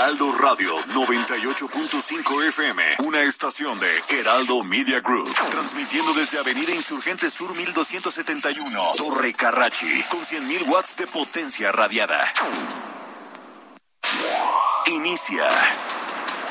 [0.00, 7.54] Heraldo Radio 98.5 FM, una estación de Heraldo Media Group, transmitiendo desde Avenida Insurgente Sur
[7.54, 12.18] 1271, Torre Carrachi, con 100.000 watts de potencia radiada.
[14.86, 15.46] Inicia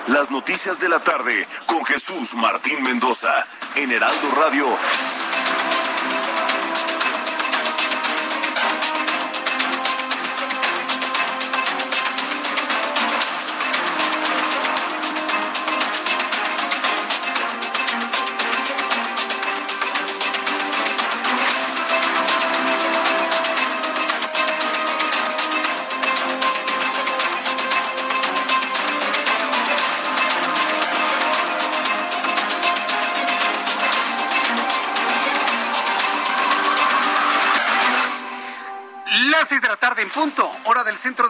[0.06, 4.68] las noticias de la tarde con Jesús Martín Mendoza en Heraldo Radio.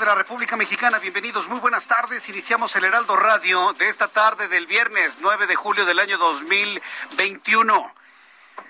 [0.10, 0.98] La República Mexicana.
[0.98, 2.28] Bienvenidos, muy buenas tardes.
[2.30, 7.94] Iniciamos el Heraldo Radio de esta tarde del viernes 9 de julio del año 2021.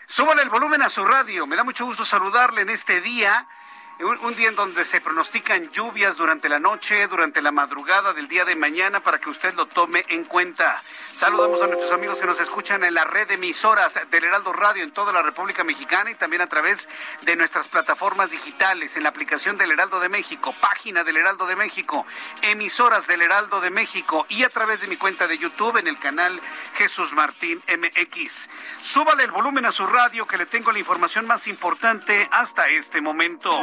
[0.05, 1.47] Súbale el volumen a su radio.
[1.47, 3.47] Me da mucho gusto saludarle en este día.
[4.01, 8.45] Un, día en donde se pronostican lluvias durante la noche, durante la madrugada del día
[8.45, 10.81] de mañana, para que usted lo tome en cuenta.
[11.11, 14.83] Saludamos a nuestros amigos que nos escuchan en la red de emisoras del Heraldo Radio
[14.83, 16.87] en toda la República Mexicana y también a través
[17.23, 21.57] de nuestras plataformas digitales, en la aplicación del Heraldo de México, página del Heraldo de
[21.57, 22.05] México,
[22.41, 25.99] emisoras del Heraldo de México y a través de mi cuenta de YouTube en el
[25.99, 26.39] canal
[26.75, 28.49] Jesús Martín MX.
[28.81, 33.01] Súbale el volumen a su radio que le tengo la información más importante hasta este
[33.01, 33.59] momento.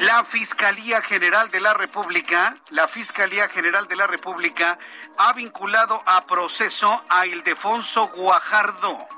[0.00, 4.78] La Fiscalía General de la República, la Fiscalía General de la República
[5.16, 9.08] ha vinculado a proceso a Ildefonso Guajardo.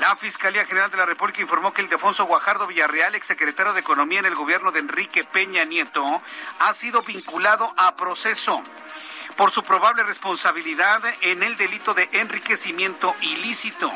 [0.00, 4.26] La Fiscalía General de la República informó que Ildefonso Guajardo Villarreal, exsecretario de Economía en
[4.26, 6.22] el gobierno de Enrique Peña Nieto,
[6.58, 8.62] ha sido vinculado a proceso
[9.36, 13.90] por su probable responsabilidad en el delito de enriquecimiento ilícito.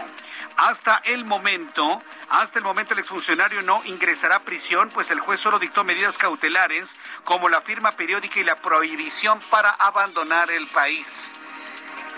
[0.56, 5.40] Hasta el momento, hasta el momento el exfuncionario no ingresará a prisión, pues el juez
[5.40, 11.34] solo dictó medidas cautelares como la firma periódica y la prohibición para abandonar el país.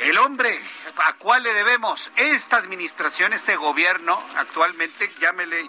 [0.01, 0.59] El hombre
[0.97, 5.13] a cuál le debemos esta administración, este gobierno, actualmente,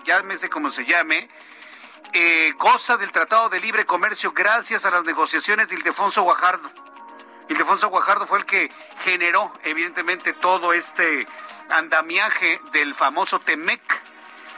[0.04, 1.30] llámese como se llame,
[2.14, 6.93] eh, goza del Tratado de Libre Comercio gracias a las negociaciones de Ildefonso Guajardo.
[7.50, 8.72] Ildefonso Guajardo fue el que
[9.04, 11.28] generó, evidentemente, todo este
[11.70, 13.82] andamiaje del famoso Temec.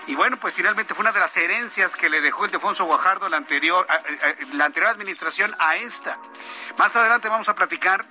[0.08, 3.38] Y bueno, pues finalmente fue una de las herencias que le dejó Ildefonso Guajardo la
[3.38, 4.02] anterior, a- a-
[4.54, 6.18] la anterior administración a esta.
[6.78, 8.06] Más adelante vamos a platicar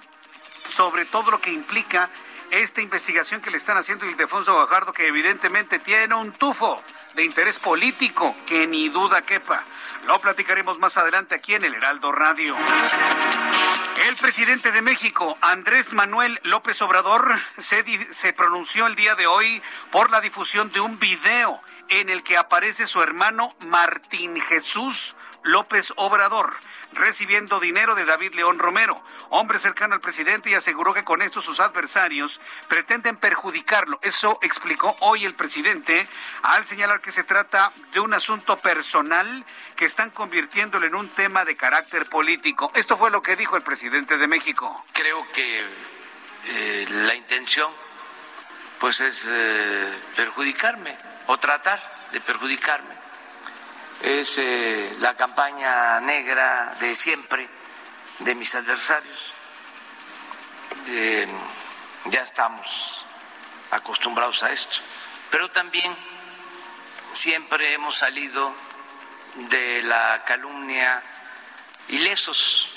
[0.67, 2.11] sobre todo lo que implica
[2.51, 6.83] esta investigación que le están haciendo Ildefonso Guajardo, que evidentemente tiene un tufo
[7.15, 9.62] de interés político, que ni duda quepa.
[10.06, 12.56] Lo platicaremos más adelante aquí en el Heraldo Radio.
[13.97, 19.62] El presidente de México, Andrés Manuel López Obrador, se, se pronunció el día de hoy
[19.93, 25.93] por la difusión de un video en el que aparece su hermano Martín Jesús López
[25.97, 26.55] Obrador,
[26.93, 31.41] recibiendo dinero de David León Romero, hombre cercano al presidente, y aseguró que con esto
[31.43, 33.99] sus adversarios pretenden perjudicarlo.
[34.03, 36.09] Eso explicó hoy el presidente
[36.43, 39.44] al señalar que se trata de un asunto personal
[39.77, 42.73] que están convirtiéndolo en un tema de carácter político.
[42.75, 44.84] Esto fue lo que dijo el presidente de México.
[44.93, 45.65] creo que
[46.47, 47.71] eh, la intención
[48.78, 51.81] pues es eh, perjudicarme o tratar
[52.12, 52.95] de perjudicarme.
[54.03, 57.49] Es eh, la campaña negra de siempre
[58.19, 59.32] de mis adversarios.
[60.88, 61.26] Eh,
[62.06, 63.05] ya estamos
[63.71, 64.79] acostumbrados a esto.
[65.31, 65.97] Pero también
[67.12, 68.55] siempre hemos salido
[69.35, 71.03] de la calumnia
[71.88, 72.70] ilesos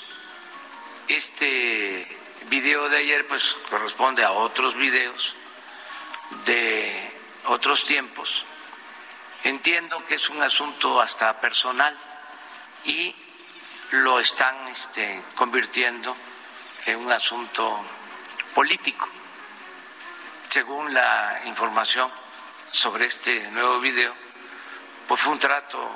[1.08, 2.06] este
[2.48, 5.34] video de ayer pues corresponde a otros videos
[6.44, 7.07] de
[7.48, 8.44] otros tiempos.
[9.44, 11.96] Entiendo que es un asunto hasta personal
[12.84, 13.14] y
[13.92, 16.16] lo están este, convirtiendo
[16.86, 17.84] en un asunto
[18.54, 19.08] político.
[20.50, 22.10] Según la información
[22.70, 24.14] sobre este nuevo video,
[25.06, 25.90] pues fue un trato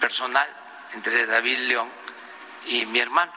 [0.00, 0.48] personal
[0.92, 1.90] entre David León
[2.66, 3.32] y mi hermano.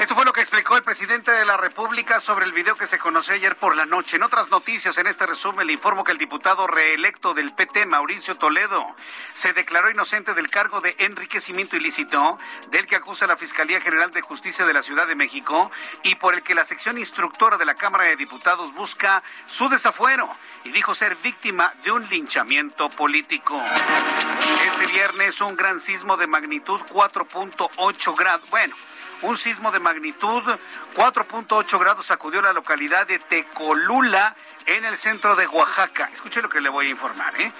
[0.00, 3.00] Esto fue lo que explicó el presidente de la República sobre el video que se
[3.00, 4.14] conoció ayer por la noche.
[4.14, 8.36] En otras noticias, en este resumen, le informo que el diputado reelecto del PT, Mauricio
[8.36, 8.94] Toledo,
[9.32, 12.38] se declaró inocente del cargo de enriquecimiento ilícito
[12.70, 15.68] del que acusa la Fiscalía General de Justicia de la Ciudad de México
[16.04, 20.30] y por el que la sección instructora de la Cámara de Diputados busca su desafuero
[20.62, 23.60] y dijo ser víctima de un linchamiento político.
[24.64, 28.48] Este viernes un gran sismo de magnitud 4.8 grados.
[28.48, 28.76] Bueno,
[29.22, 30.42] un sismo de magnitud
[30.94, 34.36] 4.8 grados sacudió la localidad de Tecolula
[34.66, 36.10] en el centro de Oaxaca.
[36.12, 37.40] Escuche lo que le voy a informar.
[37.40, 37.52] ¿eh?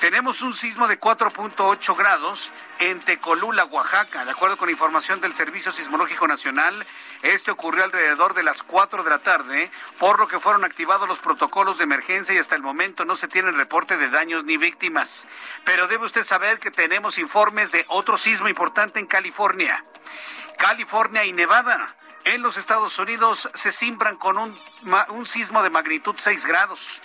[0.00, 4.24] Tenemos un sismo de 4.8 grados en Tecolula, Oaxaca.
[4.24, 6.84] De acuerdo con información del Servicio Sismológico Nacional,
[7.22, 11.18] este ocurrió alrededor de las 4 de la tarde, por lo que fueron activados los
[11.18, 15.28] protocolos de emergencia y hasta el momento no se tiene reporte de daños ni víctimas.
[15.64, 19.84] Pero debe usted saber que tenemos informes de otro sismo importante en California.
[20.56, 21.94] California y Nevada.
[22.24, 24.58] En los Estados Unidos se simbran con un,
[25.10, 27.00] un sismo de magnitud 6 grados.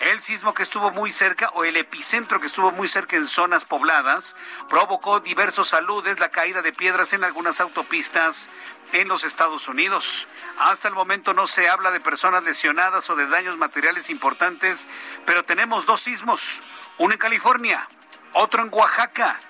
[0.00, 3.64] El sismo que estuvo muy cerca o el epicentro que estuvo muy cerca en zonas
[3.64, 4.36] pobladas
[4.68, 8.48] provocó diversos saludes, la caída de piedras en algunas autopistas
[8.92, 10.28] en los Estados Unidos.
[10.58, 14.86] Hasta el momento no se habla de personas lesionadas o de daños materiales importantes,
[15.26, 16.62] pero tenemos dos sismos,
[16.98, 17.88] uno en California,
[18.34, 19.40] otro en Oaxaca.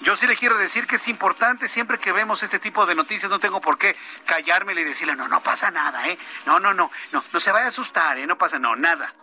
[0.00, 3.30] Yo sí le quiero decir que es importante siempre que vemos este tipo de noticias,
[3.30, 3.96] no tengo por qué
[4.26, 6.18] callármele y decirle, no, no pasa nada, ¿eh?
[6.44, 8.26] No, no, no, no, no se vaya a asustar, ¿eh?
[8.26, 9.14] No pasa, no, nada.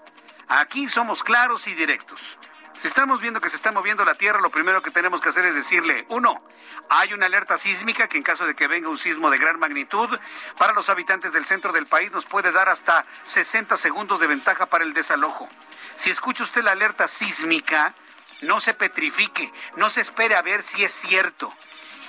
[0.47, 2.37] Aquí somos claros y directos.
[2.75, 5.45] Si estamos viendo que se está moviendo la Tierra, lo primero que tenemos que hacer
[5.45, 6.43] es decirle, uno,
[6.89, 10.09] hay una alerta sísmica que en caso de que venga un sismo de gran magnitud,
[10.57, 14.65] para los habitantes del centro del país nos puede dar hasta 60 segundos de ventaja
[14.65, 15.47] para el desalojo.
[15.95, 17.93] Si escucha usted la alerta sísmica,
[18.43, 21.53] no se petrifique, no se espere a ver si es cierto.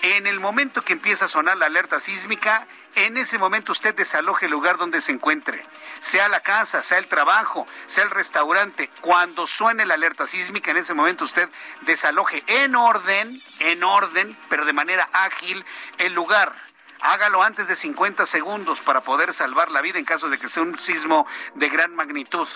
[0.02, 4.44] En el momento que empieza a sonar la alerta sísmica, en ese momento usted desaloje
[4.44, 5.64] el lugar donde se encuentre,
[6.00, 8.90] sea la casa, sea el trabajo, sea el restaurante.
[9.00, 11.48] Cuando suene la alerta sísmica, en ese momento usted
[11.82, 15.64] desaloje en orden, en orden, pero de manera ágil
[15.96, 16.54] el lugar
[17.00, 20.62] hágalo antes de 50 segundos para poder salvar la vida en caso de que sea
[20.62, 22.49] un sismo de gran magnitud.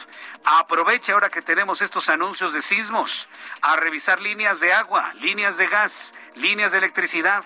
[0.44, 3.28] Aproveche ahora que tenemos estos anuncios de sismos
[3.62, 7.44] a revisar líneas de agua, líneas de gas, líneas de electricidad.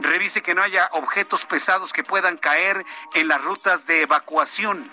[0.00, 4.90] Revise que no haya objetos pesados que puedan caer en las rutas de evacuación.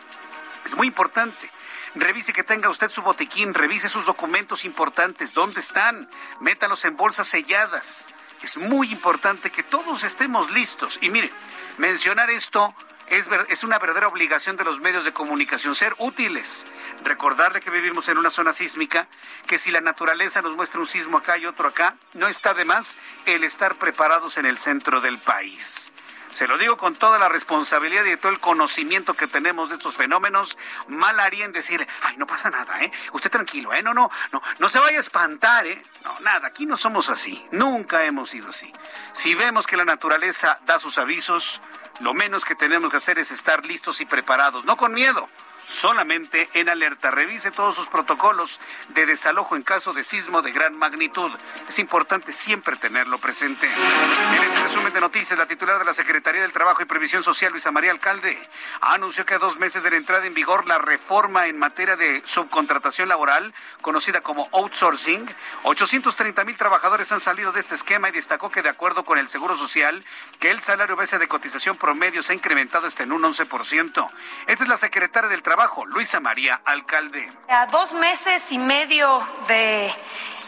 [0.65, 1.51] Es muy importante.
[1.95, 6.09] Revise que tenga usted su botiquín, revise sus documentos importantes, dónde están,
[6.39, 8.07] métalos en bolsas selladas
[8.41, 10.97] es muy importante que todos estemos listos.
[11.01, 11.31] Y mire,
[11.77, 12.73] mencionar esto
[13.07, 16.65] es, es, una verdadera obligación de los medios de comunicación, ser útiles.
[17.03, 19.07] Recordarle que vivimos en una zona sísmica,
[19.47, 22.65] que si la naturaleza nos muestra un sismo acá y otro acá, no está de
[22.65, 25.91] más el estar preparados en el centro del país.
[26.31, 29.95] Se lo digo con toda la responsabilidad y todo el conocimiento que tenemos de estos
[29.95, 30.57] fenómenos.
[30.88, 32.92] Mal haría en decir, ay, no pasa nada, ¿eh?
[33.12, 33.83] Usted tranquilo, ¿eh?
[33.83, 35.83] No, no, no, no se vaya a espantar, ¿eh?
[36.06, 37.45] No, nada, aquí no somos así.
[37.51, 38.72] Nunca hemos sido así.
[39.12, 41.62] Si vemos que la naturaleza da sus avisos,
[42.00, 45.27] lo menos que tenemos que hacer es estar listos y preparados, no con miedo
[45.71, 47.12] solamente en alerta.
[47.12, 48.59] Revise todos sus protocolos
[48.89, 51.31] de desalojo en caso de sismo de gran magnitud.
[51.68, 53.68] Es importante siempre tenerlo presente.
[53.68, 57.51] En este resumen de noticias, la titular de la Secretaría del Trabajo y Previsión Social,
[57.51, 58.38] Luisa María Alcalde,
[58.81, 62.22] anunció que a dos meses de la entrada en vigor la reforma en materia de
[62.25, 65.25] subcontratación laboral, conocida como outsourcing,
[65.63, 69.29] 830 mil trabajadores han salido de este esquema y destacó que de acuerdo con el
[69.29, 70.03] Seguro Social,
[70.39, 74.10] que el salario base de cotización promedio se ha incrementado hasta en un 11%.
[74.48, 77.30] Esta es la secretaria del Trabajo Luisa María Alcalde.
[77.48, 79.94] A dos meses y medio de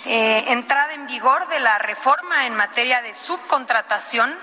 [0.06, 4.34] eh, entrada en vigor de la reforma en materia de subcontratación,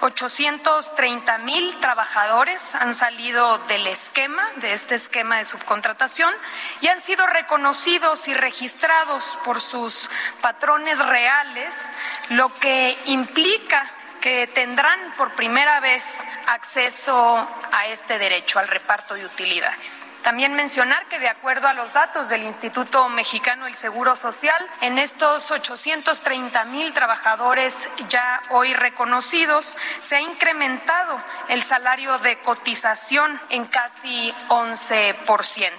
[0.00, 6.34] 830 mil trabajadores han salido del esquema, de este esquema de subcontratación,
[6.80, 11.94] y han sido reconocidos y registrados por sus patrones reales,
[12.30, 13.88] lo que implica
[14.26, 20.10] que tendrán por primera vez acceso a este derecho al reparto de utilidades.
[20.22, 24.98] También mencionar que de acuerdo a los datos del Instituto Mexicano del Seguro Social, en
[24.98, 33.64] estos 830 mil trabajadores ya hoy reconocidos, se ha incrementado el salario de cotización en
[33.66, 35.70] casi 11%.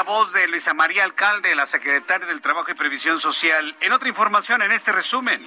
[0.00, 3.76] Es la voz de Luisa María Alcalde, la secretaria del Trabajo y Previsión Social.
[3.82, 5.46] En otra información, en este resumen,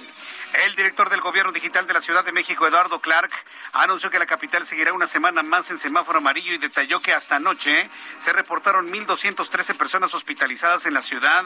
[0.64, 3.32] El director del Gobierno Digital de la Ciudad de México, Eduardo Clark,
[3.72, 7.34] anunció que la capital seguirá una semana más en semáforo amarillo y detalló que hasta
[7.34, 11.44] anoche se reportaron 1.213 personas hospitalizadas en la ciudad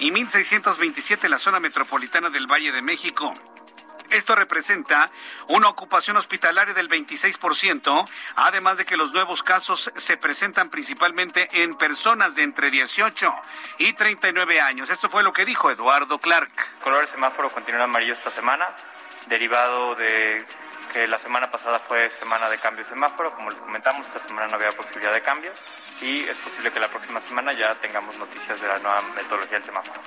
[0.00, 3.34] y 1.627 en la zona metropolitana del Valle de México.
[4.10, 5.10] Esto representa
[5.48, 11.76] una ocupación hospitalaria del 26%, además de que los nuevos casos se presentan principalmente en
[11.76, 13.34] personas de entre 18
[13.78, 14.88] y 39 años.
[14.88, 16.50] Esto fue lo que dijo Eduardo Clark.
[16.78, 18.66] El color del semáforo continúa amarillo esta semana,
[19.26, 20.44] derivado de
[20.92, 24.48] que la semana pasada fue semana de cambio de semáforo, como les comentamos, esta semana
[24.48, 25.52] no había posibilidad de cambio
[26.00, 29.64] y es posible que la próxima semana ya tengamos noticias de la nueva metodología del
[29.64, 30.00] semáforo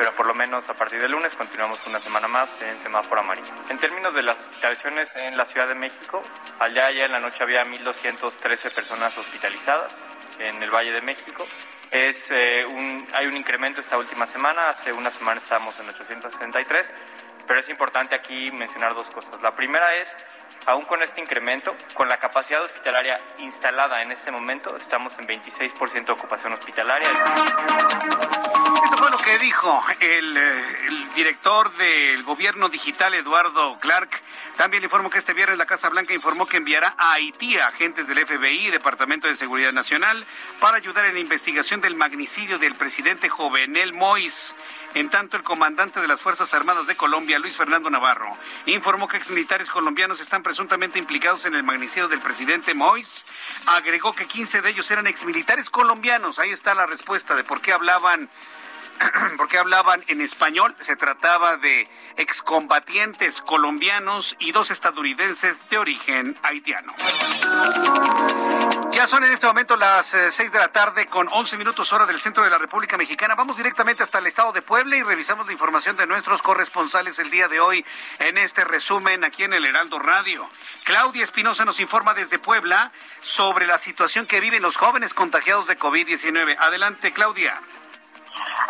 [0.00, 3.52] pero por lo menos a partir del lunes continuamos una semana más en semáforo amarillo.
[3.68, 6.22] En términos de las hospitalizaciones en la Ciudad de México,
[6.58, 9.94] allá ya en la noche había 1.213 personas hospitalizadas
[10.38, 11.46] en el Valle de México.
[11.90, 12.64] Es, eh,
[13.12, 16.88] hay un incremento esta última semana, hace una semana estábamos en 863,
[17.46, 19.38] pero es importante aquí mencionar dos cosas.
[19.42, 20.08] La primera es
[20.64, 26.06] aún con este incremento, con la capacidad hospitalaria instalada en este momento, estamos en 26%
[26.06, 27.10] de ocupación hospitalaria.
[29.24, 34.08] Que dijo el, eh, el, director del gobierno digital, Eduardo Clark.
[34.56, 37.66] También le informó que este viernes la Casa Blanca informó que enviará a Haití a
[37.66, 40.24] agentes del FBI y Departamento de Seguridad Nacional
[40.58, 44.56] para ayudar en la investigación del magnicidio del presidente Jovenel Mois.
[44.94, 48.36] En tanto, el comandante de las Fuerzas Armadas de Colombia, Luis Fernando Navarro,
[48.66, 53.26] informó que exmilitares colombianos están presuntamente implicados en el magnicidio del presidente Mois.
[53.66, 56.38] Agregó que 15 de ellos eran exmilitares colombianos.
[56.38, 58.30] Ahí está la respuesta de por qué hablaban
[59.36, 60.74] porque hablaban en español.
[60.80, 66.94] Se trataba de excombatientes colombianos y dos estadounidenses de origen haitiano.
[68.92, 72.06] Ya son en este momento las eh, seis de la tarde con 11 minutos hora
[72.06, 73.34] del centro de la República Mexicana.
[73.34, 77.30] Vamos directamente hasta el estado de Puebla y revisamos la información de nuestros corresponsales el
[77.30, 77.84] día de hoy
[78.18, 80.50] en este resumen aquí en el Heraldo Radio.
[80.84, 85.78] Claudia Espinosa nos informa desde Puebla sobre la situación que viven los jóvenes contagiados de
[85.78, 86.56] COVID-19.
[86.58, 87.60] Adelante, Claudia.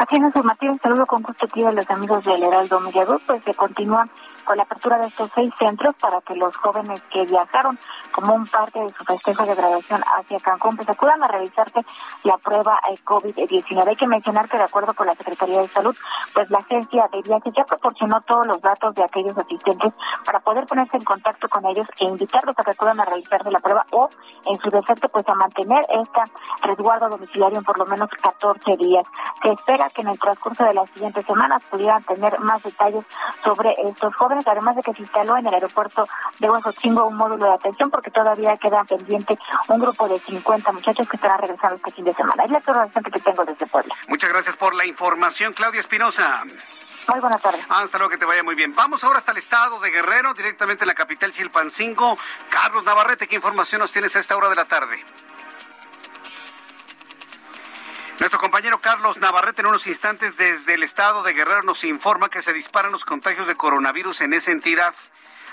[0.00, 3.52] Aquí en información, saludo con gusto aquí a los amigos del Heraldo Media pues se
[3.52, 4.08] continúa
[4.44, 7.78] con la apertura de estos seis centros para que los jóvenes que viajaron
[8.12, 11.84] como un parte de su festejo de graduación hacia Cancún, pues acudan a realizarse
[12.24, 12.80] la prueba
[13.10, 13.88] COVID-19.
[13.88, 15.96] Hay que mencionar que de acuerdo con la Secretaría de Salud,
[16.32, 19.92] pues la agencia de viajes ya proporcionó todos los datos de aquellos asistentes
[20.24, 23.60] para poder ponerse en contacto con ellos e invitarlos a que acudan a realizarse la
[23.60, 24.08] prueba o,
[24.46, 26.24] en su defecto, pues a mantener esta
[26.62, 29.06] resguardo domiciliario en por lo menos 14 días.
[29.42, 33.04] Se espera que en el transcurso de las siguientes semanas pudieran tener más detalles
[33.42, 36.08] sobre estos jóvenes, además de que se instaló en el aeropuerto
[36.38, 41.08] de Huejotzingo un módulo de atención porque todavía queda pendiente un grupo de 50 muchachos
[41.08, 42.44] que estarán regresando este fin de semana.
[42.44, 43.94] Es la información que tengo desde Puebla.
[44.08, 46.44] Muchas gracias por la información, Claudia Espinosa.
[47.08, 47.64] Muy buenas tardes.
[47.68, 48.74] Hasta luego, que te vaya muy bien.
[48.74, 52.16] Vamos ahora hasta el estado de Guerrero, directamente en la capital Chilpancingo.
[52.48, 55.04] Carlos Navarrete, ¿qué información nos tienes a esta hora de la tarde?
[58.20, 62.42] Nuestro compañero Carlos Navarrete en unos instantes desde el estado de Guerrero nos informa que
[62.42, 64.94] se disparan los contagios de coronavirus en esa entidad.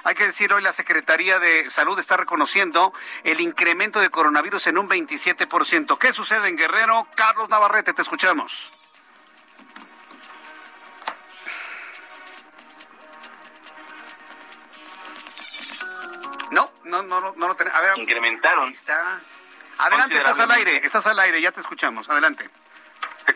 [0.03, 2.91] Hay que decir, hoy la Secretaría de Salud está reconociendo
[3.23, 5.97] el incremento de coronavirus en un 27%.
[5.97, 7.07] ¿Qué sucede en Guerrero?
[7.15, 8.73] Carlos Navarrete, te escuchamos.
[16.51, 17.79] No, no, no, no, no lo tenemos.
[17.79, 18.69] A ver, incrementaron.
[18.73, 19.21] está.
[19.79, 22.09] Adelante, estás al aire, estás al aire, ya te escuchamos.
[22.09, 22.49] Adelante.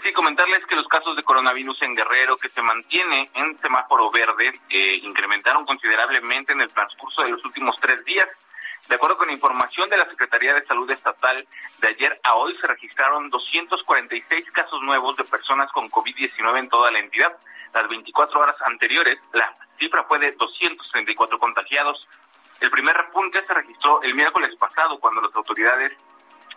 [0.03, 4.51] Sí, comentarles que los casos de coronavirus en Guerrero, que se mantiene en semáforo verde,
[4.69, 8.27] eh, incrementaron considerablemente en el transcurso de los últimos tres días.
[8.87, 11.45] De acuerdo con la información de la Secretaría de Salud Estatal,
[11.79, 16.89] de ayer a hoy se registraron 246 casos nuevos de personas con COVID-19 en toda
[16.89, 17.37] la entidad.
[17.73, 22.07] Las 24 horas anteriores, la cifra fue de 234 contagiados.
[22.59, 25.93] El primer repunte se registró el miércoles pasado, cuando las autoridades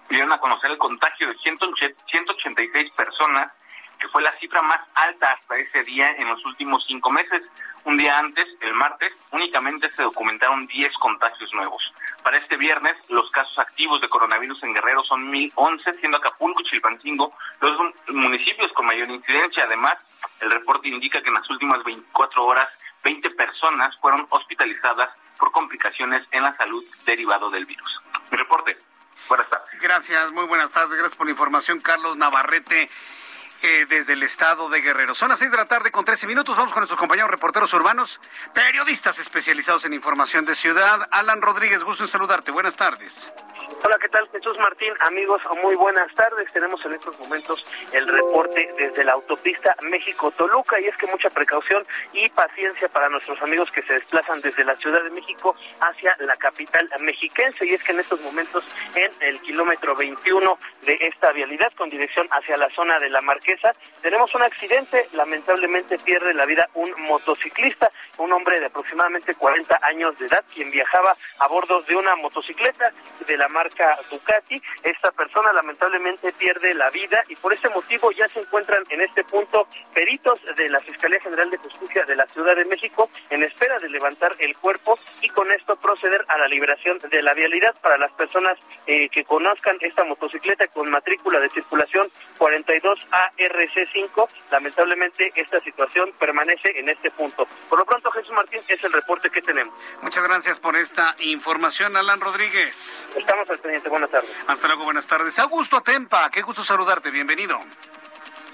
[0.08, 3.52] dieron a conocer el contagio de 186 personas,
[3.98, 7.42] que fue la cifra más alta hasta ese día en los últimos cinco meses.
[7.84, 11.82] Un día antes, el martes, únicamente se documentaron 10 contagios nuevos.
[12.22, 16.64] Para este viernes, los casos activos de coronavirus en Guerrero son 1.011, siendo Acapulco y
[16.64, 19.64] Chilpancingo los municipios con mayor incidencia.
[19.64, 19.94] Además,
[20.40, 22.68] el reporte indica que en las últimas 24 horas,
[23.02, 28.00] 20 personas fueron hospitalizadas por complicaciones en la salud derivado del virus.
[28.30, 28.76] Mi reporte.
[29.28, 29.80] Buenas tardes.
[29.80, 30.96] Gracias, muy buenas tardes.
[30.96, 32.88] Gracias por la información, Carlos Navarrete.
[33.66, 35.14] Eh, desde el estado de Guerrero.
[35.14, 36.54] Son las seis de la tarde con 13 minutos.
[36.54, 38.20] Vamos con nuestros compañeros reporteros urbanos,
[38.52, 41.08] periodistas especializados en información de ciudad.
[41.10, 42.52] Alan Rodríguez, gusto en saludarte.
[42.52, 43.32] Buenas tardes.
[43.82, 44.92] Hola, ¿qué tal Jesús Martín?
[45.00, 46.50] Amigos, muy buenas tardes.
[46.52, 51.86] Tenemos en estos momentos el reporte desde la autopista México-Toluca y es que mucha precaución
[52.12, 56.36] y paciencia para nuestros amigos que se desplazan desde la Ciudad de México hacia la
[56.36, 61.72] capital mexiquense y es que en estos momentos en el kilómetro 21 de esta vialidad
[61.74, 63.20] con dirección hacia la zona de la
[64.02, 65.08] Tenemos un accidente.
[65.12, 70.70] Lamentablemente pierde la vida un motociclista, un hombre de aproximadamente 40 años de edad quien
[70.70, 72.92] viajaba a bordo de una motocicleta
[73.26, 74.60] de la marca Ducati.
[74.82, 79.24] Esta persona lamentablemente pierde la vida y por este motivo ya se encuentran en este
[79.24, 83.78] punto peritos de la Fiscalía General de Justicia de la Ciudad de México en espera
[83.78, 87.98] de levantar el cuerpo y con esto proceder a la liberación de la vialidad para
[87.98, 92.08] las personas eh, que conozcan esta motocicleta con matrícula de circulación
[92.38, 92.98] 42
[93.38, 94.28] ARC5.
[94.50, 97.46] Lamentablemente esta situación permanece en este punto.
[97.68, 99.74] Por lo pronto, Jesús Martín, es el reporte que tenemos.
[100.02, 103.06] Muchas gracias por esta información, Alan Rodríguez.
[103.16, 104.30] Estamos al Buenas tardes.
[104.46, 105.38] Hasta luego, buenas tardes.
[105.38, 107.10] Augusto Atempa, qué gusto saludarte.
[107.10, 107.58] Bienvenido.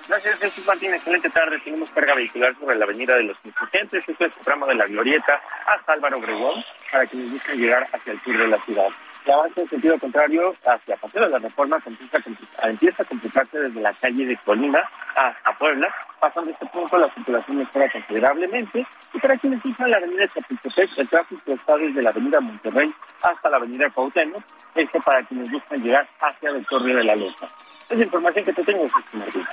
[0.08, 0.92] Gracias, Jesús Martín.
[0.92, 1.58] Excelente tarde.
[1.60, 4.08] Tenemos carga vehicular sobre la avenida de los Insurgentes.
[4.08, 8.12] Esto es el tramo de la Glorieta hasta Álvaro Obregón para quienes busquen llegar hacia
[8.12, 8.88] el sur de la ciudad.
[9.24, 12.18] El avance en sentido contrario hacia Paseo de la Reforma empieza
[12.62, 14.80] a, empieza a complicarse desde la calle de Colima
[15.14, 15.92] hasta Puebla.
[16.18, 18.86] Pasando este punto, la circulación mejora considerablemente.
[19.12, 23.50] Y para quienes usan la avenida Chapultepec, el tráfico está desde la avenida Monterrey hasta
[23.50, 24.42] la avenida Cuauhtémoc.
[24.74, 27.48] Esto para quienes buscan llegar hacia el Torre de la Loza.
[27.90, 29.46] Es la información que te tengo, Martín.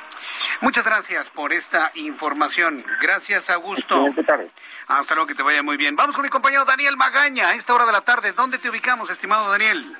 [0.61, 2.83] Muchas gracias por esta información.
[3.01, 4.09] Gracias, Augusto.
[4.87, 5.95] Hasta luego, que te vaya muy bien.
[5.95, 8.31] Vamos con mi compañero Daniel Magaña a esta hora de la tarde.
[8.31, 9.95] ¿Dónde te ubicamos, estimado Daniel?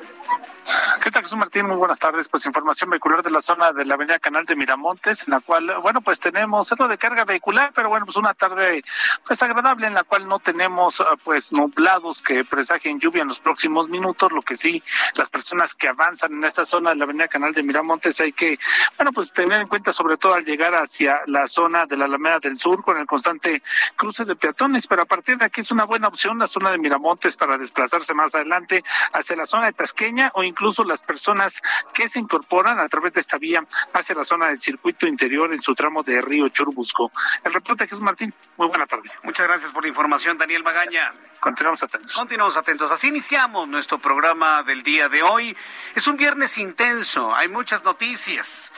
[1.04, 1.66] ¿Qué tal, Jesús Martín?
[1.66, 2.28] Muy buenas tardes.
[2.28, 5.80] Pues información vehicular de la zona de la avenida Canal de Miramontes, en la cual,
[5.82, 8.84] bueno, pues tenemos algo de carga vehicular, pero bueno, pues una tarde
[9.26, 13.40] pues agradable en la cual no tenemos ah, pues nublados que presagien lluvia en los
[13.40, 14.84] próximos minutos, lo que sí,
[15.16, 18.60] las personas que avanzan en esta zona de la avenida Canal de Miramontes hay que,
[18.98, 22.40] bueno, pues tener en cuenta sobre todo al llegar hacia la zona de la Alameda
[22.40, 23.62] del Sur con el constante
[23.96, 26.80] cruce de peatones, pero a partir de aquí es una buena opción la zona de
[26.80, 28.84] Miramontes para desplazarse más adelante
[29.14, 31.62] hacia la zona de Tasqueña o incluso las personas
[31.94, 35.62] que se incorporan a través de esta vía hacia la zona del circuito interior en
[35.62, 37.12] su tramo de Río Churbusco.
[37.44, 39.10] El reporte Jesús Martín, muy buena tarde.
[39.24, 41.14] Muchas gracias por la información, Daniel Magaña.
[41.40, 42.14] Continuamos atentos.
[42.14, 42.92] Continuamos atentos.
[42.92, 45.56] Así iniciamos nuestro programa del día de hoy.
[45.96, 48.72] Es un viernes intenso, hay muchas noticias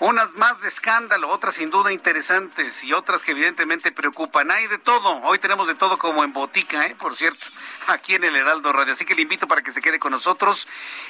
[0.00, 4.50] unas más de escándalo, otras sin duda interesantes y otras que evidentemente preocupan.
[4.50, 6.96] Hay de todo, hoy tenemos de todo como en botica, ¿eh?
[6.98, 7.46] por cierto,
[7.86, 8.92] aquí en el Heraldo Radio.
[8.92, 10.66] Así que le invito para que se quede con nosotros,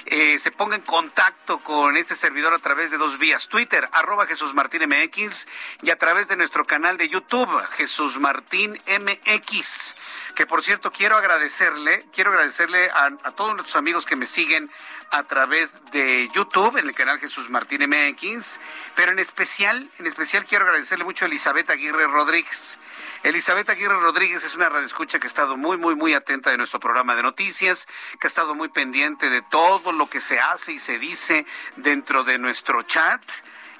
[0.06, 4.26] eh, se ponga en contacto con este servidor a través de dos vías, Twitter, arroba
[4.26, 5.46] Jesús Martín MX
[5.82, 9.96] y a través de nuestro canal de YouTube, Jesús Martín MX.
[10.34, 14.70] Que por cierto, quiero agradecerle, quiero agradecerle a, a todos nuestros amigos que me siguen
[15.10, 18.58] a través de YouTube, en el canal Jesús Martín MX
[18.94, 22.78] pero en especial, en especial quiero agradecerle mucho a Elizabeth Aguirre Rodríguez.
[23.22, 26.80] Elizabeth Aguirre Rodríguez es una radioescucha que ha estado muy, muy, muy atenta de nuestro
[26.80, 27.86] programa de noticias,
[28.20, 32.24] que ha estado muy pendiente de todo lo que se hace y se dice dentro
[32.24, 33.22] de nuestro chat.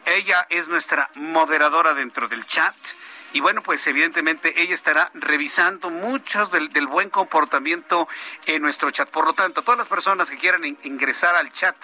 [0.07, 2.75] Ella es nuestra moderadora dentro del chat
[3.35, 8.07] y bueno, pues evidentemente ella estará revisando muchos del, buen comportamiento
[8.47, 9.11] en nuestro chat.
[9.11, 11.75] Por lo tanto, todas las personas que quieran ingresar al chat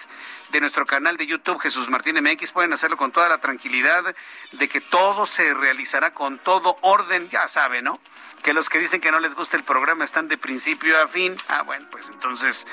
[0.53, 4.15] de nuestro canal de YouTube Jesús Martín MX pueden hacerlo con toda la tranquilidad
[4.53, 7.99] de que todo se realizará con todo orden, ya sabe, ¿no?
[8.45, 11.37] que los que dicen que no les gusta el programa están de principio a fin.
[11.49, 12.67] Ah, bueno, pues entonces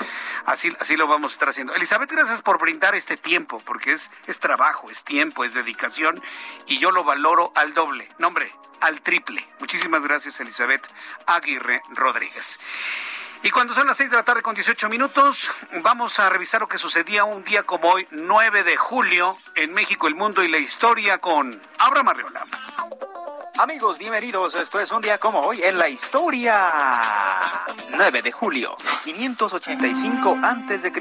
[0.46, 1.74] así, así lo vamos a estar haciendo.
[1.74, 6.22] Elizabeth, gracias por brindar este tiempo, porque es, es trabajo, es tiempo, es dedicación,
[6.66, 8.08] y yo lo valoro al doble.
[8.18, 9.46] Nombre, al triple.
[9.60, 10.86] Muchísimas gracias, Elizabeth
[11.26, 12.58] Aguirre Rodríguez.
[13.42, 15.48] Y cuando son las 6 de la tarde con 18 minutos,
[15.82, 20.08] vamos a revisar lo que sucedía un día como hoy, 9 de julio, en México,
[20.08, 22.44] el mundo y la historia con Abraham Arreola.
[23.58, 24.54] Amigos, bienvenidos.
[24.54, 26.70] Esto es un día como hoy en la historia.
[27.96, 30.92] 9 de julio, 585 a.C.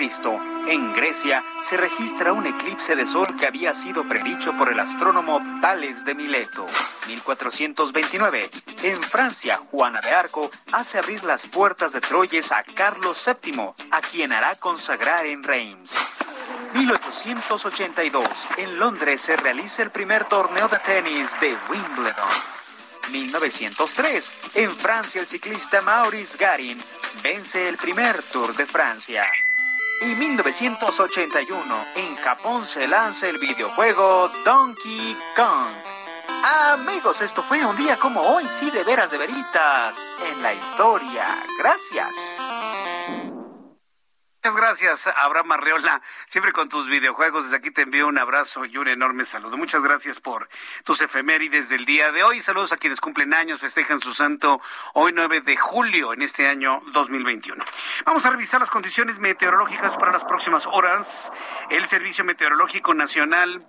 [0.67, 5.39] En Grecia se registra un eclipse de sol que había sido predicho por el astrónomo
[5.61, 6.65] Tales de Mileto.
[7.07, 8.49] 1429.
[8.81, 14.01] En Francia, Juana de Arco hace abrir las puertas de Troyes a Carlos VII, a
[14.01, 15.93] quien hará consagrar en Reims.
[16.77, 18.27] 1882.
[18.57, 22.29] En Londres se realiza el primer torneo de tenis de Wimbledon.
[23.11, 24.55] 1903.
[24.55, 26.77] En Francia el ciclista Maurice Garin
[27.23, 29.23] vence el primer Tour de Francia.
[30.01, 31.85] Y 1981.
[31.95, 35.71] En Japón se lanza el videojuego Donkey Kong.
[36.43, 39.97] Amigos, esto fue un día como hoy, sí, de veras, de veritas,
[40.31, 41.25] en la historia.
[41.57, 42.13] Gracias.
[44.47, 47.43] Muchas gracias, Abraham Arreola, siempre con tus videojuegos.
[47.43, 49.57] Desde aquí te envío un abrazo y un enorme saludo.
[49.57, 50.47] Muchas gracias por
[50.85, 52.41] tus efemérides del día de hoy.
[52.41, 54.61] Saludos a quienes cumplen años, festejan su santo
[54.93, 57.61] hoy 9 de julio en este año 2021.
[58.05, 61.29] Vamos a revisar las condiciones meteorológicas para las próximas horas.
[61.69, 63.67] El Servicio Meteorológico Nacional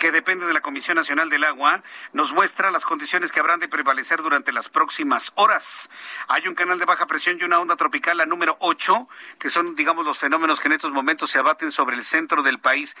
[0.00, 1.84] que depende de la Comisión Nacional del Agua,
[2.14, 5.90] nos muestra las condiciones que habrán de prevalecer durante las próximas horas.
[6.26, 9.08] Hay un canal de baja presión y una onda tropical, la número 8,
[9.38, 12.58] que son, digamos, los fenómenos que en estos momentos se abaten sobre el centro del
[12.58, 12.96] país.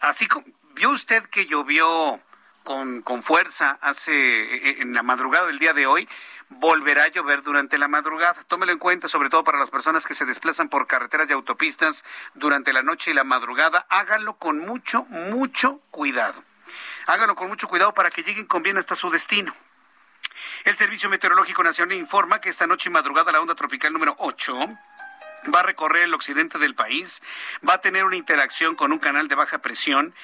[0.00, 0.26] Así
[0.74, 2.20] ¿vio usted que llovió
[2.64, 6.08] con, con fuerza hace, e, e, en la madrugada del día de hoy?
[6.58, 8.42] volverá a llover durante la madrugada.
[8.44, 12.04] Tómelo en cuenta, sobre todo para las personas que se desplazan por carreteras y autopistas
[12.34, 13.86] durante la noche y la madrugada.
[13.88, 16.44] Háganlo con mucho, mucho cuidado.
[17.06, 19.54] Háganlo con mucho cuidado para que lleguen con bien hasta su destino.
[20.64, 24.78] El Servicio Meteorológico Nacional informa que esta noche y madrugada la onda tropical número 8
[25.54, 27.20] va a recorrer el occidente del país,
[27.68, 30.14] va a tener una interacción con un canal de baja presión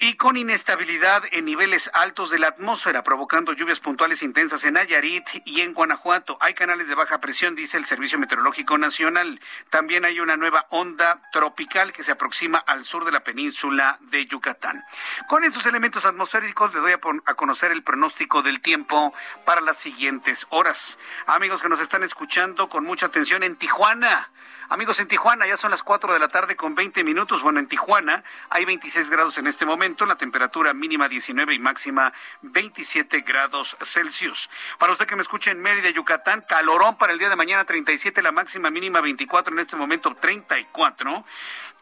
[0.00, 5.26] y con inestabilidad en niveles altos de la atmósfera, provocando lluvias puntuales intensas en Nayarit
[5.44, 6.38] y en Guanajuato.
[6.40, 9.40] Hay canales de baja presión, dice el Servicio Meteorológico Nacional.
[9.70, 14.26] También hay una nueva onda tropical que se aproxima al sur de la península de
[14.26, 14.84] Yucatán.
[15.26, 19.12] Con estos elementos atmosféricos le doy a, a conocer el pronóstico del tiempo
[19.44, 20.98] para las siguientes horas.
[21.26, 24.30] Amigos que nos están escuchando con mucha atención en Tijuana.
[24.70, 27.40] Amigos, en Tijuana ya son las 4 de la tarde con 20 minutos.
[27.40, 32.12] Bueno, en Tijuana hay 26 grados en este momento, la temperatura mínima 19 y máxima
[32.42, 34.50] 27 grados Celsius.
[34.78, 38.20] Para usted que me escuche en Mérida, Yucatán, calorón para el día de mañana 37,
[38.20, 41.24] la máxima mínima 24, en este momento 34.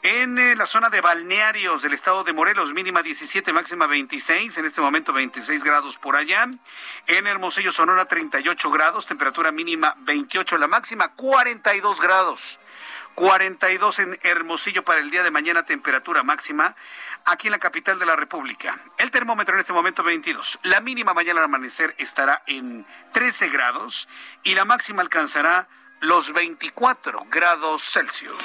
[0.03, 4.65] En eh, la zona de balnearios del estado de Morelos, mínima 17, máxima 26, en
[4.65, 6.49] este momento 26 grados por allá.
[7.09, 12.61] En Hermosillo, Sonora, 38 grados, temperatura mínima 28, la máxima 42 grados.
[13.17, 16.77] 42 en Hermosillo para el día de mañana, temperatura máxima
[17.25, 18.79] aquí en la capital de la República.
[18.99, 20.59] El termómetro en este momento 22.
[20.65, 24.07] La mínima mañana al amanecer estará en 13 grados
[24.45, 25.67] y la máxima alcanzará
[26.01, 28.37] los 24 grados Celsius.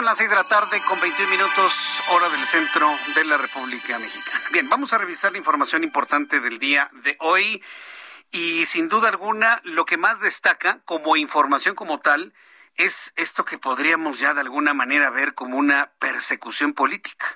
[0.00, 3.98] Son las seis de la tarde con 21 minutos hora del centro de la República
[3.98, 4.40] Mexicana.
[4.50, 7.62] Bien, vamos a revisar la información importante del día de hoy
[8.30, 12.32] y sin duda alguna lo que más destaca como información como tal
[12.76, 17.26] es esto que podríamos ya de alguna manera ver como una persecución política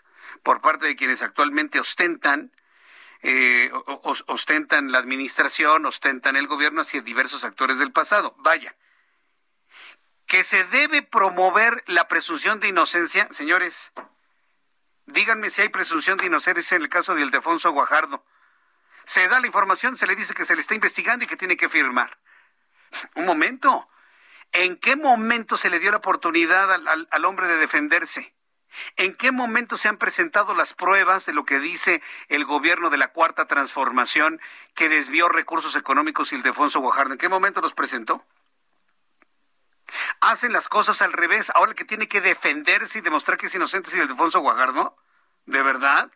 [0.42, 2.50] por parte de quienes actualmente ostentan
[3.20, 3.70] eh,
[4.26, 8.34] ostentan la administración, ostentan el gobierno hacia diversos actores del pasado.
[8.38, 8.74] Vaya,
[10.26, 13.92] que se debe promover la presunción de inocencia, señores.
[15.06, 18.24] Díganme si hay presunción de inocencia en el caso de Ildefonso Guajardo.
[19.04, 21.56] Se da la información, se le dice que se le está investigando y que tiene
[21.56, 22.18] que firmar.
[23.14, 23.88] Un momento.
[24.52, 28.34] ¿En qué momento se le dio la oportunidad al, hombre de defenderse?
[28.96, 32.96] ¿En qué momento se han presentado las pruebas de lo que dice el gobierno de
[32.96, 34.40] la Cuarta Transformación
[34.74, 37.12] que desvió recursos económicos Ildefonso Guajardo?
[37.12, 38.24] ¿En qué momento los presentó?
[40.20, 41.50] Hacen las cosas al revés.
[41.54, 44.96] Ahora el que tiene que defenderse y demostrar que es inocente es el Alfonso Guajardo.
[45.46, 46.10] ¿De verdad?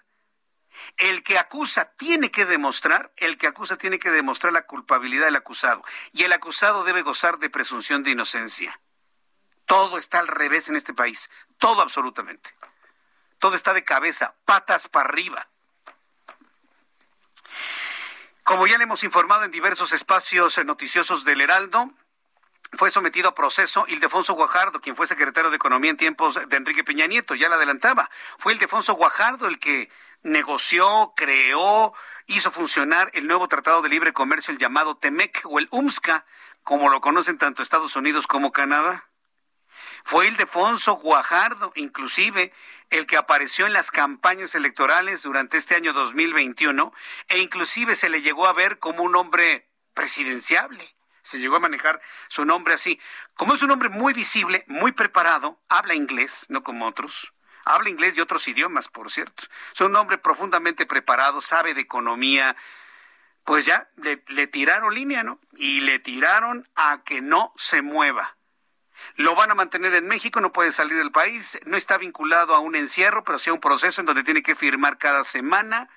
[0.96, 5.36] El que acusa tiene que demostrar, el que acusa tiene que demostrar la culpabilidad del
[5.36, 5.84] acusado.
[6.12, 8.80] Y el acusado debe gozar de presunción de inocencia.
[9.66, 11.30] Todo está al revés en este país.
[11.58, 12.54] Todo absolutamente.
[13.38, 15.48] Todo está de cabeza, patas para arriba.
[18.42, 21.92] Como ya le hemos informado en diversos espacios noticiosos del Heraldo,
[22.72, 26.84] fue sometido a proceso Ildefonso Guajardo, quien fue secretario de Economía en tiempos de Enrique
[26.84, 28.10] Peña Nieto, ya la adelantaba.
[28.38, 29.90] Fue Ildefonso Guajardo el que
[30.22, 31.94] negoció, creó,
[32.26, 36.26] hizo funcionar el nuevo Tratado de Libre Comercio, el llamado TEMEC o el UMSCA,
[36.62, 39.08] como lo conocen tanto Estados Unidos como Canadá.
[40.04, 42.52] Fue Ildefonso Guajardo, inclusive,
[42.90, 46.92] el que apareció en las campañas electorales durante este año 2021
[47.28, 50.97] e inclusive se le llegó a ver como un hombre presidenciable
[51.28, 52.98] se llegó a manejar su nombre así.
[53.34, 58.16] Como es un hombre muy visible, muy preparado, habla inglés, no como otros, habla inglés
[58.16, 59.44] y otros idiomas, por cierto.
[59.74, 62.56] Es un hombre profundamente preparado, sabe de economía,
[63.44, 65.38] pues ya le, tiraron línea, ¿no?
[65.52, 68.36] Y le tiraron a que no se mueva.
[69.16, 72.58] Lo van a mantener en México, no puede salir del país, no está vinculado a
[72.58, 75.88] un encierro, pero sí a un proceso en donde tiene que firmar cada semana.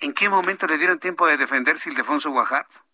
[0.00, 2.84] ¿En qué momento le dieron tiempo de defenderse Ildefonso Guajardo?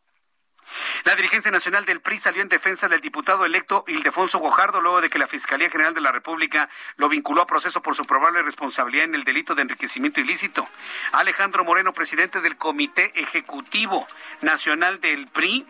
[1.05, 5.11] La dirigencia nacional del PRI salió en defensa del diputado electo Ildefonso Guajardo luego de
[5.11, 9.05] que la Fiscalía General de la República lo vinculó a proceso por su probable responsabilidad
[9.05, 10.69] en el delito de enriquecimiento ilícito.
[11.13, 14.07] Alejandro Moreno, presidente del Comité Ejecutivo
[14.41, 15.67] Nacional del PRI,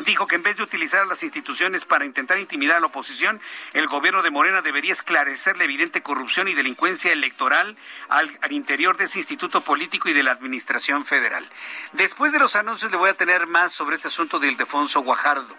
[0.00, 3.40] dijo que en vez de utilizar las instituciones para intentar intimidar a la oposición,
[3.72, 7.76] el gobierno de Morena debería esclarecer la evidente corrupción y delincuencia electoral
[8.08, 11.48] al, al, interior de ese instituto político y de la administración federal.
[11.92, 15.54] Después de los anuncios le voy a tener más sobre este asunto de Ildefonso Guajardo.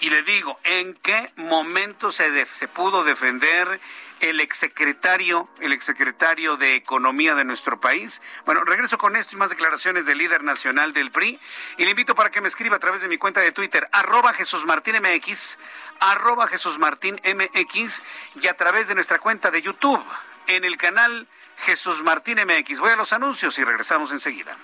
[0.00, 3.80] Y le digo, ¿en qué momento se, pudo defender
[4.20, 8.22] el exsecretario, el exsecretario de Economía de nuestro país.
[8.46, 11.38] Bueno, regreso con esto y más declaraciones del líder nacional del PRI.
[11.76, 14.32] Y le invito para que me escriba a través de mi cuenta de Twitter, arroba
[14.32, 15.58] Jesús Martín MX,
[16.00, 18.02] arroba Jesús Martín MX,
[18.40, 20.02] y a través de nuestra cuenta de YouTube,
[20.46, 21.28] en el canal
[21.58, 22.80] Jesús Martín MX.
[22.80, 24.56] Voy a los anuncios y regresamos enseguida.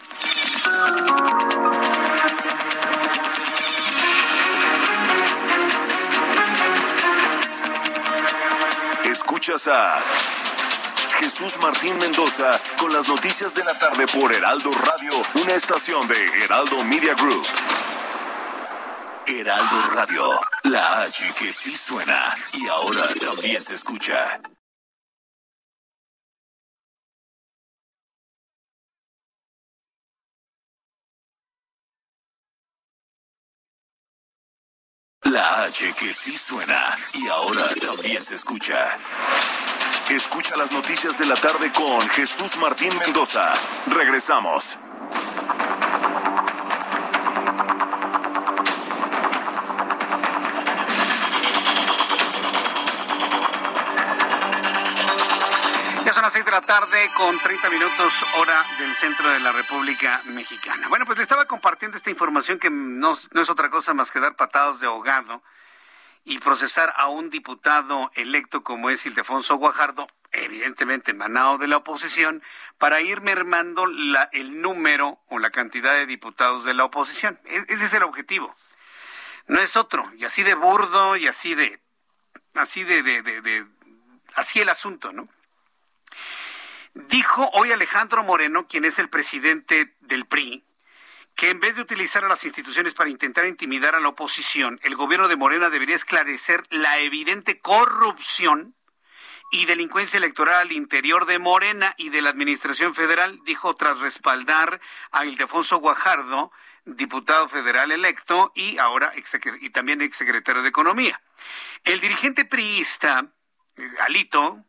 [9.43, 9.99] Escuchas a
[11.19, 16.45] Jesús Martín Mendoza con las noticias de la tarde por Heraldo Radio, una estación de
[16.45, 17.45] Heraldo Media Group.
[19.27, 20.23] Heraldo Radio,
[20.63, 24.41] la H que sí suena y ahora también se escucha.
[35.31, 38.75] La H que sí suena y ahora también se escucha.
[40.11, 43.53] Escucha las noticias de la tarde con Jesús Martín Mendoza.
[43.87, 44.79] Regresamos.
[56.73, 60.89] Tarde con 30 minutos hora del centro de la República Mexicana.
[60.89, 64.37] Bueno, pues le estaba compartiendo esta información que no, es otra cosa más que dar
[64.37, 65.43] patadas de ahogado
[66.25, 72.43] y procesar a un diputado electo como es Ildefonso Guajardo, evidentemente emanado de la oposición,
[72.79, 73.85] para ir mermando
[74.33, 77.39] el número o la cantidad de diputados de la oposición.
[77.45, 78.55] E ese es el objetivo.
[79.47, 80.11] No es otro.
[80.17, 81.83] Y así de burdo y así de...
[82.55, 83.67] Así de, de, de, de
[84.37, 85.29] así el asunto, ¿no?
[86.95, 90.65] Dijo hoy Alejandro Moreno, quien es el presidente del PRI,
[91.35, 94.95] que en vez de utilizar a las instituciones para intentar intimidar a la oposición, el
[94.95, 98.75] gobierno de Morena debería esclarecer la evidente corrupción
[99.51, 104.79] y delincuencia electoral al interior de Morena y de la Administración Federal, dijo tras respaldar
[105.11, 106.53] a Ildefonso Guajardo,
[106.85, 109.13] diputado federal electo y ahora
[109.61, 111.23] y también exsecretario de Economía.
[111.85, 113.27] El dirigente priista,
[114.01, 114.65] Alito,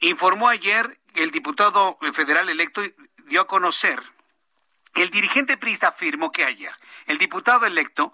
[0.00, 2.82] informó ayer el diputado federal electo
[3.26, 4.02] dio a conocer
[4.94, 6.72] el dirigente priista afirmó que ayer
[7.06, 8.12] el diputado electo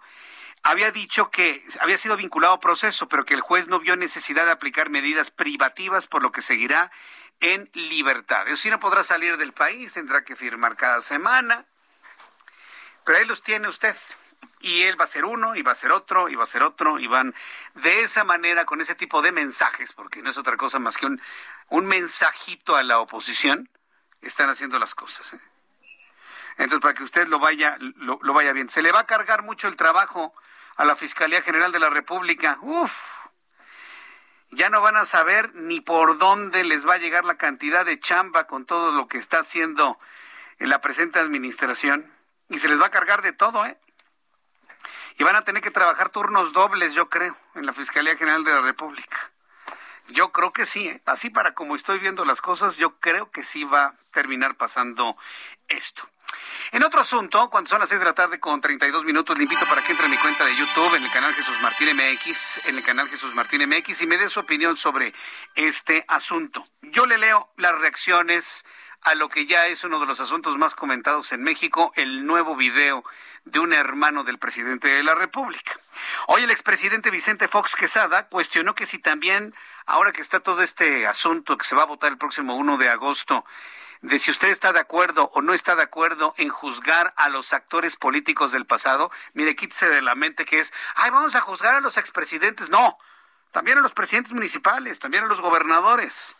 [0.62, 4.44] había dicho que había sido vinculado a proceso, pero que el juez no vio necesidad
[4.44, 6.90] de aplicar medidas privativas, por lo que seguirá
[7.40, 8.46] en libertad.
[8.48, 11.66] Eso sí no podrá salir del país, tendrá que firmar cada semana.
[13.04, 13.96] Pero ahí los tiene usted.
[14.60, 16.64] Y él va a ser uno, y va a ser otro, y va a ser
[16.64, 17.34] otro, y van
[17.74, 21.06] de esa manera, con ese tipo de mensajes, porque no es otra cosa más que
[21.06, 21.20] un,
[21.68, 23.68] un mensajito a la oposición,
[24.22, 25.32] están haciendo las cosas.
[25.34, 25.40] ¿eh?
[26.58, 28.68] Entonces, para que usted lo vaya, lo, vaya bien.
[28.68, 30.34] Se le va a cargar mucho el trabajo
[30.76, 32.58] a la Fiscalía General de la República.
[32.62, 32.92] Uf.
[34.50, 38.00] Ya no van a saber ni por dónde les va a llegar la cantidad de
[38.00, 39.98] chamba con todo lo que está haciendo
[40.58, 42.10] en la presente administración.
[42.48, 43.78] Y se les va a cargar de todo, ¿eh?
[45.18, 48.52] Y van a tener que trabajar turnos dobles, yo creo, en la Fiscalía General de
[48.52, 49.30] la República.
[50.08, 51.02] Yo creo que sí, ¿eh?
[51.06, 55.16] así para como estoy viendo las cosas, yo creo que sí va a terminar pasando
[55.68, 56.08] esto.
[56.72, 59.66] En otro asunto, cuando son las 6 de la tarde con 32 minutos, le invito
[59.66, 62.76] para que entre en mi cuenta de YouTube, en el canal Jesús Martín MX, en
[62.76, 65.14] el canal Jesús Martín MX, y me dé su opinión sobre
[65.54, 66.66] este asunto.
[66.82, 68.64] Yo le leo las reacciones
[69.02, 72.56] a lo que ya es uno de los asuntos más comentados en México, el nuevo
[72.56, 73.04] video
[73.44, 75.72] de un hermano del presidente de la República.
[76.26, 79.54] Hoy el expresidente Vicente Fox Quesada cuestionó que si también,
[79.88, 82.90] ahora que está todo este asunto que se va a votar el próximo 1 de
[82.90, 83.44] agosto,
[84.02, 87.54] de si usted está de acuerdo o no está de acuerdo en juzgar a los
[87.54, 91.74] actores políticos del pasado, mire, quítese de la mente que es, ay, vamos a juzgar
[91.74, 92.68] a los expresidentes.
[92.68, 92.98] No,
[93.50, 96.36] también a los presidentes municipales, también a los gobernadores.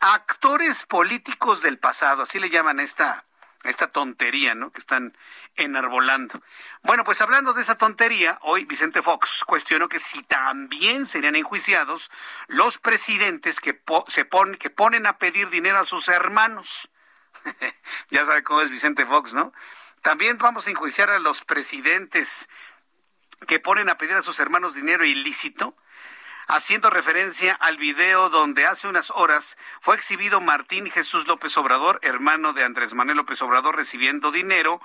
[0.00, 3.24] Actores políticos del pasado, así le llaman esta,
[3.64, 4.72] esta tontería, ¿no?
[4.72, 5.16] Que están
[5.56, 6.42] enarbolando.
[6.82, 12.10] Bueno, pues hablando de esa tontería, hoy Vicente Fox cuestionó que si también serían enjuiciados
[12.48, 16.90] los presidentes que, se que ponen a pedir dinero a sus hermanos.
[18.10, 19.52] ya sabe cómo es Vicente Fox, ¿no?
[20.02, 22.48] También vamos a enjuiciar a los presidentes
[23.46, 25.76] que ponen a pedir a sus hermanos dinero ilícito,
[26.46, 32.52] haciendo referencia al video donde hace unas horas fue exhibido Martín Jesús López Obrador, hermano
[32.52, 34.80] de Andrés Manuel López Obrador, recibiendo dinero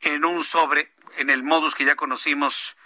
[0.00, 2.76] en un sobre, en el modus que ya conocimos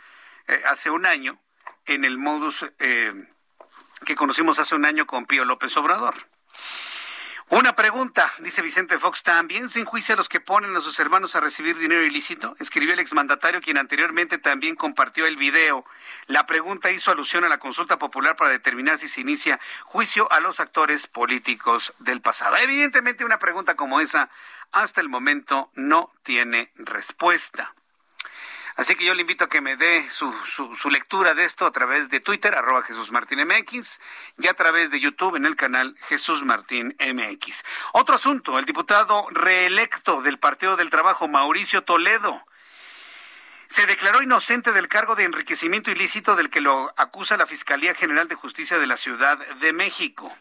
[0.48, 1.38] eh, hace un año,
[1.86, 3.12] en el modus eh,
[4.04, 6.28] que conocimos hace un año con Pío López Obrador.
[7.56, 11.36] Una pregunta, dice Vicente Fox, ¿también se enjuicia a los que ponen a sus hermanos
[11.36, 12.56] a recibir dinero ilícito?
[12.58, 15.84] Escribió el exmandatario quien anteriormente también compartió el video.
[16.26, 20.40] La pregunta hizo alusión a la consulta popular para determinar si se inicia juicio a
[20.40, 22.56] los actores políticos del pasado.
[22.56, 24.30] Evidentemente una pregunta como esa
[24.72, 27.72] hasta el momento no tiene respuesta.
[28.76, 31.70] Así que yo le invito a que me dé su, su, lectura de esto a
[31.70, 34.00] través de Twitter, arroba Jesús Martín MX,
[34.38, 37.62] y a través de YouTube en el canal Jesús Martín MX.
[37.92, 42.44] Otro asunto, el diputado reelecto del Partido del Trabajo, Mauricio Toledo,
[43.68, 48.26] se declaró inocente del cargo de enriquecimiento ilícito del que lo acusa la Fiscalía General
[48.26, 50.36] de Justicia de la Ciudad de México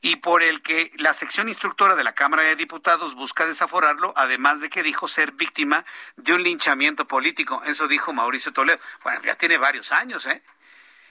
[0.00, 4.60] y por el que la sección instructora de la Cámara de Diputados busca desaforarlo, además
[4.60, 5.84] de que dijo ser víctima
[6.16, 7.62] de un linchamiento político.
[7.64, 8.78] Eso dijo Mauricio Toledo.
[9.02, 10.42] Bueno, ya tiene varios años, ¿eh?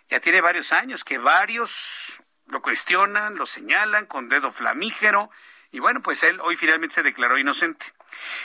[0.09, 5.29] Ya tiene varios años que varios lo cuestionan, lo señalan con dedo flamígero
[5.71, 7.93] y bueno, pues él hoy finalmente se declaró inocente.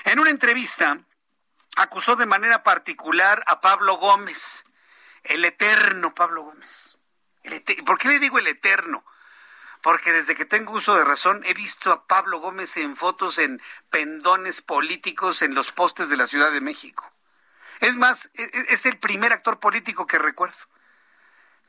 [0.04, 0.98] En una entrevista
[1.76, 4.64] acusó de manera particular a Pablo Gómez,
[5.22, 6.96] el eterno Pablo Gómez.
[7.86, 9.04] ¿Por qué le digo el eterno?
[9.82, 13.60] Porque desde que tengo uso de razón he visto a Pablo Gómez en fotos en
[13.90, 17.12] pendones políticos en los postes de la Ciudad de México.
[17.80, 20.56] Es más, e, e, es el primer actor político que recuerdo.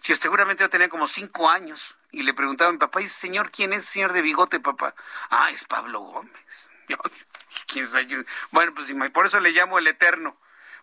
[0.04, 3.50] Yo seguramente yo tenía como cinco años y le preguntaba a mi papá, ¿y señor
[3.52, 4.94] quién es, señor de bigote, papá?
[5.32, 6.70] Ah, es Pablo Gómez.
[7.68, 8.26] ¿Quién sabe?
[8.52, 10.38] Bueno, pues por eso le llamo el eterno,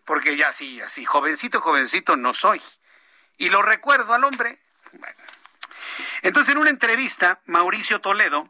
[0.05, 2.61] porque ya así, así, jovencito, jovencito no soy.
[3.37, 4.59] Y lo recuerdo al hombre.
[4.91, 5.15] Bueno,
[6.21, 8.49] entonces, en una entrevista, Mauricio Toledo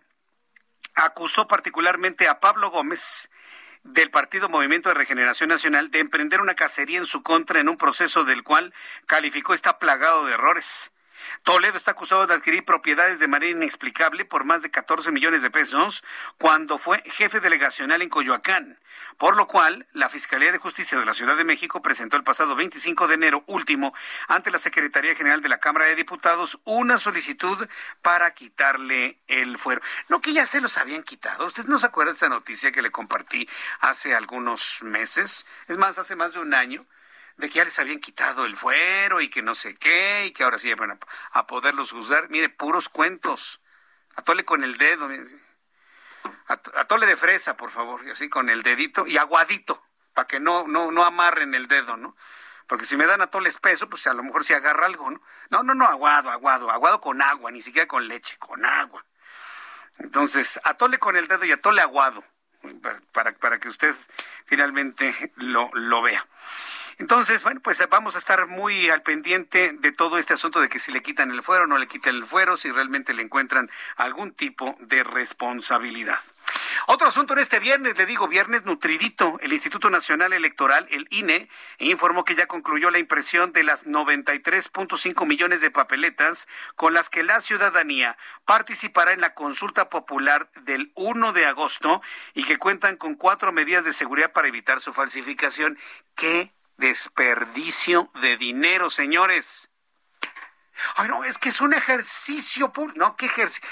[0.95, 3.29] acusó particularmente a Pablo Gómez
[3.83, 7.77] del Partido Movimiento de Regeneración Nacional de emprender una cacería en su contra en un
[7.77, 8.73] proceso del cual
[9.07, 10.90] calificó está plagado de errores.
[11.43, 15.51] Toledo está acusado de adquirir propiedades de manera inexplicable por más de 14 millones de
[15.51, 16.03] pesos
[16.37, 18.79] cuando fue jefe delegacional en Coyoacán,
[19.17, 22.55] por lo cual la Fiscalía de Justicia de la Ciudad de México presentó el pasado
[22.55, 23.93] 25 de enero último
[24.27, 27.67] ante la Secretaría General de la Cámara de Diputados una solicitud
[28.01, 29.81] para quitarle el fuero.
[30.09, 31.45] No que ya se los habían quitado.
[31.45, 33.47] ¿Usted no se acuerda de esa noticia que le compartí
[33.79, 35.45] hace algunos meses?
[35.67, 36.85] Es más, hace más de un año
[37.41, 40.43] de que ya les habían quitado el fuero y que no sé qué, y que
[40.43, 40.99] ahora sí van
[41.31, 42.29] a, poderlos juzgar.
[42.29, 43.61] Mire, puros cuentos.
[44.15, 45.09] Atole con el dedo.
[46.47, 50.67] Atole de fresa, por favor, y así con el dedito y aguadito, para que no,
[50.67, 52.15] no, no amarren el dedo, ¿no?
[52.67, 55.21] Porque si me dan atole espeso, pues a lo mejor se agarra algo, ¿no?
[55.49, 59.03] No, no, no, aguado, aguado, aguado con agua, ni siquiera con leche, con agua.
[59.97, 62.23] Entonces, atole con el dedo y atole aguado,
[63.11, 63.95] para, para, que usted
[64.45, 66.25] finalmente lo, lo vea.
[67.01, 70.77] Entonces, bueno, pues vamos a estar muy al pendiente de todo este asunto de que
[70.77, 73.71] si le quitan el fuero o no le quitan el fuero, si realmente le encuentran
[73.95, 76.19] algún tipo de responsabilidad.
[76.85, 81.49] Otro asunto en este viernes, le digo viernes nutridito, el Instituto Nacional Electoral, el INE,
[81.79, 87.23] informó que ya concluyó la impresión de las 93.5 millones de papeletas con las que
[87.23, 92.03] la ciudadanía participará en la consulta popular del 1 de agosto
[92.35, 95.79] y que cuentan con cuatro medidas de seguridad para evitar su falsificación.
[96.13, 96.51] ¿Qué
[96.81, 99.69] desperdicio de dinero, señores.
[100.95, 102.73] Ay, no, es que es un ejercicio.
[102.95, 103.69] No, ¿qué ejercicio?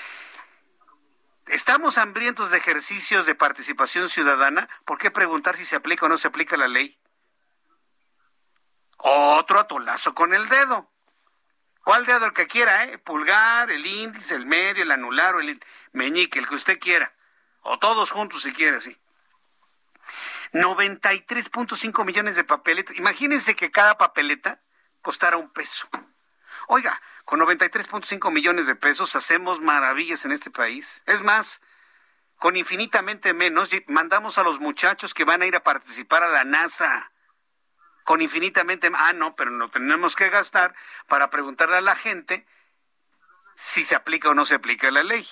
[1.47, 4.69] Estamos hambrientos de ejercicios de participación ciudadana.
[4.85, 6.97] ¿Por qué preguntar si se aplica o no se aplica la ley?
[8.97, 10.91] Otro atolazo con el dedo.
[11.83, 12.27] ¿Cuál dedo?
[12.27, 12.99] El que quiera, ¿eh?
[12.99, 15.59] Pulgar, el índice, el medio, el anular o el
[15.91, 17.11] meñique, el que usted quiera.
[17.61, 18.95] O todos juntos si quiere, sí.
[20.53, 22.95] 93.5 millones de papeletas.
[22.95, 24.61] Imagínense que cada papeleta
[25.01, 25.87] costara un peso.
[26.67, 31.01] Oiga, con 93.5 millones de pesos hacemos maravillas en este país.
[31.05, 31.61] Es más,
[32.37, 36.43] con infinitamente menos mandamos a los muchachos que van a ir a participar a la
[36.43, 37.11] NASA.
[38.03, 40.73] Con infinitamente ah no, pero no tenemos que gastar
[41.07, 42.47] para preguntarle a la gente
[43.55, 45.27] si se aplica o no se aplica la ley.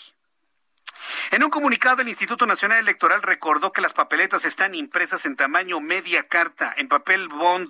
[1.30, 5.82] En un comunicado, el Instituto Nacional Electoral recordó que las papeletas están impresas en tamaño
[5.82, 7.70] media carta, en papel bond,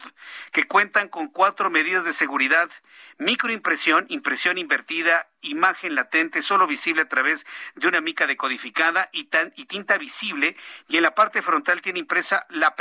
[0.52, 2.70] que cuentan con cuatro medidas de seguridad,
[3.18, 9.66] microimpresión, impresión invertida, imagen latente, solo visible a través de una mica decodificada y, y
[9.66, 10.56] tinta visible,
[10.88, 12.76] y en la parte frontal tiene impresa la,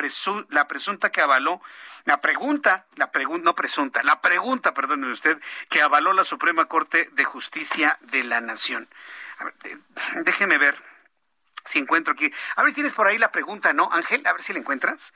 [0.50, 1.62] la presunta que avaló
[2.04, 7.08] la pregunta, la pregunta, no presunta, la pregunta, perdóneme usted, que avaló la Suprema Corte
[7.12, 8.88] de Justicia de la Nación.
[10.24, 10.76] Déjeme ver
[11.64, 12.32] si encuentro aquí.
[12.56, 14.26] A ver si tienes por ahí la pregunta, ¿no, Ángel?
[14.26, 15.12] A ver si la encuentras.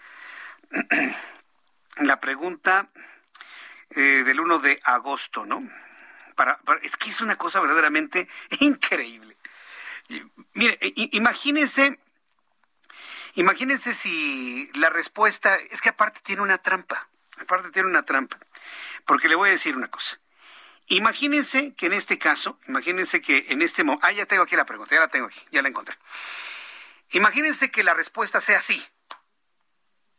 [1.97, 2.89] la pregunta
[3.91, 5.63] eh, del 1 de agosto, ¿no?
[6.37, 8.29] Para, es que es una cosa verdaderamente
[8.61, 9.37] increíble.
[10.55, 10.79] mire,
[11.13, 11.99] imagínense
[13.35, 17.09] Imagínense si la respuesta, es que aparte tiene una trampa,
[17.41, 18.39] aparte tiene una trampa,
[19.07, 20.19] porque le voy a decir una cosa.
[20.91, 24.67] Imagínense que en este caso, imagínense que en este momento, ah, ya tengo aquí la
[24.67, 25.97] pregunta, ya la tengo aquí, ya la encontré.
[27.13, 28.85] Imagínense que la respuesta sea así.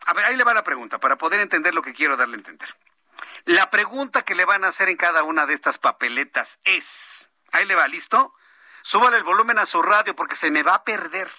[0.05, 2.37] A ver, ahí le va la pregunta, para poder entender lo que quiero darle a
[2.37, 2.73] entender.
[3.43, 7.65] La pregunta que le van a hacer en cada una de estas papeletas es, ahí
[7.65, 8.33] le va, ¿listo?
[8.81, 11.29] Súbale el volumen a su radio porque se me va a perder.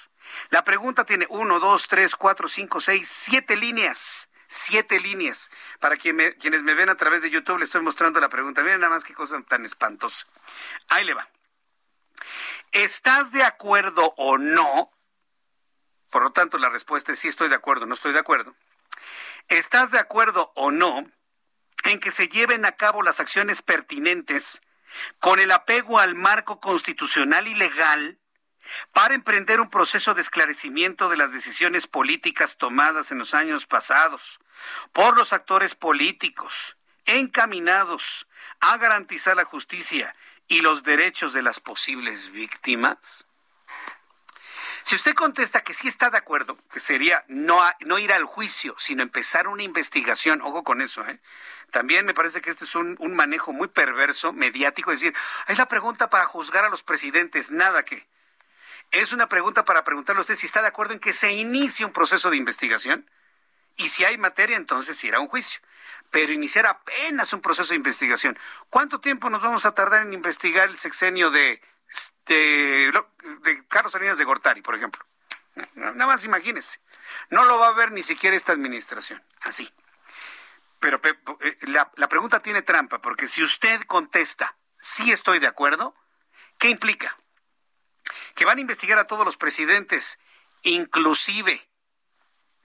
[0.51, 4.29] La pregunta tiene uno, dos, tres, cuatro, cinco, seis, siete líneas.
[4.55, 5.51] Siete líneas.
[5.81, 8.63] Para quienes me ven a través de YouTube, les estoy mostrando la pregunta.
[8.63, 10.27] Miren nada más qué cosa tan espantosa.
[10.89, 11.27] Ahí le va.
[12.71, 14.91] ¿Estás de acuerdo o no?
[16.11, 18.55] Por lo tanto, la respuesta es sí estoy de acuerdo, no estoy de acuerdo.
[19.49, 21.11] ¿Estás de acuerdo o no
[21.85, 24.61] en que se lleven a cabo las acciones pertinentes
[25.19, 28.19] con el apego al marco constitucional y legal
[28.93, 34.41] para emprender un proceso de esclarecimiento de las decisiones políticas tomadas en los años pasados
[34.93, 38.27] por los actores políticos encaminados
[38.61, 40.15] a garantizar la justicia
[40.49, 43.25] y los derechos de las posibles víctimas?
[44.85, 48.75] Si usted contesta que sí está de acuerdo, que sería no, no ir al juicio,
[48.79, 51.21] sino empezar una investigación, ojo con eso, ¿eh?
[51.71, 55.17] También me parece que este es un, un manejo muy perverso, mediático, es decir,
[55.47, 58.07] es la pregunta para juzgar a los presidentes, nada que.
[58.93, 61.87] Es una pregunta para preguntarle a usted si está de acuerdo en que se inicie
[61.87, 63.11] un proceso de investigación
[63.77, 65.63] y si hay materia, entonces irá a un juicio.
[66.11, 68.39] Pero iniciar apenas un proceso de investigación.
[68.69, 71.63] ¿Cuánto tiempo nos vamos a tardar en investigar el sexenio de,
[72.27, 72.93] de,
[73.69, 75.05] Carlos Salinas de Gortari, por ejemplo?
[75.75, 76.81] Nada más imagínese.
[77.31, 79.23] No lo va a ver ni siquiera esta administración.
[79.41, 79.73] Así.
[80.81, 81.01] Pero
[81.41, 85.95] eh, la, la pregunta tiene trampa, porque si usted contesta, sí estoy de acuerdo,
[86.59, 87.17] ¿qué implica?
[88.35, 90.19] Que van a investigar a todos los presidentes,
[90.63, 91.69] inclusive,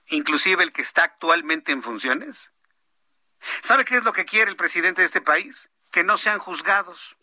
[0.08, 2.52] inclusive el que está actualmente en funciones.
[3.62, 5.70] ¿Sabe qué es lo que quiere el presidente de este país?
[5.90, 7.16] Que no sean juzgados.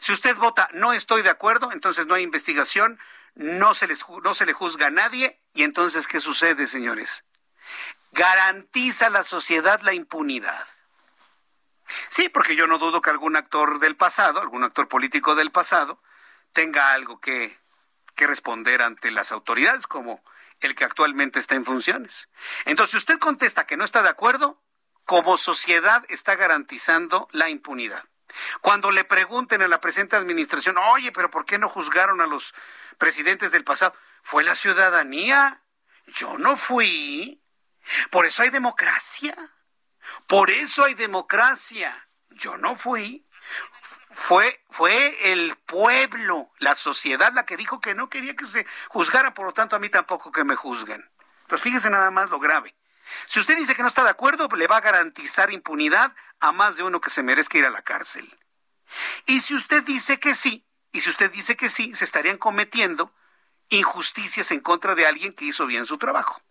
[0.00, 2.98] Si usted vota no estoy de acuerdo, entonces no hay investigación,
[3.34, 7.24] no se, les, no se le juzga a nadie, y entonces ¿qué sucede, señores?
[8.12, 10.66] Garantiza la sociedad la impunidad.
[12.08, 16.02] Sí, porque yo no dudo que algún actor del pasado, algún actor político del pasado,
[16.52, 17.58] tenga algo que
[18.18, 20.22] que responder ante las autoridades como
[20.58, 22.28] el que actualmente está en funciones.
[22.64, 24.60] Entonces, si usted contesta que no está de acuerdo,
[25.04, 28.04] como sociedad está garantizando la impunidad.
[28.60, 32.54] Cuando le pregunten a la presente administración, oye, pero ¿por qué no juzgaron a los
[32.98, 33.94] presidentes del pasado?
[34.22, 35.62] Fue la ciudadanía.
[36.08, 37.40] Yo no fui.
[38.10, 39.36] Por eso hay democracia.
[40.26, 42.08] Por eso hay democracia.
[42.30, 43.28] Yo no fui
[44.20, 49.32] fue, fue el pueblo, la sociedad la que dijo que no quería que se juzgara,
[49.32, 51.08] por lo tanto a mí tampoco que me juzguen.
[51.42, 52.74] Entonces fíjese nada más lo grave.
[53.28, 56.76] Si usted dice que no está de acuerdo, le va a garantizar impunidad a más
[56.76, 58.28] de uno que se merezca ir a la cárcel.
[59.26, 63.14] Y si usted dice que sí, y si usted dice que sí, se estarían cometiendo
[63.68, 66.42] injusticias en contra de alguien que hizo bien su trabajo.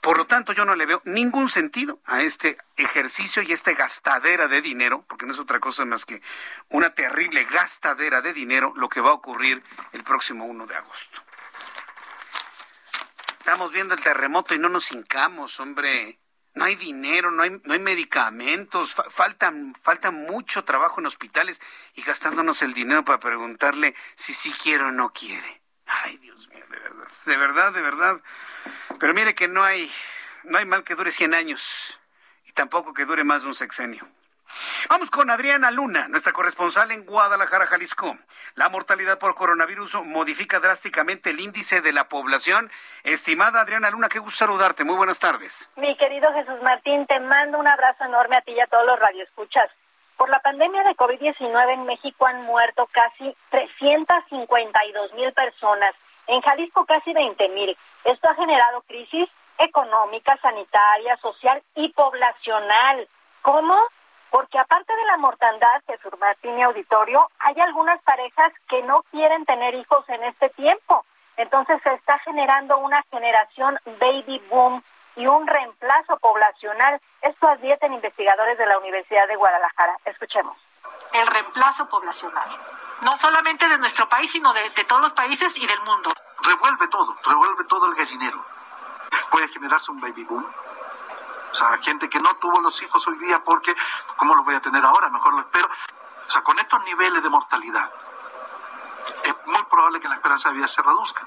[0.00, 4.48] Por lo tanto, yo no le veo ningún sentido a este ejercicio y esta gastadera
[4.48, 6.22] de dinero, porque no es otra cosa más que
[6.70, 11.22] una terrible gastadera de dinero lo que va a ocurrir el próximo 1 de agosto.
[13.38, 16.18] Estamos viendo el terremoto y no nos hincamos, hombre.
[16.54, 21.60] No hay dinero, no hay, no hay medicamentos, falta mucho trabajo en hospitales
[21.94, 25.59] y gastándonos el dinero para preguntarle si sí quiere o no quiere.
[26.04, 28.20] Ay, Dios mío, de verdad, de verdad, de verdad.
[28.98, 29.90] Pero mire que no hay,
[30.44, 32.00] no hay mal que dure 100 años
[32.46, 34.08] y tampoco que dure más de un sexenio.
[34.88, 38.18] Vamos con Adriana Luna, nuestra corresponsal en Guadalajara, Jalisco.
[38.54, 42.70] La mortalidad por coronavirus modifica drásticamente el índice de la población.
[43.04, 44.84] Estimada Adriana Luna, qué gusto saludarte.
[44.84, 45.70] Muy buenas tardes.
[45.76, 48.98] Mi querido Jesús Martín, te mando un abrazo enorme a ti y a todos los
[48.98, 49.70] radioescuchas.
[50.20, 55.92] Por la pandemia de COVID-19 en México han muerto casi 352 mil personas,
[56.26, 57.74] en Jalisco casi 20 mil.
[58.04, 63.08] Esto ha generado crisis económica, sanitaria, social y poblacional.
[63.40, 63.74] ¿Cómo?
[64.28, 69.46] Porque aparte de la mortandad, Jesús Martín y Auditorio, hay algunas parejas que no quieren
[69.46, 71.06] tener hijos en este tiempo.
[71.38, 74.82] Entonces se está generando una generación baby boom
[75.16, 77.00] y un reemplazo poblacional.
[77.22, 79.96] Esto advierten investigadores de la Universidad de Guadalajara.
[80.04, 80.56] Escuchemos.
[81.12, 82.48] El reemplazo poblacional,
[83.02, 86.10] no solamente de nuestro país, sino de, de todos los países y del mundo.
[86.42, 88.42] Revuelve todo, revuelve todo el gallinero.
[89.30, 90.46] Puede generarse un baby boom.
[91.52, 93.74] O sea, gente que no tuvo los hijos hoy día porque,
[94.16, 95.10] ¿cómo los voy a tener ahora?
[95.10, 95.68] Mejor lo espero.
[96.26, 97.90] O sea, con estos niveles de mortalidad,
[99.24, 101.26] es muy probable que la esperanza de vida se reduzca.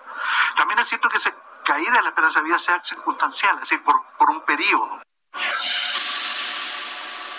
[0.56, 1.34] También es cierto que esa
[1.64, 5.02] caída de la esperanza de vida sea circunstancial, es decir, por, por un periodo.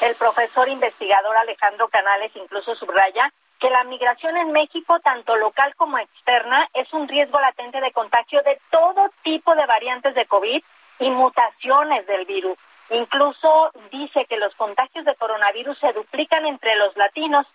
[0.01, 5.99] El profesor investigador Alejandro Canales incluso subraya que la migración en México, tanto local como
[5.99, 10.63] externa, es un riesgo latente de contagio de todo tipo de variantes de COVID
[10.99, 12.59] y mutaciones del virus.
[12.91, 17.47] Incluso dice que los contagios de coronavirus se duplican entre los latinos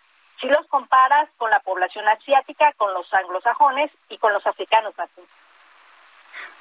[0.42, 4.94] si los comparas con la población asiática, con los anglosajones y con los africanos.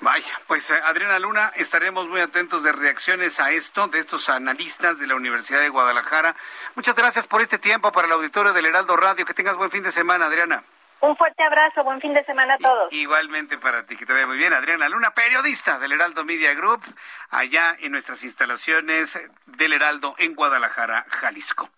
[0.00, 4.98] Vaya, pues eh, Adriana Luna, estaremos muy atentos de reacciones a esto, de estos analistas
[4.98, 6.36] de la Universidad de Guadalajara.
[6.76, 9.24] Muchas gracias por este tiempo para el auditorio del Heraldo Radio.
[9.24, 10.62] Que tengas buen fin de semana, Adriana.
[11.00, 12.92] Un fuerte abrazo, buen fin de semana a todos.
[12.92, 14.52] Igualmente para ti, que te vaya muy bien.
[14.52, 16.82] Adriana Luna, periodista del Heraldo Media Group,
[17.30, 21.70] allá en nuestras instalaciones del Heraldo en Guadalajara, Jalisco.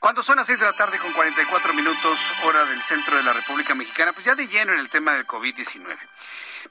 [0.00, 3.32] Cuando son las seis de la tarde con 44 minutos, hora del centro de la
[3.32, 5.96] República Mexicana, pues ya de lleno en el tema del COVID-19.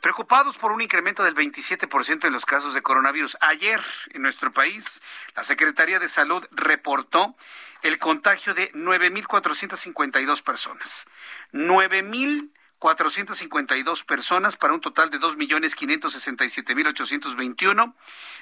[0.01, 3.37] Preocupados por un incremento del 27% en los casos de coronavirus.
[3.39, 3.79] Ayer,
[4.13, 5.03] en nuestro país,
[5.35, 7.35] la Secretaría de Salud reportó
[7.83, 11.05] el contagio de 9.452 personas.
[11.53, 17.93] 9.452 personas para un total de 2.567.821,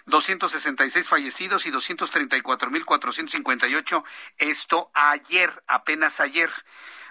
[0.05, 4.03] 266 fallecidos y 234.458.
[4.37, 6.49] Esto ayer, apenas ayer.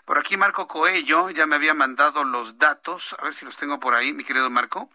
[0.08, 3.78] Por aquí Marco Coello ya me había mandado los datos, a ver si los tengo
[3.78, 4.88] por ahí, mi querido Marco.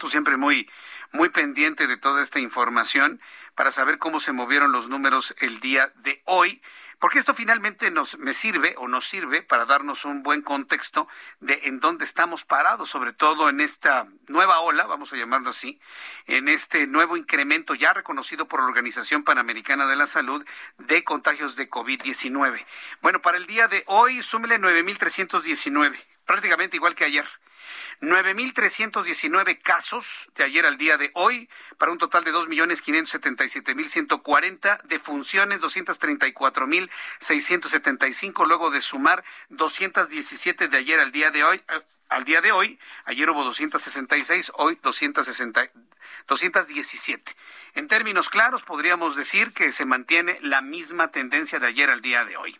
[0.00, 0.66] Tú siempre muy
[1.12, 3.20] muy pendiente de toda esta información
[3.54, 6.62] para saber cómo se movieron los números el día de hoy,
[6.98, 11.08] porque esto finalmente nos me sirve o nos sirve para darnos un buen contexto
[11.40, 15.80] de en dónde estamos parados, sobre todo en esta nueva ola, vamos a llamarlo así,
[16.26, 20.46] en este nuevo incremento ya reconocido por la Organización Panamericana de la Salud
[20.78, 22.64] de contagios de COVID-19.
[23.02, 27.26] Bueno, para el día de hoy súmele 9319, prácticamente igual que ayer.
[28.00, 38.46] 9.319 casos de ayer al día de hoy, para un total de 2.577.140 defunciones, 234.675,
[38.46, 41.62] luego de sumar 217 de ayer al día de hoy.
[41.68, 45.70] Eh, al día de hoy, ayer hubo 266, hoy 260,
[46.26, 47.36] 217.
[47.74, 52.24] En términos claros, podríamos decir que se mantiene la misma tendencia de ayer al día
[52.24, 52.58] de hoy.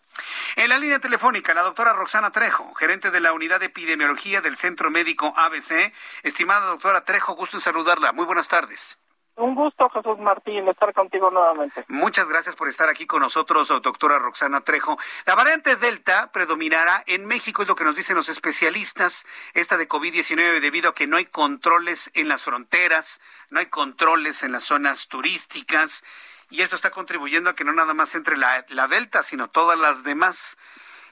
[0.54, 4.56] En la línea telefónica, la doctora Roxana Trejo, gerente de la unidad de epidemiología del
[4.56, 5.92] Centro Médico ABC.
[6.22, 8.12] Estimada doctora Trejo, gusto en saludarla.
[8.12, 8.98] Muy buenas tardes.
[9.36, 11.86] Un gusto, Jesús Martín, estar contigo nuevamente.
[11.88, 14.98] Muchas gracias por estar aquí con nosotros, doctora Roxana Trejo.
[15.24, 19.88] La variante Delta predominará en México, es lo que nos dicen los especialistas, esta de
[19.88, 24.64] COVID-19, debido a que no hay controles en las fronteras, no hay controles en las
[24.64, 26.04] zonas turísticas,
[26.50, 30.02] y esto está contribuyendo a que no nada más entre la, Delta, sino todas las
[30.02, 30.58] demás.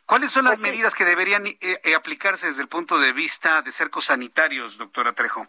[0.09, 3.71] ¿Cuáles son las medidas que deberían eh, eh, aplicarse desde el punto de vista de
[3.71, 5.47] cercos sanitarios, doctora Trejo?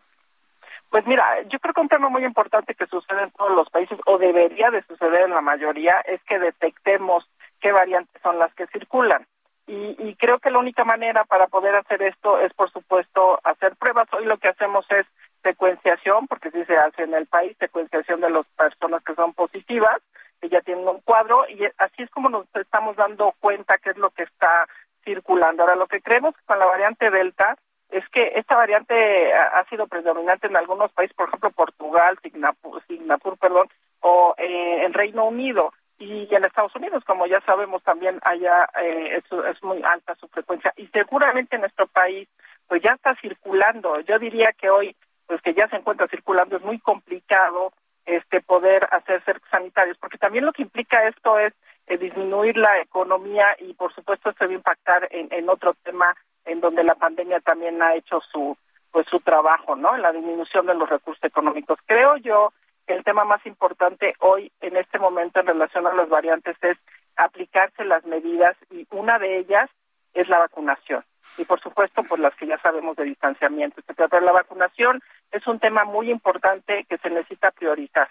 [0.89, 3.97] Pues mira, yo creo que un tema muy importante que sucede en todos los países,
[4.05, 7.25] o debería de suceder en la mayoría, es que detectemos
[7.61, 9.25] qué variantes son las que circulan.
[9.65, 14.11] Y, creo que la única manera para poder hacer esto es, por supuesto, hacer pruebas.
[14.11, 15.05] Hoy lo que hacemos es
[15.41, 20.01] secuenciación, porque sí se hace en el país, secuenciación de las personas que son positivas,
[20.47, 24.11] ya tienen un cuadro, y así es como nos estamos dando cuenta qué es lo
[24.11, 24.67] que está
[25.03, 25.63] circulando.
[25.63, 27.57] Ahora, lo que creemos con la variante Delta
[27.89, 33.67] es que esta variante ha, sido predominante en algunos países, por ejemplo Portugal, Singapur, perdón,
[34.01, 39.21] o eh, en Reino Unido y en Estados Unidos, como ya sabemos también allá eh,
[39.21, 42.29] es, muy alta su frecuencia y seguramente en nuestro país
[42.67, 43.99] pues ya está circulando.
[44.01, 47.73] Yo diría que hoy pues que ya se encuentra circulando es muy complicado
[48.15, 51.53] este poder hacer cercos sanitarios porque también lo que implica esto es
[51.87, 56.61] eh, disminuir la economía y por supuesto esto debe impactar en, en otro tema en
[56.61, 58.57] donde la pandemia también ha hecho su
[58.91, 59.95] pues su trabajo, ¿no?
[59.95, 61.77] En la disminución de los recursos económicos.
[61.85, 62.53] Creo yo
[62.87, 66.77] que el tema más importante hoy en este momento en relación a las variantes es
[67.15, 69.69] aplicarse las medidas y una de ellas
[70.13, 71.03] es la vacunación.
[71.39, 74.09] Y por supuesto, pues las que ya sabemos de distanciamiento, etcétera.
[74.09, 78.09] Pero la vacunación es un tema muy importante que se necesita priorizar.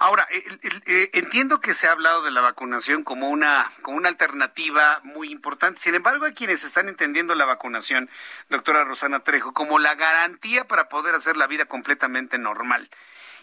[0.00, 5.00] Ahora, eh, entiendo que se ha hablado de la vacunación como una, como una alternativa
[5.04, 5.78] muy importante.
[5.78, 8.08] Sin embargo, hay quienes están entendiendo la vacunación,
[8.48, 12.88] doctora Rosana Trejo, como la garantía para poder hacer la vida completamente normal.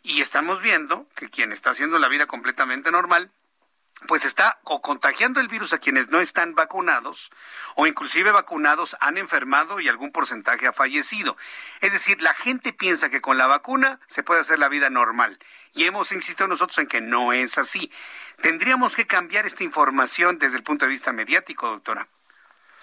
[0.01, 3.31] Y estamos viendo que quien está haciendo la vida completamente normal
[4.05, 7.31] pues está o contagiando el virus a quienes no están vacunados
[7.75, 11.35] o inclusive vacunados han enfermado y algún porcentaje ha fallecido.
[11.81, 15.39] Es decir, la gente piensa que con la vacuna se puede hacer la vida normal
[15.73, 17.91] y hemos insistido nosotros en que no es así.
[18.41, 22.07] Tendríamos que cambiar esta información desde el punto de vista mediático, doctora.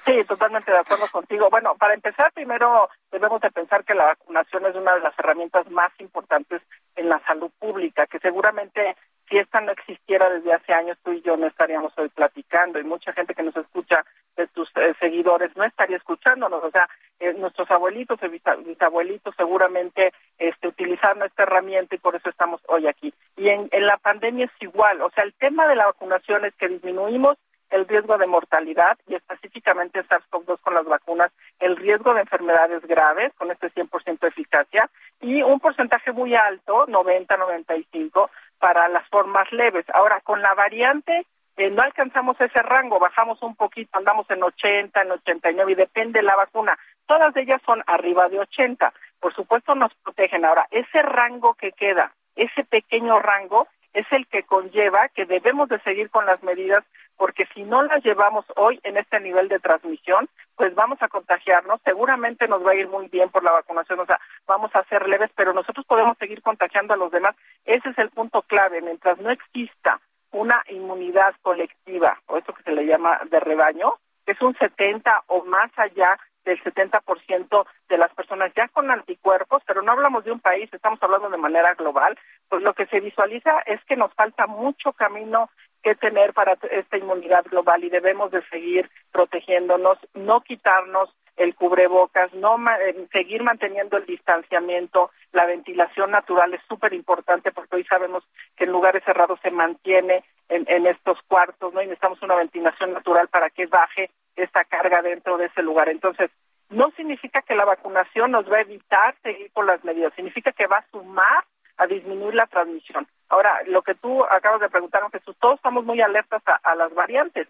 [0.04, 1.48] Sí, totalmente de acuerdo contigo.
[1.48, 5.70] Bueno, para empezar, primero debemos de pensar que la vacunación es una de las herramientas
[5.70, 6.60] más importantes
[6.94, 8.96] en la salud pública, que seguramente
[9.28, 12.84] si esta no existiera desde hace años, tú y yo no estaríamos hoy platicando y
[12.84, 14.04] mucha gente que nos escucha
[14.36, 16.62] de tus eh, seguidores no estaría escuchándonos.
[16.62, 16.88] O sea,
[17.20, 18.28] eh, nuestros abuelitos y
[18.64, 23.14] bisabuelitos seguramente este, utilizaron esta herramienta y por eso estamos hoy aquí.
[23.36, 25.00] Y en, en la pandemia es igual.
[25.00, 27.38] O sea, el tema de la vacunación es que disminuimos
[27.74, 33.32] el riesgo de mortalidad y específicamente SARS-CoV-2 con las vacunas, el riesgo de enfermedades graves
[33.34, 34.88] con este 100% de eficacia
[35.20, 38.30] y un porcentaje muy alto, 90-95,
[38.64, 39.84] para las formas leves.
[39.92, 41.26] Ahora, con la variante
[41.58, 46.20] eh, no alcanzamos ese rango, bajamos un poquito, andamos en 80, en 89 y depende
[46.20, 46.78] de la vacuna.
[47.04, 48.90] Todas ellas son arriba de 80.
[49.20, 50.46] Por supuesto nos protegen.
[50.46, 55.78] Ahora, ese rango que queda, ese pequeño rango, es el que conlleva que debemos de
[55.80, 56.84] seguir con las medidas
[57.16, 61.80] porque si no las llevamos hoy en este nivel de transmisión, pues vamos a contagiarnos,
[61.84, 65.08] seguramente nos va a ir muy bien por la vacunación, o sea, vamos a ser
[65.08, 67.36] leves, pero nosotros podemos seguir contagiando a los demás.
[67.74, 70.00] Ese es el punto clave, mientras no exista
[70.30, 73.94] una inmunidad colectiva, o eso que se le llama de rebaño,
[74.24, 79.64] que es un 70 o más allá del 70% de las personas ya con anticuerpos,
[79.66, 82.16] pero no hablamos de un país, estamos hablando de manera global,
[82.48, 85.50] pues lo que se visualiza es que nos falta mucho camino
[85.82, 92.32] que tener para esta inmunidad global y debemos de seguir protegiéndonos, no quitarnos el cubrebocas,
[92.34, 98.24] no eh, seguir manteniendo el distanciamiento, la ventilación natural es súper importante porque hoy sabemos
[98.56, 101.82] que en lugares cerrados se mantiene en, en, estos cuartos, ¿no?
[101.82, 105.88] Y necesitamos una ventilación natural para que baje esta carga dentro de ese lugar.
[105.88, 106.30] Entonces,
[106.70, 110.66] no significa que la vacunación nos va a evitar seguir con las medidas, significa que
[110.66, 111.44] va a sumar
[111.76, 113.06] a disminuir la transmisión.
[113.28, 117.48] Ahora, lo que tú acabas de preguntar, Jesús, todos estamos muy alertas a, las variantes.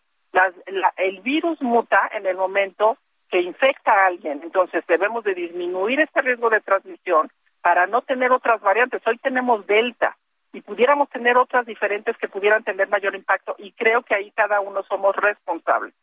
[0.97, 2.97] el virus muta en el momento
[3.29, 7.31] que infecta a alguien, entonces debemos de disminuir este riesgo de transmisión
[7.65, 9.01] para no tener otras variantes.
[9.07, 10.19] Hoy tenemos Delta
[10.53, 14.61] y pudiéramos tener otras diferentes que pudieran tener mayor impacto y creo que ahí cada
[14.61, 15.95] uno somos responsables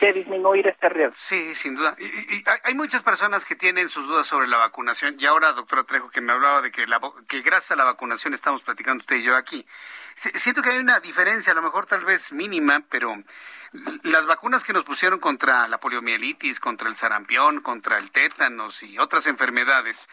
[0.00, 1.14] de disminuir este riesgo.
[1.16, 1.96] Sí, sin duda.
[1.98, 5.16] Y, hay muchas personas que tienen sus dudas sobre la vacunación.
[5.18, 8.34] Y ahora, doctora Trejo, que me hablaba de que, la, que gracias a la vacunación
[8.34, 9.66] estamos platicando usted y yo aquí.
[10.16, 13.16] Siento que hay una diferencia, a lo mejor tal vez mínima, pero
[14.04, 18.98] las vacunas que nos pusieron contra la poliomielitis, contra el sarampión, contra el tétanos y
[18.98, 20.08] otras enfermedades,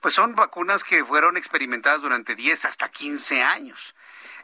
[0.00, 3.94] pues son vacunas que fueron experimentadas durante 10 hasta 15 años.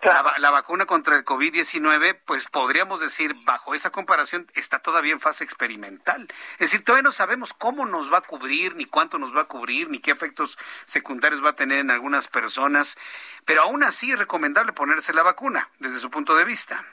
[0.03, 5.45] La, vacuna contra el COVID-19, pues podríamos decir, bajo esa comparación, está todavía en fase
[5.45, 6.27] experimental.
[6.55, 9.49] Es decir, todavía no sabemos cómo nos va a cubrir, ni cuánto nos va a
[9.49, 12.99] cubrir, ni qué efectos secundarios va a tener en algunas personas,
[13.45, 16.85] pero aún así es recomendable ponerse la vacuna, desde su punto de vista.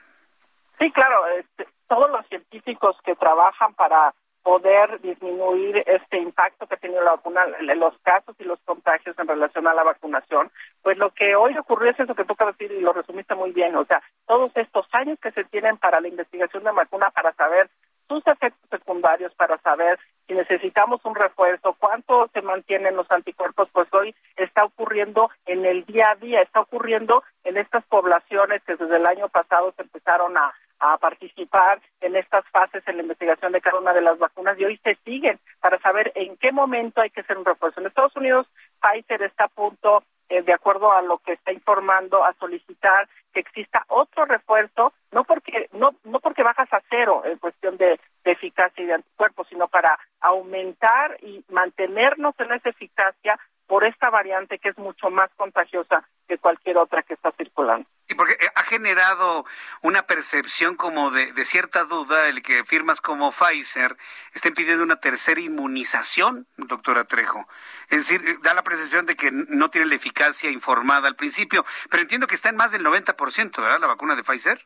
[0.77, 6.77] Sí, claro, este, todos los científicos que trabajan para poder disminuir este impacto que ha
[6.77, 7.45] tenido la vacuna,
[7.75, 10.51] los casos y los contagios en relación a la vacunación,
[10.81, 13.75] pues lo que hoy ocurrió es eso que toca decir y lo resumiste muy bien,
[13.75, 17.69] o sea, todos estos años que se tienen para la investigación de vacuna para saber
[18.07, 23.87] sus efectos secundarios, para saber si necesitamos un refuerzo, cuánto se mantienen los anticuerpos, pues
[23.93, 28.97] hoy está ocurriendo en el día a día, está ocurriendo en estas poblaciones que desde
[28.97, 33.61] el año pasado se empezaron a a participar en estas fases en la investigación de
[33.61, 37.09] cada una de las vacunas y hoy se siguen para saber en qué momento hay
[37.09, 37.79] que hacer un refuerzo.
[37.79, 38.47] En Estados Unidos,
[38.81, 40.03] Pfizer está a punto,
[40.39, 45.23] eh, de acuerdo a lo que está informando, a solicitar que exista otro refuerzo, no
[45.23, 49.67] porque no no porque bajas a cero en cuestión de, eficacia y de anticuerpos, sino
[49.67, 56.07] para aumentar y mantenernos en esa eficacia por esta variante que es mucho más contagiosa
[56.27, 57.87] que cualquier otra que está circulando.
[58.07, 59.45] Y porque eh, ha generado
[59.81, 63.95] una percepción como de, cierta duda el que firmas como Pfizer
[64.33, 67.47] estén pidiendo una tercera inmunización, doctora Trejo.
[67.89, 71.65] Es decir, eh, da la percepción de que no tiene la eficacia informada al principio,
[71.89, 73.79] pero entiendo que está en más del 90%, ¿verdad?
[73.79, 74.59] La vacuna de Pfizer.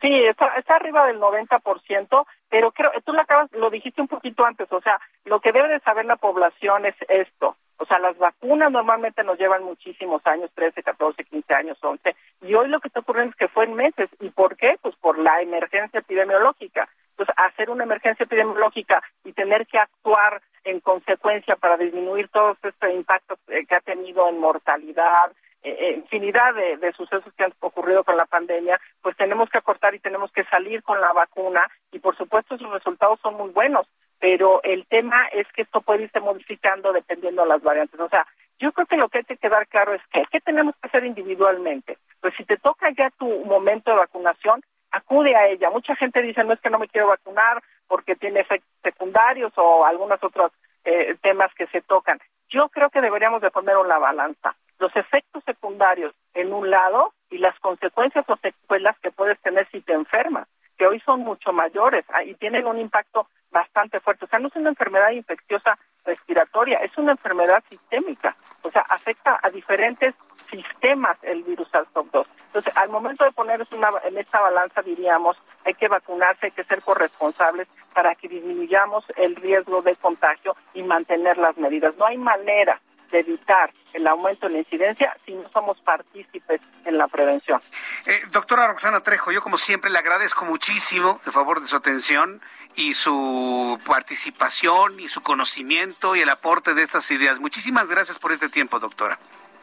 [0.00, 4.46] Sí, está, está arriba del 90%, pero creo, tú lo acabas, lo dijiste un poquito
[4.46, 7.56] antes, o sea, lo que debe de saber la población es esto.
[7.76, 12.54] O sea, las vacunas normalmente nos llevan muchísimos años, 13, 14, 15 años, 11, y
[12.54, 14.08] hoy lo que está ocurriendo es que fue en meses.
[14.20, 14.78] ¿Y por qué?
[14.80, 16.88] Pues por la emergencia epidemiológica.
[17.12, 22.90] Entonces, hacer una emergencia epidemiológica y tener que actuar en consecuencia para disminuir todos estos
[22.90, 28.04] impactos eh, que ha tenido en mortalidad, eh, eh, infinidad de, sucesos que han ocurrido
[28.04, 31.98] con la pandemia, pues tenemos que acortar y tenemos que salir con la vacuna y
[31.98, 33.86] por supuesto sus resultados son muy buenos,
[34.18, 37.98] pero el tema es que esto puede irse modificando dependiendo de las variantes.
[38.00, 38.26] O sea,
[38.58, 41.04] yo creo que lo que hay que quedar claro es que, ¿qué tenemos que hacer
[41.04, 41.98] individualmente?
[42.20, 45.70] Pues si te toca ya tu momento de vacunación, acude a ella.
[45.70, 49.84] Mucha gente dice, no es que no me quiero vacunar porque tiene efectos secundarios o
[49.84, 50.52] algunos otros
[50.90, 52.20] eh, temas que se tocan.
[52.48, 57.38] Yo creo que deberíamos de poner una balanza los efectos secundarios en un lado y
[57.38, 62.04] las consecuencias o secuelas que puedes tener si te enfermas, que hoy son mucho mayores
[62.08, 64.24] ah, y tienen un impacto bastante fuerte.
[64.24, 68.36] O sea, no es una enfermedad infecciosa respiratoria, es una enfermedad sistémica.
[68.62, 70.14] O sea, afecta a diferentes
[70.50, 72.26] sistemas el virus SARS-CoV-2.
[72.46, 73.64] Entonces, al momento de poner
[74.04, 79.36] en esta balanza, diríamos, hay que vacunarse, hay que ser corresponsables para que disminuyamos el
[79.36, 81.94] riesgo de contagio y mantener las medidas.
[81.96, 86.96] No hay manera de evitar el aumento de la incidencia si no somos partícipes en
[86.96, 87.60] la prevención.
[88.06, 92.40] Eh, doctora Roxana Trejo, yo como siempre le agradezco muchísimo el favor de su atención
[92.76, 97.40] y su participación y su conocimiento y el aporte de estas ideas.
[97.40, 99.18] Muchísimas gracias por este tiempo, doctora.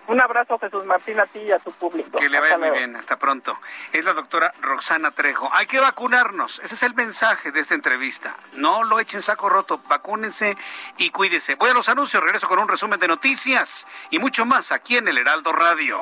[0.07, 2.17] Un abrazo, Jesús Martín, a ti y a tu público.
[2.17, 2.95] Que le vaya muy bien.
[2.95, 3.59] Hasta pronto.
[3.91, 5.49] Es la doctora Roxana Trejo.
[5.53, 6.59] Hay que vacunarnos.
[6.59, 8.37] Ese es el mensaje de esta entrevista.
[8.53, 9.81] No lo echen saco roto.
[9.89, 10.57] Vacúnense
[10.97, 11.55] y cuídese.
[11.55, 12.23] Voy a los anuncios.
[12.23, 15.99] Regreso con un resumen de noticias y mucho más aquí en el Heraldo Radio.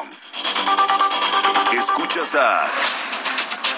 [1.74, 2.68] Escuchas a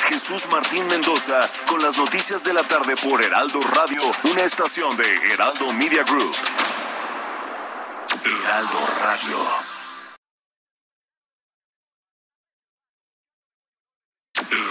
[0.07, 5.33] Jesús Martín Mendoza con las noticias de la tarde por Heraldo Radio, una estación de
[5.33, 6.35] Heraldo Media Group.
[8.23, 9.76] Heraldo Radio.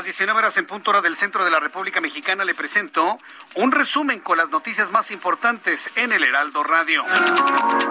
[0.00, 3.18] Las 19 horas en punto hora del centro de la República Mexicana, le presento
[3.54, 7.04] un resumen con las noticias más importantes en el Heraldo Radio.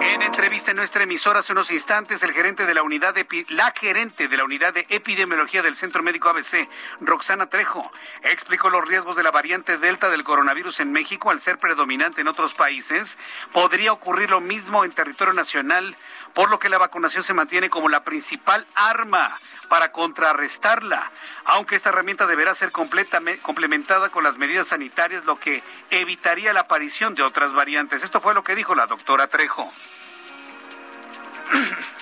[0.00, 3.72] En entrevista en nuestra emisora hace unos instantes, el gerente de la unidad de, la
[3.78, 6.68] gerente de la unidad de epidemiología del Centro Médico ABC,
[7.00, 7.92] Roxana Trejo,
[8.24, 12.28] explicó los riesgos de la variante Delta del coronavirus en México al ser predominante en
[12.28, 13.18] otros países.
[13.52, 15.96] Podría ocurrir lo mismo en territorio nacional,
[16.34, 19.38] por lo que la vacunación se mantiene como la principal arma
[19.70, 21.12] para contrarrestarla,
[21.44, 27.14] aunque esta herramienta deberá ser complementada con las medidas sanitarias, lo que evitaría la aparición
[27.14, 28.02] de otras variantes.
[28.02, 29.72] Esto fue lo que dijo la doctora Trejo.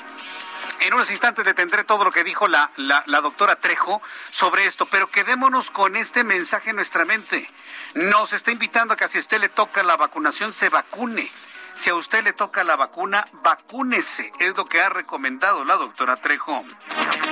[0.80, 4.00] En unos instantes le tendré todo lo que dijo la, la, la, doctora Trejo
[4.30, 7.50] sobre esto, pero quedémonos con este mensaje en nuestra mente.
[7.94, 11.32] Nos está invitando a que si a usted le toca la vacunación, se vacune.
[11.78, 16.16] Si a usted le toca la vacuna, vacúnese, es lo que ha recomendado la doctora
[16.16, 16.64] Trejo.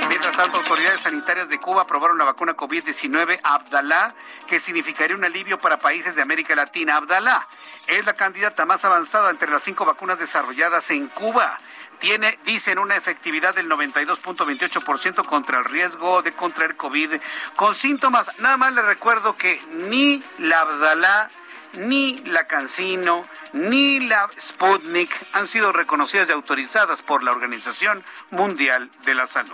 [0.08, 4.14] Mientras tanto, autoridades sanitarias de Cuba aprobaron la vacuna COVID-19 Abdalá,
[4.46, 6.94] que significaría un alivio para países de América Latina.
[6.94, 7.48] Abdalá
[7.88, 11.58] es la candidata más avanzada entre las cinco vacunas desarrolladas en Cuba
[11.98, 17.14] tiene, dicen, una efectividad del 92.28% contra el riesgo de contraer COVID
[17.56, 18.30] con síntomas.
[18.38, 21.30] Nada más le recuerdo que ni la Abdalá
[21.76, 23.22] ni la Cancino,
[23.52, 29.52] ni la Sputnik han sido reconocidas y autorizadas por la Organización Mundial de la Salud.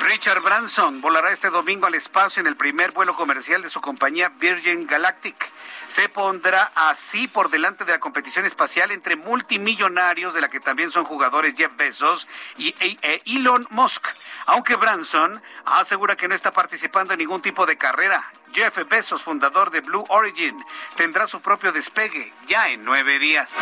[0.00, 4.30] Richard Branson volará este domingo al espacio en el primer vuelo comercial de su compañía
[4.30, 5.50] Virgin Galactic.
[5.86, 10.90] Se pondrá así por delante de la competición espacial entre multimillonarios, de la que también
[10.90, 12.26] son jugadores Jeff Bezos
[12.56, 14.06] y e, Elon Musk.
[14.46, 18.30] Aunque Branson asegura que no está participando en ningún tipo de carrera.
[18.52, 20.64] Jeff Bezos, fundador de Blue Origin,
[20.96, 23.54] tendrá su propio despegue ya en nueve días.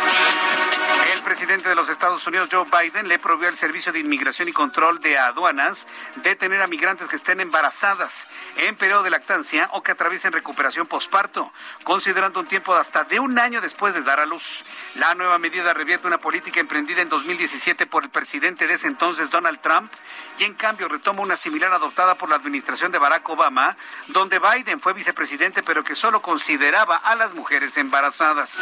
[1.13, 4.53] El presidente de los Estados Unidos, Joe Biden, le prohibió al Servicio de Inmigración y
[4.53, 9.91] Control de Aduanas detener a migrantes que estén embarazadas en periodo de lactancia o que
[9.91, 11.51] atraviesen recuperación posparto,
[11.83, 14.63] considerando un tiempo hasta de un año después de dar a luz.
[14.95, 19.29] La nueva medida revierte una política emprendida en 2017 por el presidente de ese entonces,
[19.29, 19.91] Donald Trump,
[20.39, 23.75] y en cambio retoma una similar adoptada por la administración de Barack Obama,
[24.07, 28.59] donde Biden fue vicepresidente, pero que solo consideraba a las mujeres embarazadas.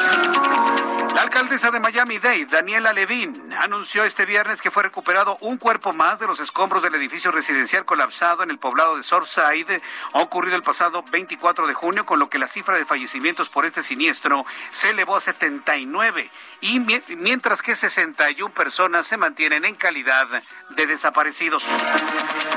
[1.16, 6.20] La alcaldesa de Miami-Dade, Daniela Levin, anunció este viernes que fue recuperado un cuerpo más
[6.20, 11.04] de los escombros del edificio residencial colapsado en el poblado de Surfside, ocurrido el pasado
[11.04, 15.16] 24 de junio, con lo que la cifra de fallecimientos por este siniestro se elevó
[15.16, 16.30] a 79
[16.62, 20.28] y mientras que 61 personas se mantienen en calidad
[20.70, 21.64] de desaparecidos.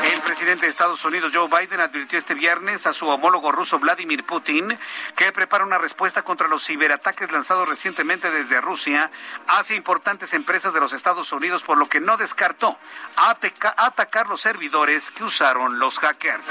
[0.05, 4.25] El presidente de Estados Unidos, Joe Biden, advirtió este viernes a su homólogo ruso Vladimir
[4.25, 4.79] Putin
[5.17, 9.11] que prepara una respuesta contra los ciberataques lanzados recientemente desde Rusia
[9.47, 12.79] hacia importantes empresas de los Estados Unidos, por lo que no descartó
[13.17, 16.49] atacar los servidores que usaron los hackers.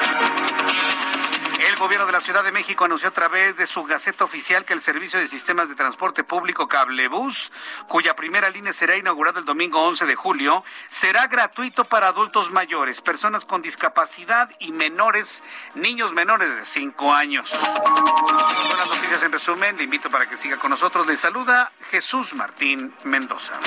[1.60, 4.74] El gobierno de la Ciudad de México anunció a través de su Gaceta Oficial que
[4.74, 7.52] el servicio de sistemas de transporte público Cablebús,
[7.88, 13.02] cuya primera línea será inaugurada el domingo 11 de julio, será gratuito para adultos mayores,
[13.02, 15.44] personas con discapacidad y menores,
[15.74, 17.52] niños menores de 5 años.
[17.52, 21.08] Buenas noticias en resumen, le invito para que siga con nosotros.
[21.08, 23.60] Le saluda Jesús Martín Mendoza.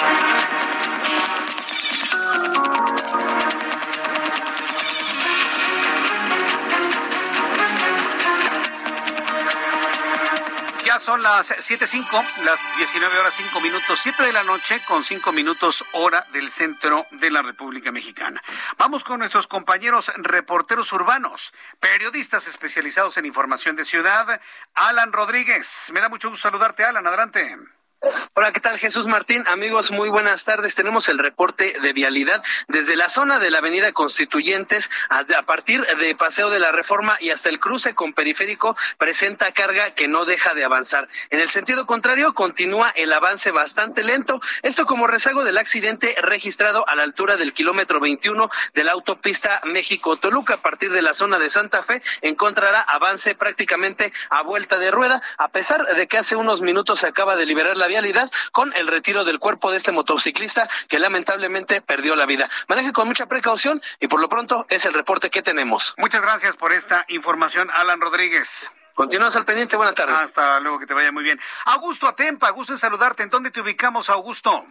[11.11, 15.85] Son las 7.05, las 19 horas 5 minutos, 7 de la noche con 5 minutos
[15.93, 18.41] hora del centro de la República Mexicana.
[18.79, 24.41] Vamos con nuestros compañeros reporteros urbanos, periodistas especializados en información de ciudad.
[24.75, 27.59] Alan Rodríguez, me da mucho gusto saludarte, Alan, adelante.
[28.33, 29.45] Hola, ¿qué tal Jesús Martín?
[29.47, 30.75] Amigos, muy buenas tardes.
[30.75, 36.15] Tenemos el reporte de vialidad desde la zona de la Avenida Constituyentes a, partir de
[36.15, 40.55] Paseo de la Reforma y hasta el cruce con Periférico presenta carga que no deja
[40.55, 41.09] de avanzar.
[41.29, 44.41] En el sentido contrario, continúa el avance bastante lento.
[44.63, 49.61] Esto como rezago del accidente registrado a la altura del kilómetro 21 de la autopista
[49.65, 50.55] México-Toluca.
[50.55, 55.21] A partir de la zona de Santa Fe encontrará avance prácticamente a vuelta de rueda,
[55.37, 58.87] a pesar de que hace unos minutos se acaba de liberar la vialidad con el
[58.87, 62.49] retiro del cuerpo de este motociclista que lamentablemente perdió la vida.
[62.69, 65.95] Maneje con mucha precaución y por lo pronto es el reporte que tenemos.
[65.99, 68.71] Muchas gracias por esta información, Alan Rodríguez.
[68.95, 70.17] Continúas al pendiente, buenas tardes.
[70.17, 71.41] Hasta luego, que te vaya muy bien.
[71.67, 73.23] Augusto Atempa, gusto en saludarte.
[73.23, 74.67] ¿En dónde te ubicamos, Augusto?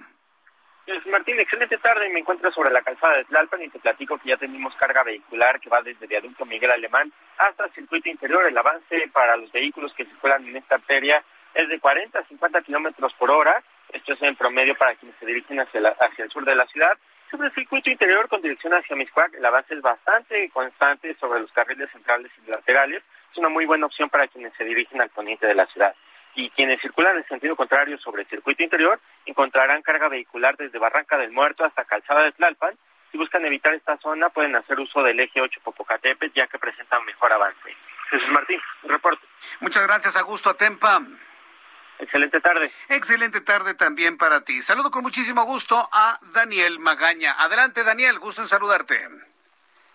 [1.11, 2.09] Martín, excelente tarde.
[2.09, 5.59] Me encuentro sobre la calzada de Tlalpan y te platico que ya tenemos carga vehicular
[5.59, 8.45] que va desde Viaducto Miguel Alemán hasta el circuito interior.
[8.45, 12.61] El avance para los vehículos que circulan en esta arteria es de 40 a 50
[12.61, 13.63] kilómetros por hora.
[13.91, 16.97] Esto es en promedio para quienes se dirigen hacia, hacia el sur de la ciudad.
[17.31, 21.51] Sobre el circuito interior con dirección hacia Miscuac, el avance es bastante constante sobre los
[21.51, 23.03] carriles centrales y laterales.
[23.31, 25.93] Es una muy buena opción para quienes se dirigen al poniente de la ciudad.
[26.35, 31.17] Y quienes circulan en sentido contrario sobre el circuito interior encontrarán carga vehicular desde Barranca
[31.17, 32.75] del Muerto hasta Calzada de Tlalpan.
[33.11, 37.05] Si buscan evitar esta zona, pueden hacer uso del eje 8 Popocatépetl, ya que presentan
[37.05, 37.75] mejor avance.
[38.09, 39.25] Jesús Martín, reporte.
[39.59, 40.99] Muchas gracias, Augusto Atempa.
[41.99, 42.71] Excelente tarde.
[42.87, 44.61] Excelente tarde también para ti.
[44.61, 47.35] Saludo con muchísimo gusto a Daniel Magaña.
[47.39, 48.97] Adelante, Daniel, gusto en saludarte.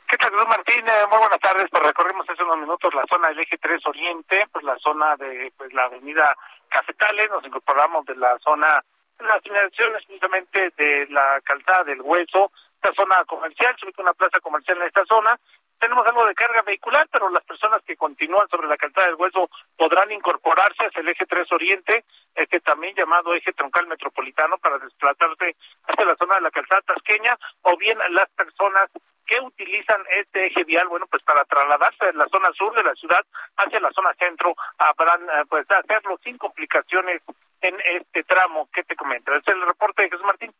[0.07, 0.87] ¿Qué tal, Martín?
[0.87, 1.67] Eh, muy buenas tardes.
[1.71, 5.51] Pues recorrimos hace unos minutos la zona del eje 3 Oriente, pues la zona de
[5.57, 6.37] pues la avenida
[6.69, 8.85] Cafetales, nos incorporamos de la zona,
[9.19, 14.41] de las inmediaciones justamente de la calzada del Hueso, esta zona comercial, se una plaza
[14.41, 15.39] comercial en esta zona,
[15.79, 19.49] tenemos algo de carga vehicular, pero las personas que continúan sobre la calzada del hueso
[19.77, 22.05] podrán incorporarse hacia el eje 3 Oriente,
[22.35, 25.57] este también llamado eje troncal metropolitano, para desplazarse
[25.87, 28.91] hacia la zona de la calzada tasqueña, o bien las personas
[29.27, 32.95] que utilizan este eje vial, bueno, pues para trasladarse de la zona sur de la
[32.95, 33.25] ciudad
[33.57, 37.23] hacia la zona centro, habrán eh, pues hacerlo sin complicaciones
[37.61, 39.35] en este tramo que te comento.
[39.35, 40.53] Es el reporte de Jesús Martín.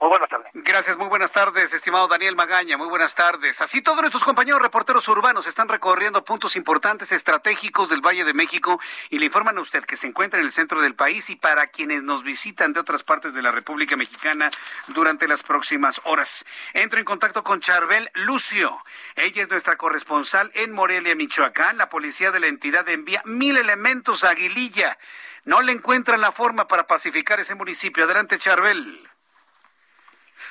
[0.00, 0.50] Muy buenas tardes.
[0.54, 2.76] Gracias, muy buenas tardes, estimado Daniel Magaña.
[2.76, 3.60] Muy buenas tardes.
[3.60, 8.78] Así todos nuestros compañeros reporteros urbanos están recorriendo puntos importantes estratégicos del Valle de México
[9.10, 11.66] y le informan a usted que se encuentra en el centro del país y para
[11.66, 14.52] quienes nos visitan de otras partes de la República Mexicana
[14.86, 16.44] durante las próximas horas.
[16.74, 18.80] Entro en contacto con Charbel Lucio.
[19.16, 21.76] Ella es nuestra corresponsal en Morelia, Michoacán.
[21.76, 24.96] La policía de la entidad envía mil elementos a Aguililla.
[25.44, 28.04] No le encuentran la forma para pacificar ese municipio.
[28.04, 29.08] Adelante, Charbel.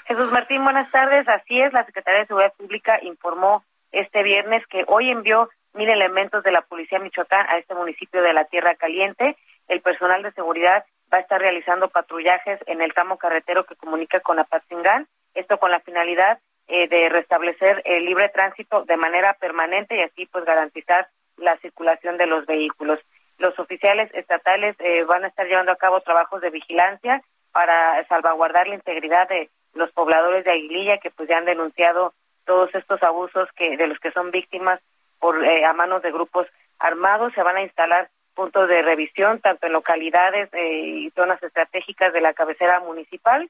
[0.05, 1.27] Jesús Martín, buenas tardes.
[1.27, 6.43] Así es, la Secretaría de Seguridad Pública informó este viernes que hoy envió mil elementos
[6.43, 9.37] de la Policía Michoacán a este municipio de la Tierra Caliente.
[9.67, 14.19] El personal de seguridad va a estar realizando patrullajes en el tramo carretero que comunica
[14.19, 19.95] con Apatzingán, esto con la finalidad eh, de restablecer el libre tránsito de manera permanente
[19.95, 22.99] y así pues garantizar la circulación de los vehículos.
[23.37, 27.21] Los oficiales estatales eh, van a estar llevando a cabo trabajos de vigilancia
[27.51, 32.13] para salvaguardar la integridad de los pobladores de Aguililla que pues ya han denunciado
[32.45, 34.80] todos estos abusos que de los que son víctimas
[35.19, 36.47] por eh, a manos de grupos
[36.80, 42.13] armados, se van a instalar puntos de revisión tanto en localidades eh, y zonas estratégicas
[42.13, 43.49] de la cabecera municipal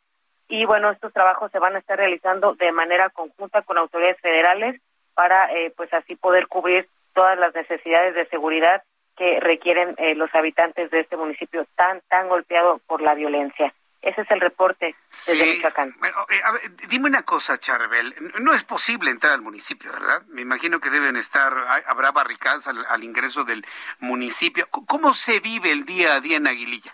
[0.49, 4.79] y bueno, estos trabajos se van a estar realizando de manera conjunta con autoridades federales
[5.13, 8.83] para eh, pues así poder cubrir todas las necesidades de seguridad
[9.17, 13.73] que requieren eh, los habitantes de este municipio tan tan golpeado por la violencia.
[14.01, 15.89] Ese es el reporte desde Michoacán.
[16.29, 18.13] Eh, dime una cosa, Charbel.
[18.39, 20.21] No es posible entrar al municipio, ¿verdad?
[20.27, 21.53] Me imagino que deben estar,
[21.87, 23.65] habrá barricadas al, ingreso del
[23.99, 24.67] municipio.
[24.69, 26.93] ¿Cómo se vive el día a día en Aguililla?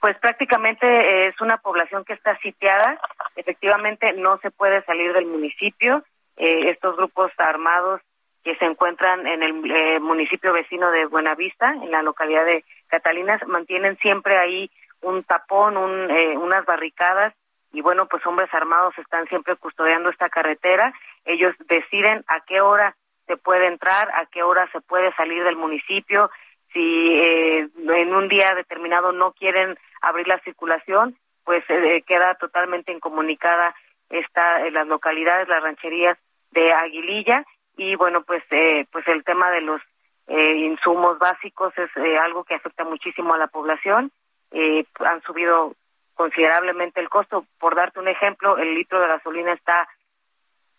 [0.00, 3.00] Pues prácticamente eh, es una población que está sitiada.
[3.34, 6.04] Efectivamente, no se puede salir del municipio.
[6.36, 8.00] Eh, estos grupos armados
[8.44, 13.98] que se encuentran en el municipio vecino de Buenavista, en la localidad de Catalinas, mantienen
[13.98, 14.70] siempre ahí
[15.02, 17.34] un tapón, un, eh, unas barricadas
[17.72, 20.92] y bueno, pues hombres armados están siempre custodiando esta carretera.
[21.24, 22.96] Ellos deciden a qué hora
[23.26, 26.30] se puede entrar, a qué hora se puede salir del municipio.
[26.72, 32.92] Si eh, en un día determinado no quieren abrir la circulación, pues eh, queda totalmente
[32.92, 33.74] incomunicada
[34.08, 36.16] esta, las localidades, las rancherías
[36.50, 37.44] de Aguililla
[37.76, 38.42] y bueno, pues
[38.90, 39.80] pues el tema de los
[40.28, 41.90] insumos básicos es
[42.20, 44.10] algo que afecta muchísimo a la población
[44.50, 45.74] eh, han subido
[46.14, 47.46] considerablemente el costo.
[47.58, 49.88] Por darte un ejemplo, el litro de gasolina está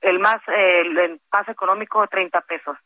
[0.01, 2.77] el más eh, el más económico 30 pesos.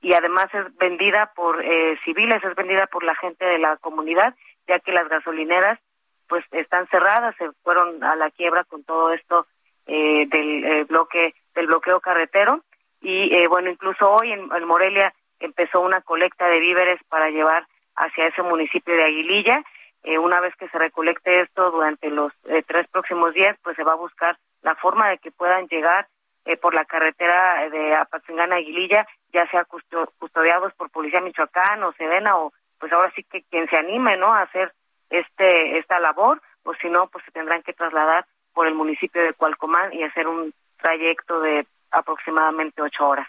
[0.00, 4.34] Y además es vendida por eh, civiles, es vendida por la gente de la comunidad,
[4.66, 5.78] ya que las gasolineras
[6.26, 9.46] pues están cerradas, se fueron a la quiebra con todo esto
[9.86, 12.64] eh, del eh, bloque del bloqueo carretero.
[13.00, 17.66] Y eh, bueno incluso hoy en, en Morelia empezó una colecta de víveres para llevar
[17.94, 19.62] hacia ese municipio de Aguililla
[20.02, 23.84] eh, una vez que se recolecte esto durante los eh, tres próximos días, pues se
[23.84, 26.08] va a buscar la forma de que puedan llegar
[26.44, 31.92] eh, por la carretera de Apatzingán a Aguililla, ya sea custodiados por Policía Michoacán o
[31.92, 34.32] Sedena o pues ahora sí que quien se anime, ¿no?
[34.32, 34.72] A hacer
[35.08, 39.34] este esta labor, o si no, pues se tendrán que trasladar por el municipio de
[39.34, 43.28] Cualcomán y hacer un trayecto de aproximadamente ocho horas.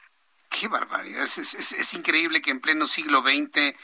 [0.64, 1.24] Qué barbaridad.
[1.24, 3.76] Es, increíble que en pleno siglo XX,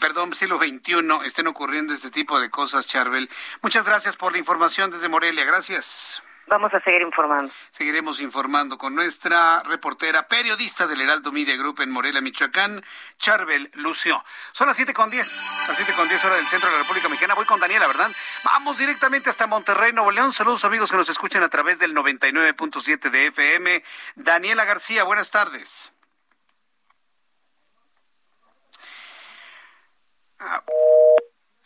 [0.00, 3.28] perdón, siglo XXI, estén ocurriendo este tipo de cosas, Charbel.
[3.60, 5.44] Muchas gracias por la información desde Morelia.
[5.44, 6.22] Gracias.
[6.46, 7.52] Vamos a seguir informando.
[7.68, 12.82] Seguiremos informando con nuestra reportera, periodista del Heraldo Media Group en Morelia, Michoacán,
[13.18, 14.24] Charbel Lucio.
[14.52, 15.28] Son las siete con diez,
[15.68, 17.34] las siete con diez hora del centro de la República Mexicana.
[17.34, 18.10] Voy con Daniela, ¿verdad?
[18.42, 20.32] Vamos directamente hasta Monterrey, Nuevo León.
[20.32, 23.84] Saludos amigos que nos escuchan a través del 99.7 de FM.
[24.14, 25.92] Daniela García, buenas tardes.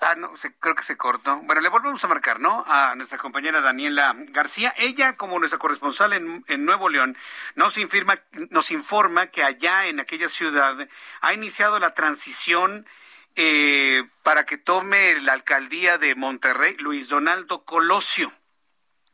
[0.01, 1.37] Ah, no, creo que se cortó.
[1.43, 2.65] Bueno, le volvemos a marcar, ¿no?
[2.69, 4.73] A nuestra compañera Daniela García.
[4.77, 7.17] Ella, como nuestra corresponsal en, Nuevo León,
[7.55, 8.15] nos, informa,
[8.51, 10.77] nos informa que allá en aquella ciudad
[11.23, 12.87] ha iniciado la transición
[13.35, 18.33] eh, para que tome la alcaldía de Monterrey Luis Donaldo Colosio.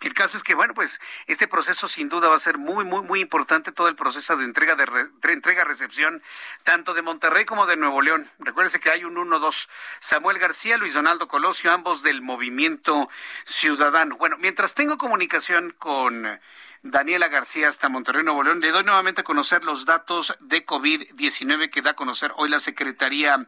[0.03, 3.03] El caso es que, bueno, pues este proceso sin duda va a ser muy, muy,
[3.03, 6.25] muy importante, todo el proceso de entrega, de, entrega-recepción,
[6.65, 8.29] tanto de Monterrey como de Nuevo León.
[8.41, 9.69] Recuérdese que hay un 1-2,
[10.01, 13.09] Samuel García, Luis Donaldo Colosio, ambos del Movimiento
[13.45, 14.17] Ciudadano.
[14.17, 16.41] Bueno, mientras tengo comunicación con
[16.83, 21.71] Daniela García hasta Monterrey, Nuevo León, le doy nuevamente a conocer los datos de COVID-19
[21.71, 23.47] que da a conocer hoy la Secretaría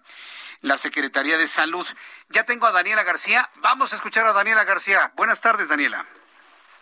[0.61, 1.86] la Secretaría de Salud.
[2.30, 3.50] Ya tengo a Daniela García.
[3.57, 5.12] Vamos a escuchar a Daniela García.
[5.14, 6.07] Buenas tardes, Daniela.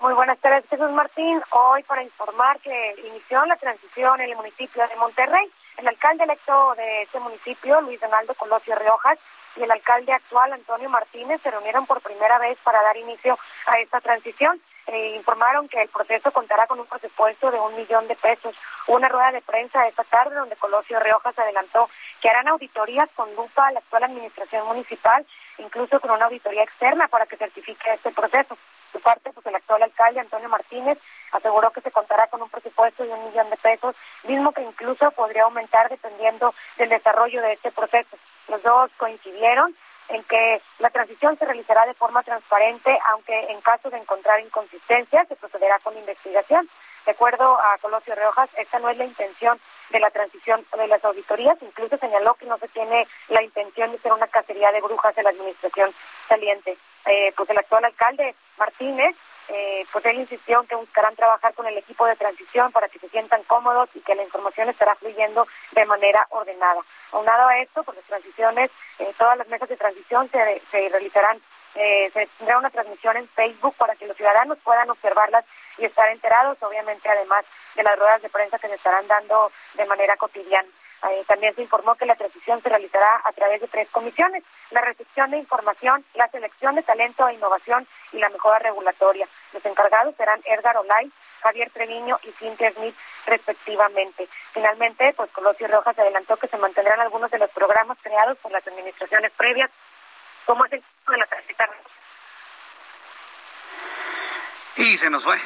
[0.03, 1.41] Muy buenas tardes, Jesús Martín.
[1.51, 5.49] Hoy para informar que inició la transición en el municipio de Monterrey.
[5.77, 9.17] El alcalde electo de este municipio, Luis Donaldo Colosio Riojas,
[9.55, 13.79] y el alcalde actual, Antonio Martínez, se reunieron por primera vez para dar inicio a
[13.79, 14.61] esta transición.
[14.89, 18.57] Eh, informaron que el proceso contará con un presupuesto de un millón de pesos.
[18.89, 21.89] Una rueda de prensa esta tarde donde Colosio Riojas adelantó
[22.21, 25.25] que harán auditorías con lupa a la actual administración municipal,
[25.59, 28.59] incluso con una auditoría externa para que certifique este proceso
[28.93, 30.99] su parte, pues el actual alcalde Antonio Martínez
[31.33, 35.11] aseguró que se contará con un presupuesto de un millón de pesos, mismo que incluso
[35.13, 38.17] podría aumentar dependiendo del desarrollo de este proceso.
[38.49, 39.75] Los dos coincidieron
[40.09, 45.27] en que la transición se realizará de forma transparente, aunque en caso de encontrar inconsistencias
[45.29, 46.69] se procederá con investigación.
[47.07, 49.59] De acuerdo a Colosio Riojas, esta no es la intención
[49.91, 53.99] de la transición de las auditorías, incluso señaló que no se tiene la intención de
[53.99, 55.93] ser una cacería de brujas de la administración
[56.29, 56.77] saliente.
[57.07, 59.17] Eh, pues el actual alcalde Martínez,
[59.49, 62.99] eh, pues él insistió en que buscarán trabajar con el equipo de transición para que
[62.99, 66.81] se sientan cómodos y que la información estará fluyendo de manera ordenada.
[67.11, 71.41] Aunado a esto, pues las transiciones, eh, todas las mesas de transición se, se realizarán
[71.75, 75.45] eh, se tendrá una transmisión en Facebook para que los ciudadanos puedan observarlas
[75.79, 77.45] y estar enterados, obviamente, además
[77.75, 80.69] de las ruedas de prensa que se estarán dando de manera cotidiana.
[81.11, 84.81] Eh, también se informó que la transición se realizará a través de tres comisiones, la
[84.83, 89.29] recepción de información, la selección de talento e innovación y la mejora regulatoria.
[89.53, 91.11] Los encargados serán Edgar Olay,
[91.43, 92.95] Javier Treviño y Cintia Smith
[93.27, 94.29] respectivamente.
[94.53, 98.67] Finalmente, pues Colosio Rojas adelantó que se mantendrán algunos de los programas creados por las
[98.67, 99.71] administraciones previas,
[100.47, 101.69] como es el de la tarjeta.
[104.77, 105.37] Y se nos fue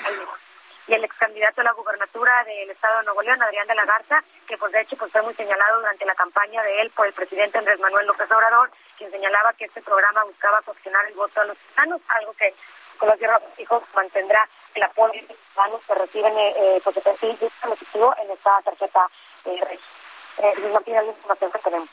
[0.86, 3.84] y el ex candidato a la gubernatura del estado de Nuevo León, Adrián de la
[3.84, 7.06] Garza, que pues de hecho pues fue muy señalado durante la campaña de él por
[7.06, 11.40] el presidente Andrés Manuel López Obrador, quien señalaba que este programa buscaba coaccionar el voto
[11.40, 12.54] a los ciudadanos, algo que
[12.98, 13.28] Colosio
[13.68, 18.14] Rojas mantendrá el apoyo de los ciudadanos que reciben eh, eh pues, el perfil positivo
[18.22, 19.08] en esta tarjeta
[19.44, 19.78] eh,
[20.38, 20.52] eh,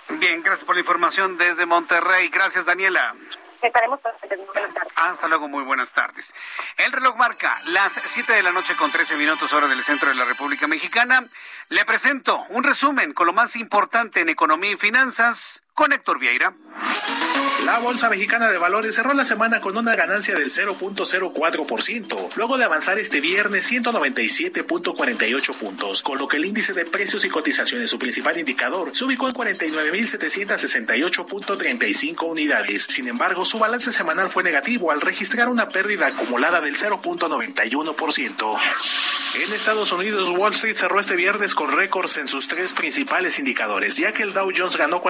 [0.10, 2.30] Bien, gracias por la información desde Monterrey.
[2.30, 3.16] Gracias, Daniela.
[3.64, 4.02] Estaremos
[4.96, 6.36] Hasta luego, muy buenas tardes.
[6.78, 10.16] El reloj marca las 7 de la noche con 13 minutos hora del centro de
[10.16, 11.26] la República Mexicana.
[11.70, 16.54] Le presento un resumen con lo más importante en economía y finanzas con Vieira.
[17.66, 22.66] La Bolsa Mexicana de Valores cerró la semana con una ganancia del 0.04%, luego de
[22.66, 27.98] avanzar este viernes 197.48 puntos, con lo que el índice de precios y cotizaciones, su
[27.98, 32.84] principal indicador, se ubicó en 49.768.35 unidades.
[32.84, 38.60] Sin embargo, su balance semanal fue negativo al registrar una pérdida acumulada del 0.91%.
[39.36, 43.98] En Estados Unidos, Wall Street cerró este viernes con récords en sus tres principales indicadores,
[43.98, 45.02] ya que el Dow Jones ganó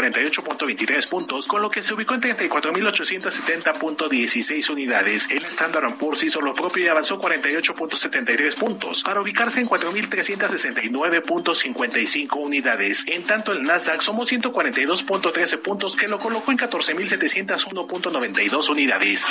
[0.00, 5.28] 448.23 puntos, con lo que se ubicó en 34.870.16 unidades.
[5.30, 13.04] El Standard Poor's hizo lo propio y avanzó 48.73 puntos, para ubicarse en 4.369.55 unidades.
[13.08, 19.26] En tanto, el Nasdaq sumó 142.13 puntos, que lo colocó en 14.701.92 unidades.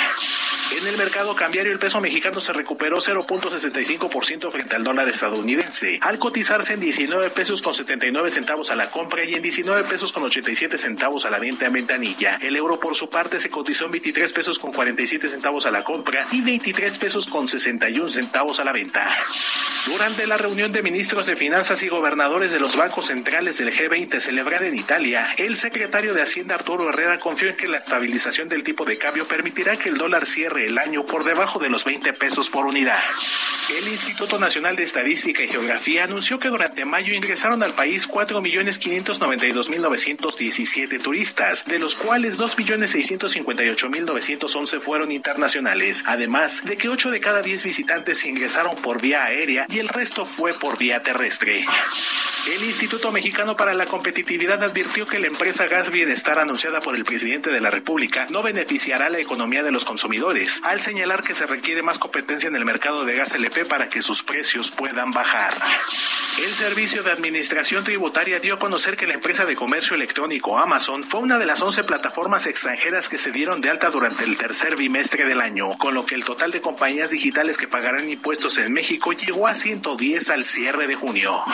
[0.78, 6.20] En el mercado cambiario, el peso mexicano se recuperó 0.65% frente al dólar estadounidense, al
[6.20, 10.22] cotizarse en 19 pesos con 79 centavos a la compra y en 19 pesos con
[10.60, 12.38] 87 centavos a la venta en ventanilla.
[12.42, 15.82] El euro por su parte se cotizó en 23 pesos con 47 centavos a la
[15.82, 19.06] compra y 23 pesos con 61 centavos a la venta.
[19.86, 24.20] Durante la reunión de ministros de Finanzas y gobernadores de los bancos centrales del G20
[24.20, 28.62] celebrada en Italia, el secretario de Hacienda Arturo Herrera confió en que la estabilización del
[28.62, 32.12] tipo de cambio permitirá que el dólar cierre el año por debajo de los 20
[32.12, 33.02] pesos por unidad.
[33.78, 41.00] El Instituto Nacional de Estadística y Geografía anunció que durante mayo ingresaron al país 4.592.917
[41.00, 48.26] turistas, de los cuales 2.658.911 fueron internacionales, además de que 8 de cada 10 visitantes
[48.26, 51.64] ingresaron por vía aérea y el resto fue por vía terrestre.
[52.48, 57.04] El Instituto Mexicano para la Competitividad advirtió que la empresa Gas Bienestar anunciada por el
[57.04, 61.46] presidente de la República no beneficiará la economía de los consumidores, al señalar que se
[61.46, 65.54] requiere más competencia en el mercado de gas LP para que sus precios puedan bajar.
[66.42, 71.02] El Servicio de Administración Tributaria dio a conocer que la empresa de comercio electrónico Amazon
[71.02, 74.74] fue una de las 11 plataformas extranjeras que se dieron de alta durante el tercer
[74.74, 78.72] bimestre del año, con lo que el total de compañías digitales que pagarán impuestos en
[78.72, 81.44] México llegó a 110 al cierre de junio.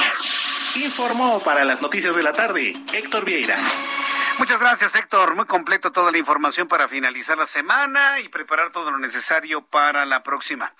[0.85, 3.59] Informó para las noticias de la tarde Héctor Vieira.
[4.39, 5.35] Muchas gracias, Héctor.
[5.35, 10.05] Muy completo toda la información para finalizar la semana y preparar todo lo necesario para
[10.05, 10.75] la próxima.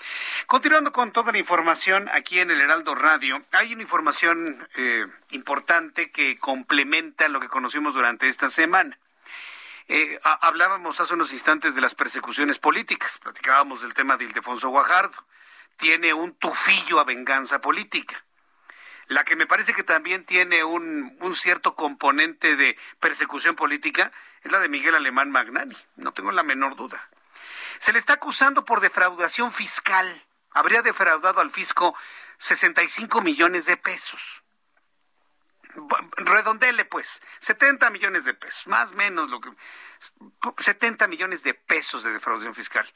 [0.47, 6.11] Continuando con toda la información aquí en el Heraldo Radio, hay una información eh, importante
[6.11, 8.99] que complementa lo que conocimos durante esta semana.
[9.89, 15.17] Eh, hablábamos hace unos instantes de las persecuciones políticas, platicábamos del tema de Ildefonso Guajardo.
[15.79, 18.23] Tiene un tufillo a venganza política.
[19.09, 24.11] La que me parece que también tiene un, cierto componente de persecución política
[24.43, 27.09] es la de Miguel Alemán Magnani, no tengo la menor duda.
[27.79, 30.25] Se le está acusando por defraudación fiscal.
[30.51, 31.95] Habría defraudado al fisco
[32.39, 34.43] 65 millones de pesos.
[36.17, 39.51] Redondele, pues, 70 millones de pesos, más o menos lo que
[40.59, 42.91] 70 millones de pesos de defraudación fiscal.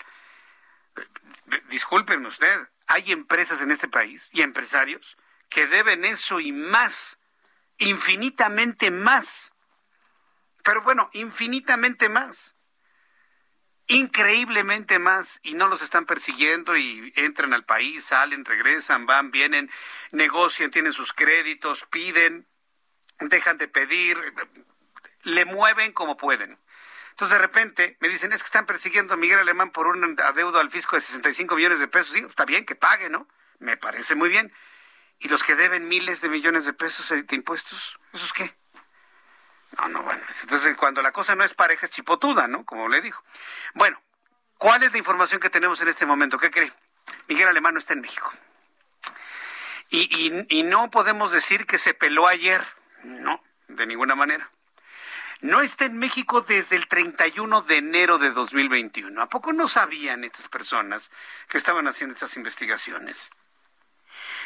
[1.69, 5.17] Discúlpenme usted, hay empresas en este país y empresarios
[5.51, 7.19] que deben eso y más,
[7.77, 9.53] infinitamente más.
[10.63, 12.57] Pero bueno, infinitamente más.
[13.89, 15.41] Increíblemente más.
[15.43, 19.71] Y no los están persiguiendo y entran al país, salen, regresan, van, vienen,
[20.13, 22.47] negocian, tienen sus créditos, piden,
[23.19, 24.19] dejan de pedir,
[25.25, 26.59] le mueven como pueden.
[27.11, 30.61] Entonces de repente me dicen, es que están persiguiendo a Miguel Alemán por un adeudo
[30.61, 32.15] al fisco de 65 millones de pesos.
[32.15, 33.29] Sí, está bien que pague, ¿no?
[33.59, 34.53] Me parece muy bien.
[35.21, 37.99] ¿Y los que deben miles de millones de pesos de impuestos?
[38.13, 38.55] ¿Esos qué?
[39.79, 40.23] No, no, bueno.
[40.43, 42.65] Entonces, cuando la cosa no es pareja, es chipotuda, ¿no?
[42.65, 43.23] Como le digo.
[43.75, 44.01] Bueno,
[44.57, 46.39] ¿cuál es la información que tenemos en este momento?
[46.39, 46.73] ¿Qué cree?
[47.29, 48.33] Miguel Alemán no está en México.
[49.91, 52.63] Y, y, y no podemos decir que se peló ayer.
[53.05, 54.51] No, de ninguna manera.
[55.43, 59.21] No está en México desde el 31 de enero de 2021.
[59.21, 61.11] ¿A poco no sabían estas personas
[61.49, 63.31] que estaban haciendo estas investigaciones?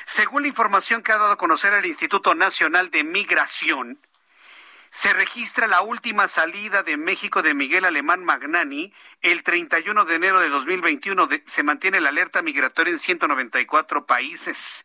[0.07, 3.99] Según la información que ha dado a conocer el Instituto Nacional de Migración,
[4.91, 10.41] se registra la última salida de México de Miguel Alemán Magnani el 31 de enero
[10.41, 11.29] de 2021.
[11.47, 14.85] se mantiene la alerta migratoria en 194 países.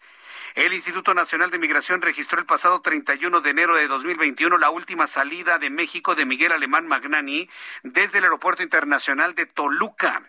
[0.56, 5.06] El Instituto Nacional de Migración registró el pasado 31 de enero de 2021 la última
[5.06, 7.48] salida de México de Miguel Alemán Magnani
[7.84, 10.24] desde el Aeropuerto Internacional de Toluca.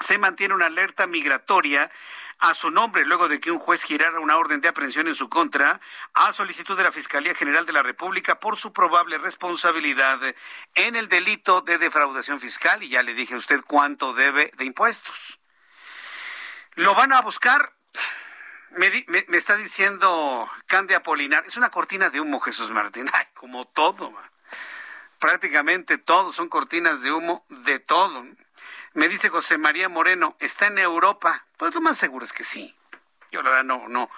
[0.00, 1.90] Se mantiene una alerta migratoria
[2.38, 5.28] a su nombre luego de que un juez girara una orden de aprehensión en su
[5.28, 5.80] contra
[6.14, 10.20] a solicitud de la Fiscalía General de la República por su probable responsabilidad
[10.74, 14.64] en el delito de defraudación fiscal y ya le dije a usted cuánto debe de
[14.64, 15.40] impuestos.
[16.74, 17.72] Lo van a buscar.
[18.72, 24.12] Me, está diciendo Cande Apolinar, es una cortina de humo, Jesús Martín, como todo,
[25.18, 28.26] prácticamente todo, son cortinas de humo de todo.
[28.96, 31.44] Me dice José María Moreno, ¿está en Europa?
[31.58, 32.74] Pues lo más seguro es que sí.
[33.30, 34.08] Yo la verdad no, no,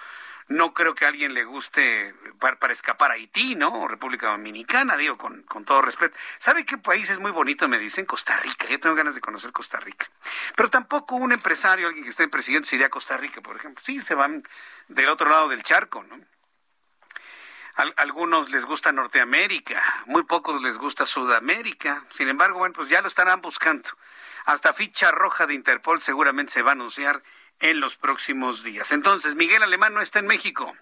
[0.47, 3.73] no creo que a alguien le guste para, escapar a Haití, ¿no?
[3.73, 6.17] O República Dominicana, digo, con, con, todo respeto.
[6.37, 7.67] ¿Sabe qué país es muy bonito?
[7.67, 8.67] Me dicen Costa Rica.
[8.69, 10.09] Yo tengo ganas de conocer Costa Rica.
[10.55, 13.57] Pero tampoco un empresario, alguien que esté en presidente, se iría a Costa Rica, por
[13.57, 13.83] ejemplo.
[13.85, 14.47] Sí, se van
[14.87, 16.17] del otro lado del charco, ¿no?
[17.95, 22.05] algunos les gusta Norteamérica, muy pocos les gusta Sudamérica.
[22.09, 23.89] Sin embargo, bueno, pues ya lo estarán buscando.
[24.45, 27.21] Hasta ficha roja de Interpol seguramente se va a anunciar
[27.59, 28.91] en los próximos días.
[28.91, 30.75] Entonces, Miguel Alemán no está en México.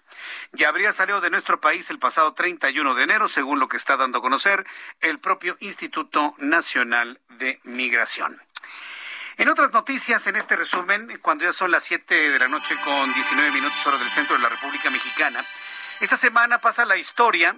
[0.52, 3.96] Ya habría salido de nuestro país el pasado 31 de enero, según lo que está
[3.96, 4.64] dando a conocer
[5.00, 8.40] el propio Instituto Nacional de Migración.
[9.38, 13.12] En otras noticias, en este resumen, cuando ya son las 7 de la noche con
[13.12, 15.44] 19 minutos hora del centro de la República Mexicana,
[16.00, 17.56] esta semana pasa la historia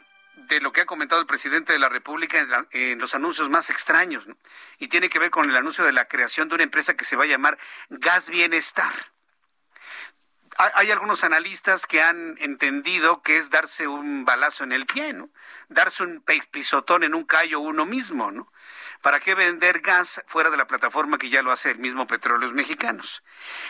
[0.48, 4.26] de lo que ha comentado el presidente de la República en, los anuncios más extraños,
[4.78, 7.16] y tiene que ver con el anuncio de la creación de una empresa que se
[7.16, 7.58] va a llamar
[7.88, 9.12] Gas Bienestar.
[10.56, 15.30] Hay, algunos analistas que han entendido que es darse un balazo en el pie, ¿no?
[15.68, 18.52] Darse un pisotón en un callo uno mismo, ¿no?
[19.00, 22.52] ¿Para qué vender gas fuera de la plataforma que ya lo hace el mismo Petróleos
[22.52, 23.22] Mexicanos?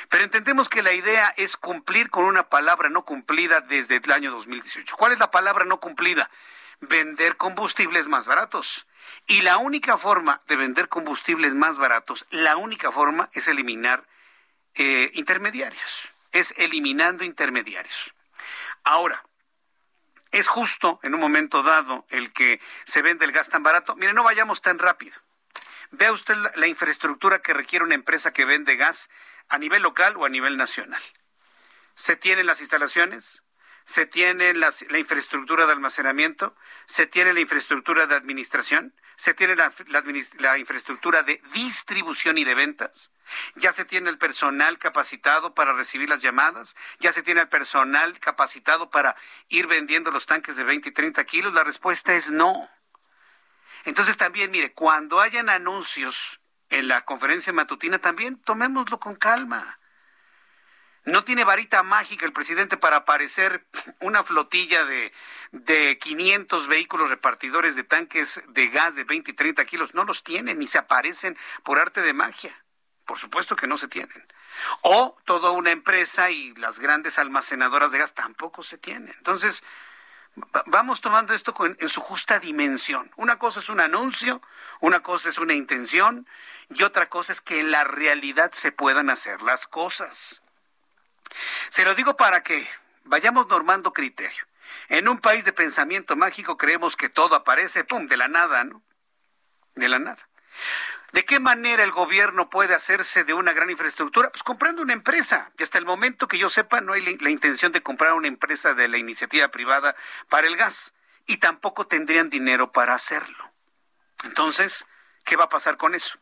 [0.09, 4.32] Pero entendemos que la idea es cumplir con una palabra no cumplida desde el año
[4.32, 4.97] 2018.
[4.97, 6.28] ¿Cuál es la palabra no cumplida?
[6.81, 8.86] Vender combustibles más baratos.
[9.27, 14.07] Y la única forma de vender combustibles más baratos, la única forma es eliminar
[14.74, 18.15] eh, intermediarios, es eliminando intermediarios.
[18.85, 19.24] Ahora,
[20.31, 23.97] ¿es justo en un momento dado el que se vende el gas tan barato?
[23.97, 25.16] Mire, no vayamos tan rápido.
[25.90, 29.11] Vea usted la infraestructura que requiere una empresa que vende gas
[29.48, 31.02] a nivel local o a nivel nacional.
[31.94, 33.43] ¿Se tienen las instalaciones?
[33.85, 36.55] Se tiene la, infraestructura de almacenamiento,
[36.86, 43.11] se tiene la infraestructura de administración, se tiene la, infraestructura de distribución y de ventas,
[43.57, 48.19] ya se tiene el personal capacitado para recibir las llamadas, ya se tiene el personal
[48.20, 49.16] capacitado para
[49.48, 51.55] ir vendiendo los tanques de 20 y 30 kilos.
[51.55, 52.69] La respuesta es no.
[53.85, 59.80] Entonces también, mire, cuando hayan anuncios en la conferencia matutina, también tomémoslo con calma.
[61.05, 63.66] No tiene varita mágica el presidente para aparecer
[64.01, 65.12] una flotilla de,
[65.52, 69.94] de 500 vehículos repartidores de tanques de gas de 20 y 30 kilos.
[69.94, 72.64] No los tiene, ni se aparecen por arte de magia.
[73.06, 74.27] Por supuesto que no se tienen.
[74.82, 79.14] O toda una empresa y las grandes almacenadoras de gas tampoco se tienen.
[79.16, 79.64] Entonces,
[80.66, 83.10] vamos tomando esto en su justa dimensión.
[83.16, 84.43] Una cosa es un anuncio,
[84.81, 86.28] una cosa es una intención
[86.68, 90.40] y otra cosa es que en la realidad se puedan hacer las cosas.
[91.69, 92.66] Se lo digo para que
[93.05, 94.44] vayamos normando criterio.
[94.89, 98.82] En un país de pensamiento mágico creemos que todo aparece, ¡pum!, de la nada, ¿no?
[99.74, 100.28] De la nada.
[101.12, 104.31] ¿De qué manera el gobierno puede hacerse de una gran infraestructura?
[104.31, 105.51] Pues comprando una empresa.
[105.59, 108.74] Y hasta el momento que yo sepa, no hay la intención de comprar una empresa
[108.74, 109.97] de la iniciativa privada
[110.28, 110.94] para el gas.
[111.27, 113.52] Y tampoco tendrían dinero para hacerlo.
[114.23, 114.86] Entonces,
[115.24, 116.19] ¿qué va a pasar con eso?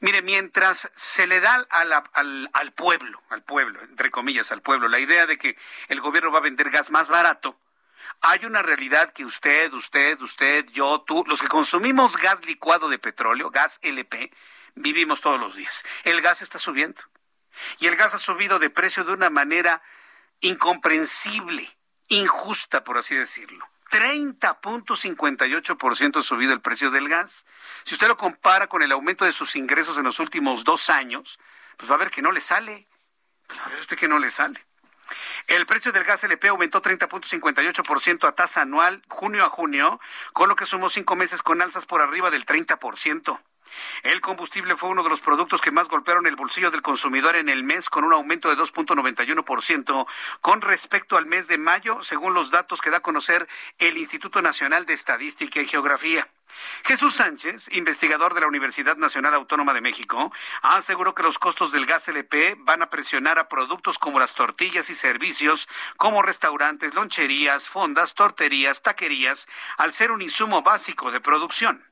[0.00, 4.98] Mire, mientras se le da al, al pueblo, al pueblo, entre comillas, al pueblo, la
[4.98, 5.56] idea de que
[5.88, 7.58] el gobierno va a vender gas más barato,
[8.20, 12.98] hay una realidad que usted, usted, usted, yo, tú, los que consumimos gas licuado de
[12.98, 14.32] petróleo, gas LP,
[14.74, 15.84] vivimos todos los días.
[16.04, 17.00] El gas está subiendo.
[17.78, 19.82] Y el gas ha subido de precio de una manera
[20.40, 21.76] incomprensible,
[22.08, 23.68] injusta, por así decirlo.
[23.90, 27.46] 30.58% subido el precio del gas.
[27.84, 31.38] Si usted lo compara con el aumento de sus ingresos en los últimos dos años,
[31.76, 32.86] pues va a ver que no le sale.
[33.46, 34.64] Pues va a ver usted que no le sale.
[35.46, 40.00] El precio del gas LP aumentó 30.58% a tasa anual junio a junio,
[40.32, 43.40] con lo que sumó cinco meses con alzas por arriba del 30%.
[44.02, 47.48] El combustible fue uno de los productos que más golpearon el bolsillo del consumidor en
[47.48, 50.06] el mes, con un aumento de 2.91%
[50.40, 54.42] con respecto al mes de mayo, según los datos que da a conocer el Instituto
[54.42, 56.28] Nacional de Estadística y Geografía.
[56.84, 60.32] Jesús Sánchez, investigador de la Universidad Nacional Autónoma de México,
[60.62, 64.90] aseguró que los costos del gas LP van a presionar a productos como las tortillas
[64.90, 71.84] y servicios como restaurantes, loncherías, fondas, torterías, taquerías, al ser un insumo básico de producción.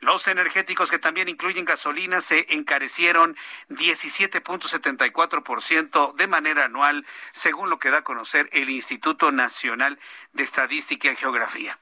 [0.00, 3.36] Los energéticos que también incluyen gasolina se encarecieron
[3.68, 9.98] 17.74% de manera anual, según lo que da a conocer el Instituto Nacional
[10.32, 11.78] de Estadística y Geografía.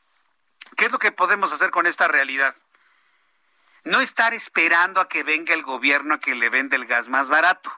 [0.76, 2.56] ¿Qué es lo que podemos hacer con esta realidad?
[3.84, 7.28] No estar esperando a que venga el gobierno a que le venda el gas más
[7.28, 7.72] barato.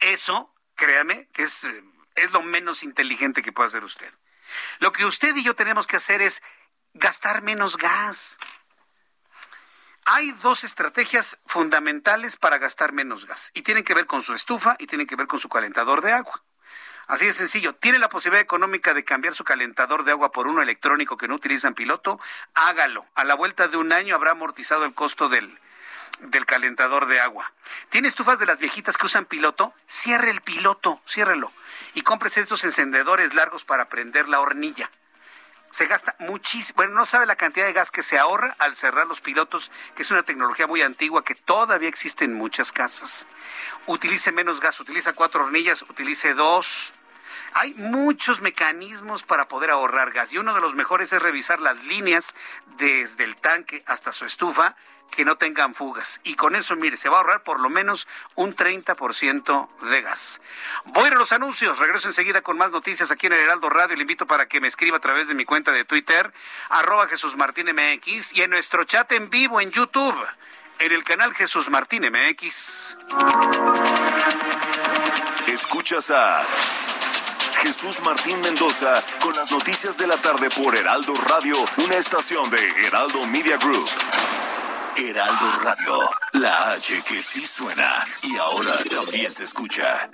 [0.00, 1.66] Eso, créame, que es,
[2.14, 4.12] es lo menos inteligente que puede hacer usted.
[4.78, 6.42] Lo que usted y yo tenemos que hacer es
[6.94, 8.38] gastar menos gas.
[10.08, 14.76] Hay dos estrategias fundamentales para gastar menos gas y tienen que ver con su estufa
[14.78, 16.44] y tienen que ver con su calentador de agua.
[17.08, 17.74] Así de sencillo.
[17.74, 21.34] ¿Tiene la posibilidad económica de cambiar su calentador de agua por uno electrónico que no
[21.34, 22.20] utiliza en piloto?
[22.54, 23.04] Hágalo.
[23.16, 25.58] A la vuelta de un año habrá amortizado el costo del,
[26.20, 27.52] del calentador de agua.
[27.88, 29.74] ¿Tiene estufas de las viejitas que usan piloto?
[29.88, 31.52] Cierre el piloto, ciérrelo.
[31.94, 34.88] Y cómprese estos encendedores largos para prender la hornilla
[35.76, 39.06] se gasta muchísimo, bueno, no sabe la cantidad de gas que se ahorra al cerrar
[39.06, 43.26] los pilotos, que es una tecnología muy antigua que todavía existe en muchas casas.
[43.86, 46.94] Utilice menos gas, utiliza cuatro hornillas, utilice dos.
[47.52, 51.76] Hay muchos mecanismos para poder ahorrar gas y uno de los mejores es revisar las
[51.84, 52.34] líneas
[52.78, 54.76] desde el tanque hasta su estufa
[55.10, 56.20] que no tengan fugas.
[56.24, 60.40] Y con eso, mire, se va a ahorrar por lo menos un 30% de gas.
[60.86, 61.78] Voy a los anuncios.
[61.78, 63.96] Regreso enseguida con más noticias aquí en el Heraldo Radio.
[63.96, 66.32] Le invito para que me escriba a través de mi cuenta de Twitter,
[66.68, 70.16] arroba Jesús Martín MX, y en nuestro chat en vivo en YouTube,
[70.78, 72.96] en el canal Jesús Martín MX.
[75.46, 76.44] Escuchas a
[77.62, 82.86] Jesús Martín Mendoza con las noticias de la tarde por Heraldo Radio, una estación de
[82.86, 83.88] Heraldo Media Group.
[84.96, 90.10] Heraldo Radio, la H que sí suena y ahora también se escucha.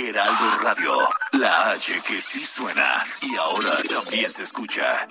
[0.00, 0.92] Heraldo Radio,
[1.32, 5.08] la H que sí suena y ahora también se escucha.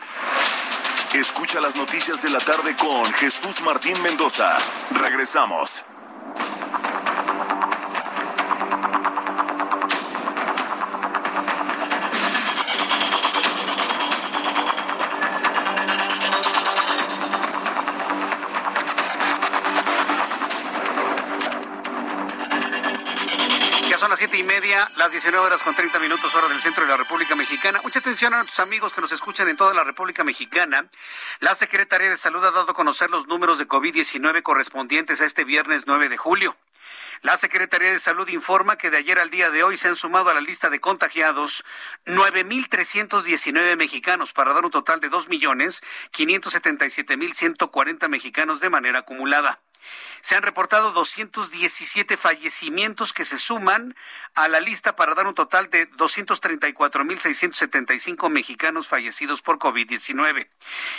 [1.14, 4.58] Escucha las noticias de la tarde con Jesús Martín Mendoza.
[4.92, 5.84] Regresamos.
[23.98, 26.90] Son las siete y media, las 19 horas con 30 minutos hora del centro de
[26.90, 27.82] la República Mexicana.
[27.84, 30.88] Mucha atención a nuestros amigos que nos escuchan en toda la República Mexicana.
[31.40, 35.46] La Secretaría de Salud ha dado a conocer los números de COVID-19 correspondientes a este
[35.46, 36.56] viernes 9 de julio.
[37.24, 40.30] La Secretaría de Salud informa que de ayer al día de hoy se han sumado
[40.30, 41.66] a la lista de contagiados
[42.06, 49.60] 9.319 mexicanos para dar un total de 2.577.140 mexicanos de manera acumulada.
[50.22, 53.96] Se han reportado 217 fallecimientos que se suman
[54.38, 60.48] a la lista para dar un total de 234.675 mexicanos fallecidos por COVID-19.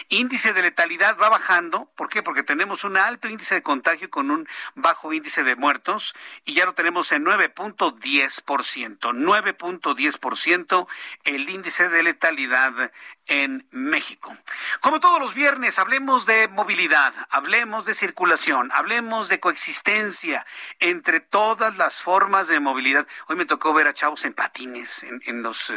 [0.08, 1.88] Índice de letalidad va bajando.
[1.94, 2.24] ¿Por qué?
[2.24, 6.66] Porque tenemos un alto índice de contagio con un bajo índice de muertos y ya
[6.66, 8.98] lo tenemos en 9.10%.
[8.98, 10.88] 9.10%
[11.22, 12.90] el índice de letalidad
[13.28, 14.36] en México.
[14.80, 20.46] Como todos los viernes, hablemos de movilidad, hablemos de circulación, hablemos de coexistencia
[20.80, 23.06] entre todas las formas de movilidad.
[23.30, 25.70] Hoy me tocó ver a chavos en patines en, en los...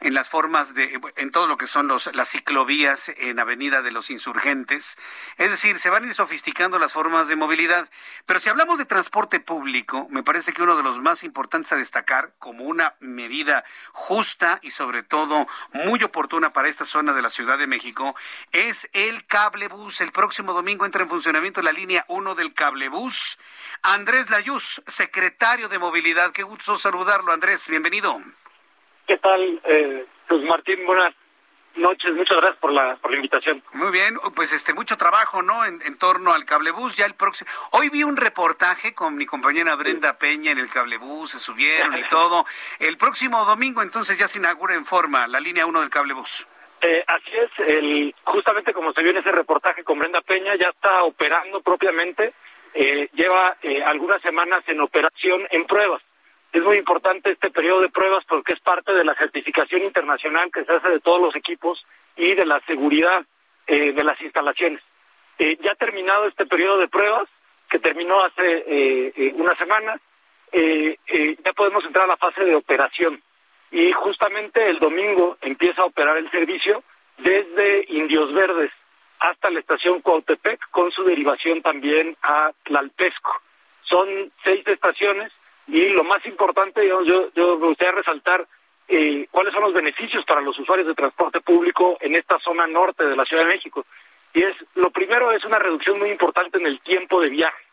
[0.00, 3.90] En las formas de, en todo lo que son los, las ciclovías en Avenida de
[3.90, 4.96] los Insurgentes.
[5.38, 7.88] Es decir, se van a ir sofisticando las formas de movilidad.
[8.24, 11.76] Pero si hablamos de transporte público, me parece que uno de los más importantes a
[11.76, 17.30] destacar como una medida justa y sobre todo muy oportuna para esta zona de la
[17.30, 18.14] Ciudad de México
[18.52, 20.00] es el cablebús.
[20.00, 23.38] El próximo domingo entra en funcionamiento la línea 1 del cablebús.
[23.82, 26.32] Andrés Layuz, secretario de Movilidad.
[26.32, 27.68] Qué gusto saludarlo, Andrés.
[27.68, 28.22] Bienvenido.
[29.08, 30.84] ¿Qué tal, eh, pues Martín?
[30.84, 31.14] Buenas,
[31.76, 33.62] noches, muchas gracias por la, por la invitación.
[33.72, 35.64] Muy bien, pues este mucho trabajo, ¿no?
[35.64, 37.50] En, en torno al cablebús, ya el próximo.
[37.70, 42.06] Hoy vi un reportaje con mi compañera Brenda Peña en el cablebús, se subieron y
[42.08, 42.44] todo.
[42.80, 46.46] El próximo domingo entonces ya se inaugura en forma la línea 1 del cablebús.
[46.82, 50.68] Eh, así es, el, justamente como se vio en ese reportaje con Brenda Peña, ya
[50.68, 52.34] está operando propiamente,
[52.74, 56.02] eh, lleva eh, algunas semanas en operación en pruebas.
[56.52, 60.64] Es muy importante este periodo de pruebas porque es parte de la certificación internacional que
[60.64, 61.84] se hace de todos los equipos
[62.16, 63.24] y de la seguridad
[63.66, 64.80] eh, de las instalaciones.
[65.38, 67.28] Eh, ya terminado este periodo de pruebas,
[67.68, 70.00] que terminó hace eh, una semana,
[70.50, 73.22] ya podemos entrar a la fase de operación.
[73.70, 76.82] Y justamente el domingo empieza a operar el servicio
[77.18, 78.72] desde Indios Verdes
[79.20, 83.42] hasta la estación Cuautepec, con su derivación también a Tlalpesco.
[83.82, 85.30] Son seis estaciones
[85.68, 88.46] y lo más importante, yo, yo me gustaría resaltar
[88.88, 93.04] eh, cuáles son los beneficios para los usuarios de transporte público en esta zona norte
[93.04, 93.84] de la Ciudad de México.
[94.32, 97.64] Y es, lo primero es una reducción muy importante en el tiempo de viaje.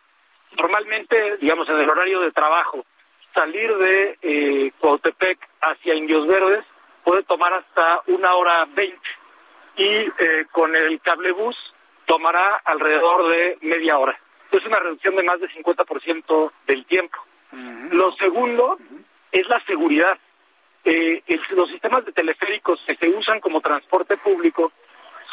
[0.57, 2.85] Normalmente, digamos, en el horario de trabajo,
[3.33, 4.71] salir de eh,
[5.61, 6.65] hacia Indios Verdes
[7.03, 9.07] puede tomar hasta una hora veinte
[9.77, 11.55] y eh, con el cablebús
[12.05, 14.17] tomará alrededor de media hora.
[14.51, 17.17] Es una reducción de más de 50% del tiempo.
[17.51, 18.77] Lo segundo
[19.31, 20.17] es la seguridad.
[20.83, 24.71] Eh, los sistemas de teleféricos que se usan como transporte público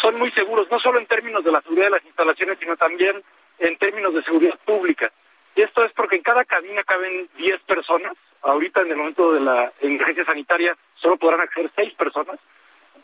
[0.00, 3.22] son muy seguros, no solo en términos de la seguridad de las instalaciones, sino también
[3.58, 5.12] en términos de seguridad pública.
[5.54, 8.14] Y esto es porque en cada cabina caben 10 personas.
[8.42, 12.40] Ahorita, en el momento de la emergencia sanitaria, solo podrán acceder 6 personas.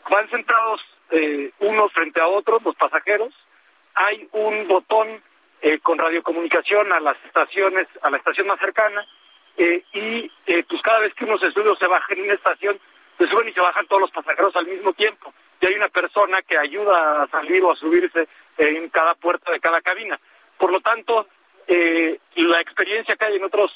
[0.09, 0.81] Van sentados
[1.11, 3.33] eh, unos frente a otros, los pasajeros.
[3.95, 5.21] Hay un botón
[5.61, 9.05] eh, con radiocomunicación a las estaciones, a la estación más cercana,
[9.57, 12.33] eh, y eh, pues cada vez que uno se sube o se baja en una
[12.33, 12.79] estación,
[13.17, 16.41] se suben y se bajan todos los pasajeros al mismo tiempo, y hay una persona
[16.43, 18.27] que ayuda a salir o a subirse
[18.57, 20.19] en cada puerta de cada cabina.
[20.57, 21.27] Por lo tanto,
[21.67, 23.69] la experiencia que hay en otras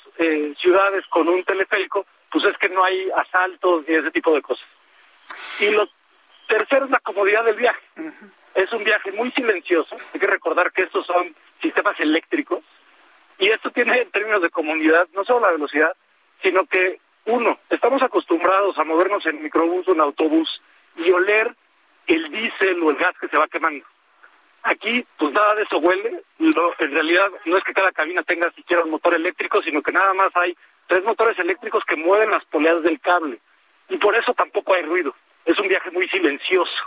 [0.62, 4.66] ciudades con un teleférico, pues es que no hay asaltos y ese tipo de cosas.
[5.60, 5.88] Y lo
[6.48, 7.82] tercero es la comodidad del viaje.
[8.56, 9.96] Es un viaje muy silencioso.
[10.14, 12.60] Hay que recordar que estos son sistemas eléctricos.
[13.40, 15.95] Y esto tiene en términos de comunidad no solo la velocidad,
[16.44, 20.61] sino que, uno, estamos acostumbrados a movernos en microbús o en autobús
[20.98, 21.56] y oler
[22.06, 23.85] el diésel o el gas que se va quemando.
[24.64, 26.23] Aquí, pues nada de eso huele.
[26.40, 30.14] en realidad, no es que cada cabina tenga siquiera un motor eléctrico, sino que nada
[30.14, 30.56] más hay
[30.88, 33.40] tres motores eléctricos que mueven las poleas del cable.
[33.90, 35.15] Y por eso tampoco hay ruido.
[35.45, 36.84] Es un viaje muy silencioso.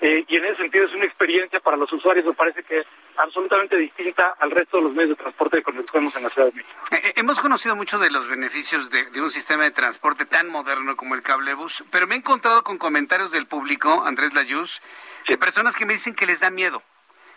[0.00, 2.86] Eh, y en ese sentido es una experiencia para los usuarios, me parece que es
[3.16, 6.54] absolutamente distinta al resto de los medios de transporte que conocemos en la Ciudad de
[6.54, 6.74] México.
[6.90, 10.96] Eh, eh, hemos conocido mucho de los beneficios de, un sistema de transporte tan moderno
[10.96, 14.80] como el cablebus, pero me he encontrado con comentarios del público, Andrés Layuz,
[15.28, 16.82] de personas que me dicen que les da miedo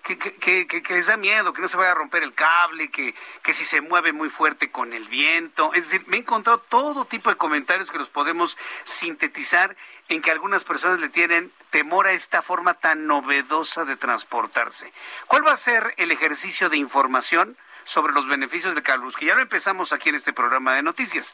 [0.04, 3.16] que, que, que, les da miedo, que no se vaya a romper el cable, que,
[3.42, 5.74] que si se mueve muy fuerte con el viento.
[5.74, 9.78] Es decir, me he encontrado todo tipo de comentarios que los podemos sintetizar
[10.10, 14.92] en que algunas personas le tienen temor a esta forma tan novedosa de transportarse.
[15.28, 17.58] ¿Cuál va a ser el ejercicio de información?
[17.84, 21.34] Sobre los beneficios del cablebús, que ya lo empezamos aquí en este programa de noticias,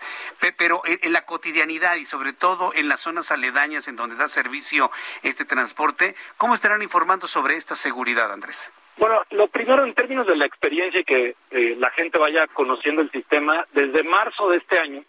[0.57, 4.91] pero en, la cotidianidad y sobre todo en las zonas aledañas en donde da servicio
[5.23, 8.71] este transporte, ¿cómo estarán informando sobre esta seguridad, Andrés?
[8.97, 13.01] Bueno, lo primero en términos de la experiencia y que eh, la gente vaya conociendo
[13.01, 15.03] el sistema, desde marzo de este año,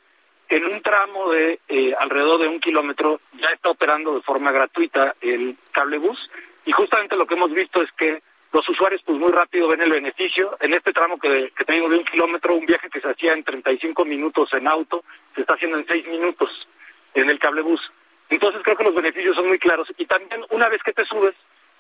[0.48, 5.14] en un tramo de eh, alrededor de un kilómetro ya está operando de forma gratuita
[5.20, 6.18] el cablebús
[6.66, 9.92] y justamente lo que hemos visto es que los usuarios pues muy rápido ven el
[9.92, 10.56] beneficio.
[10.60, 13.44] En este tramo que, que tengo de un kilómetro, un viaje que se hacía en
[13.44, 15.04] 35 minutos en auto,
[15.34, 16.68] se está haciendo en 6 minutos
[17.14, 17.80] en el cablebús.
[18.28, 19.88] Entonces creo que los beneficios son muy claros.
[19.98, 21.34] Y también una vez que te subes,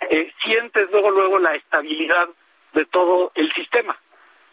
[0.08, 2.28] eh, sientes luego, luego la estabilidad
[2.72, 3.96] de todo el sistema.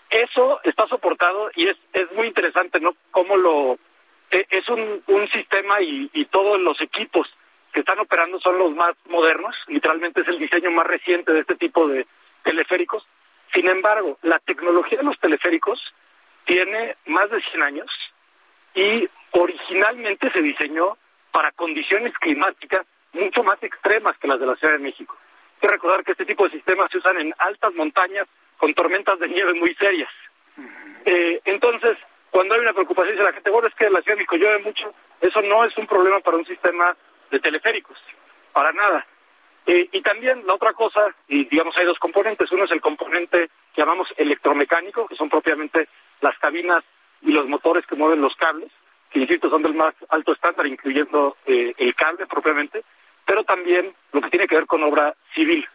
[0.10, 2.96] Eso está soportado y es, es muy interesante, ¿no?
[3.12, 3.78] Cómo lo...
[4.32, 7.28] Eh, es un, un sistema y, y todos los equipos
[7.78, 11.54] que están operando son los más modernos, literalmente es el diseño más reciente de este
[11.58, 12.08] tipo de
[12.42, 13.06] teleféricos.
[13.54, 15.80] Sin embargo, la tecnología de los teleféricos
[16.46, 17.86] tiene más de 100 años
[18.74, 20.98] y originalmente se diseñó
[21.32, 25.16] para condiciones climáticas mucho más extremas que las de la Ciudad de México.
[25.54, 28.28] Hay que recordar que este tipo de sistemas se usan en altas montañas
[28.58, 30.10] con tormentas de nieve muy serias.
[31.06, 31.96] Eh, entonces,
[32.32, 34.36] cuando hay una preocupación de la gente, bueno, es que en la Ciudad de México
[34.36, 36.98] llueve mucho, eso no es un problema para un sistema
[37.32, 37.98] de teleféricos,
[38.54, 39.06] para nada.
[39.66, 43.50] Eh, y también la otra cosa, y digamos hay dos componentes, uno es el componente
[43.74, 45.90] que llamamos electromecánico, que son propiamente
[46.22, 46.84] las cabinas
[47.22, 48.72] y los motores que mueven los cables,
[49.10, 52.84] que insisto son del más alto estándar, incluyendo eh, el cable propiamente,
[53.26, 55.68] pero también lo que tiene que ver con obra civil.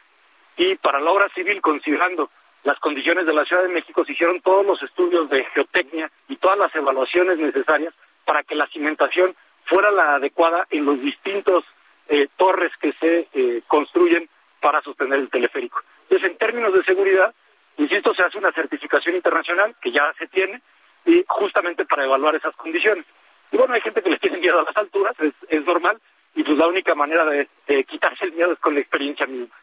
[0.56, 2.30] Y para la obra civil, considerando
[2.64, 6.36] las condiciones de la Ciudad de México, se hicieron todos los estudios de geotecnia y
[6.36, 7.92] todas las evaluaciones necesarias
[8.24, 9.34] para que la cimentación
[9.72, 11.64] fuera la adecuada en los distintos
[12.08, 14.28] eh, torres que se eh, construyen
[14.60, 15.80] para sostener el teleférico.
[16.02, 17.34] Entonces, en términos de seguridad,
[17.78, 20.60] insisto, se hace una certificación internacional que ya se tiene
[21.06, 23.06] y justamente para evaluar esas condiciones.
[23.50, 25.14] Y bueno, hay gente que le tiene miedo a las alturas,
[25.48, 26.00] es, normal,
[26.34, 27.48] y pues la única manera de,
[27.84, 29.54] quitarse el miedo es con la experiencia misma.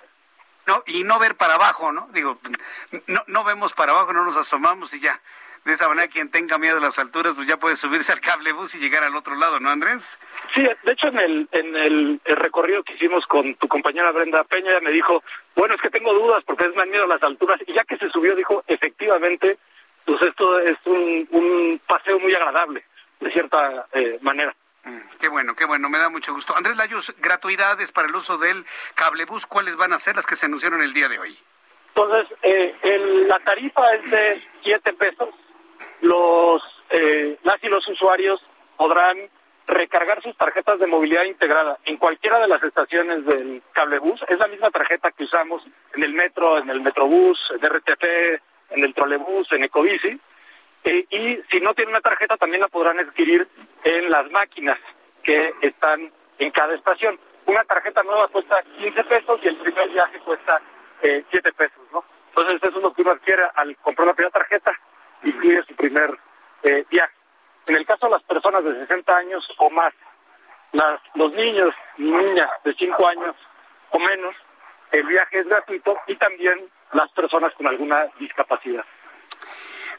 [0.67, 2.07] No, y no ver para abajo, ¿no?
[2.11, 2.39] Digo,
[3.07, 5.19] no, no vemos para abajo, no nos asomamos y ya.
[5.65, 8.53] De esa manera, quien tenga miedo a las alturas, pues ya puede subirse al cable
[8.53, 10.19] bus y llegar al otro lado, ¿no, Andrés?
[10.53, 14.71] Sí, de hecho, en el, en el, recorrido que hicimos con tu compañera Brenda Peña,
[14.71, 15.23] ella me dijo,
[15.55, 17.59] bueno, es que tengo dudas porque es más miedo a las alturas.
[17.67, 19.57] Y ya que se subió, dijo, efectivamente,
[20.05, 22.85] pues esto es un, un paseo muy agradable,
[23.19, 24.55] de cierta eh, manera.
[24.83, 26.55] Mm, qué bueno, qué bueno, me da mucho gusto.
[26.55, 28.65] Andrés Layus, gratuidades para el uso del
[28.95, 31.37] cablebús, ¿cuáles van a ser las que se anunciaron el día de hoy?
[31.89, 35.29] Entonces, eh, la tarifa es de 7 pesos.
[36.01, 38.41] Los, eh, las y los usuarios
[38.77, 39.29] podrán
[39.69, 44.19] recargar sus tarjetas de movilidad integrada en cualquiera de las estaciones del cablebús.
[44.27, 45.63] Es la misma tarjeta que usamos
[45.93, 50.19] en el metro, en el metrobús, en RTP, en el trolebús, en Ecobici.
[50.83, 53.47] Eh, y si no tienen una tarjeta, también la podrán adquirir
[53.83, 54.79] en las máquinas
[55.23, 57.19] que están en cada estación.
[57.45, 60.61] Una tarjeta nueva cuesta 15 pesos y el primer viaje cuesta
[61.01, 62.03] eh, 7 pesos, ¿no?
[62.29, 64.71] Entonces eso es lo que uno adquiere al comprar la primera tarjeta
[65.23, 66.17] incluye su primer
[66.63, 67.13] eh, viaje.
[67.67, 69.93] En el caso de las personas de 60 años o más,
[70.71, 73.35] las, los niños y niñas de 5 años
[73.91, 74.35] o menos,
[74.91, 78.85] el viaje es gratuito y también las personas con alguna discapacidad.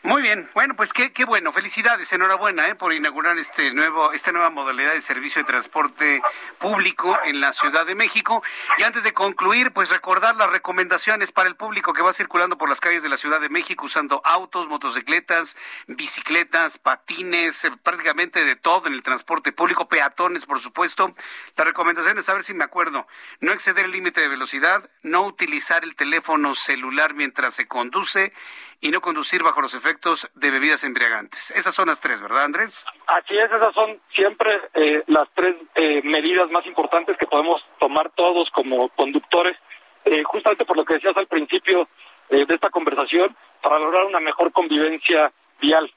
[0.02, 2.74] Muy bien, bueno, pues qué, qué bueno, felicidades, enhorabuena ¿eh?
[2.74, 6.22] por inaugurar este nuevo, esta nueva modalidad de servicio de transporte
[6.56, 8.42] público en la Ciudad de México.
[8.78, 12.70] Y antes de concluir, pues recordar las recomendaciones para el público que va circulando por
[12.70, 18.56] las calles de la Ciudad de México usando autos, motocicletas, bicicletas, patines, eh, prácticamente de
[18.56, 21.14] todo en el transporte público, peatones, por supuesto.
[21.56, 23.06] Las recomendaciones, a ver si me acuerdo,
[23.40, 28.32] no exceder el límite de velocidad, no utilizar el teléfono celular mientras se conduce
[28.80, 31.50] y no conducir bajo los efectos de bebidas embriagantes.
[31.50, 32.86] Esas son las tres, ¿verdad, Andrés?
[33.06, 38.10] Así es, esas son siempre eh, las tres eh, medidas más importantes que podemos tomar
[38.12, 39.56] todos como conductores,
[40.04, 41.88] eh, justamente por lo que decías al principio
[42.30, 45.92] de esta conversación, para lograr una mejor convivencia vial.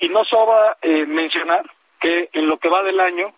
[0.00, 3.32] Y no sobra mencionar que en lo que va del año,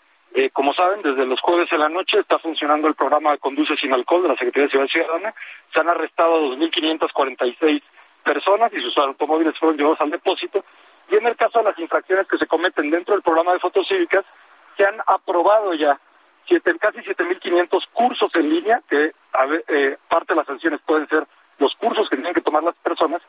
[0.54, 4.22] como saben, desde los jueves en la noche está funcionando el programa Conduce sin Alcohol
[4.22, 5.34] de la Secretaría de Ciudad Ciudadana.
[5.74, 7.82] Se han arrestado 2.546
[8.22, 10.64] personas y sus automóviles fueron llevados al depósito.
[11.10, 14.24] Y en el caso de las infracciones que se cometen dentro del programa de fotocívicas,
[14.76, 15.98] se han aprobado ya
[16.47, 19.12] siete, casi 7.500 cursos en línea, que
[19.68, 21.26] eh, parte de las sanciones pueden ser
[21.59, 23.20] los cursos que tienen que tomar las personas,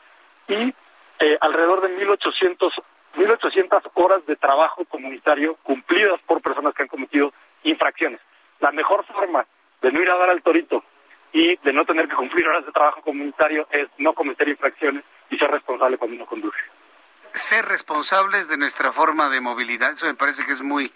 [0.48, 0.74] y
[1.18, 2.72] eh, alrededor de 1.800,
[3.16, 7.32] 1.800 horas de trabajo comunitario cumplidas por personas que han cometido
[7.62, 8.20] infracciones.
[8.60, 9.46] La mejor forma
[9.80, 10.81] de no ir a dar al torito
[11.62, 15.50] de no tener que cumplir horas de trabajo comunitario es no cometer infracciones y ser
[15.50, 16.58] responsable cuando uno conduce
[17.34, 19.92] ser responsables de nuestra forma de movilidad.
[19.92, 20.92] Eso me parece que es muy,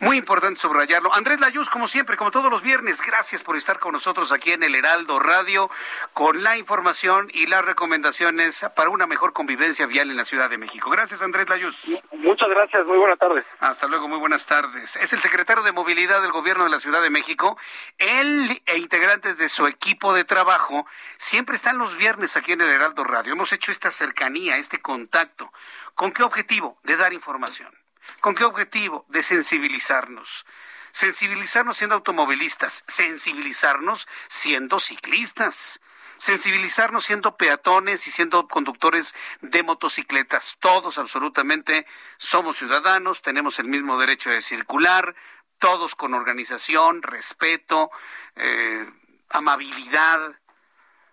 [0.00, 1.14] muy importante subrayarlo.
[1.14, 4.62] Andrés Layuz, como siempre, como todos los viernes, gracias por estar con nosotros aquí en
[4.62, 5.70] el Heraldo Radio
[6.12, 10.58] con la información y las recomendaciones para una mejor convivencia vial en la Ciudad de
[10.58, 10.90] México.
[10.90, 11.84] Gracias, Andrés Layuz.
[12.26, 13.44] Muchas gracias, muy buenas tardes.
[13.60, 14.96] Hasta luego, muy buenas tardes.
[14.96, 17.56] Es el secretario de Movilidad del Gobierno de la Ciudad de México.
[17.98, 20.86] Él e integrantes de su equipo de trabajo
[21.18, 23.32] siempre están los viernes aquí en el Heraldo Radio.
[23.32, 25.52] Hemos hecho esta cercanía, este contacto
[25.94, 26.78] ¿Con qué objetivo?
[26.82, 27.72] De dar información.
[28.20, 29.06] ¿Con qué objetivo?
[29.08, 30.44] De sensibilizarnos.
[30.90, 35.80] Sensibilizarnos siendo automovilistas, sensibilizarnos siendo ciclistas,
[36.16, 40.56] sensibilizarnos siendo peatones y siendo conductores de motocicletas.
[40.60, 41.86] Todos absolutamente
[42.18, 45.14] somos ciudadanos, tenemos el mismo derecho de circular,
[45.58, 47.90] todos con organización, respeto,
[48.36, 48.88] eh,
[49.30, 50.38] amabilidad,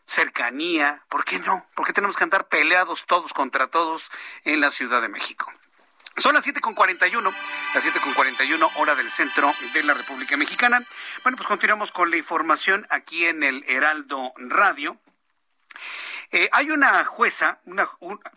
[0.05, 1.03] cercanía.
[1.09, 1.65] ¿Por qué no?
[1.75, 4.11] ¿Por qué tenemos que andar peleados todos contra todos
[4.43, 5.51] en la Ciudad de México?
[6.18, 7.34] Son las 7.41,
[7.73, 10.85] las 7.41 hora del centro de la República Mexicana.
[11.23, 14.99] Bueno, pues continuamos con la información aquí en el Heraldo Radio.
[16.31, 17.90] Eh, hay una jueza, una,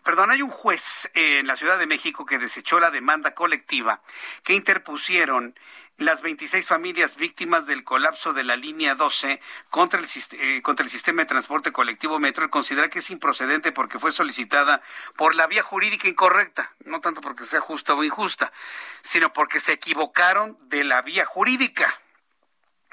[0.03, 4.01] perdón, hay un juez en la Ciudad de México que desechó la demanda colectiva
[4.43, 5.57] que interpusieron
[5.97, 10.91] las 26 familias víctimas del colapso de la línea 12 contra el, eh, contra el
[10.91, 14.81] sistema de transporte colectivo Metro considera que es improcedente porque fue solicitada
[15.15, 18.53] por la vía jurídica incorrecta, no tanto porque sea justa o injusta,
[19.01, 22.01] sino porque se equivocaron de la vía jurídica.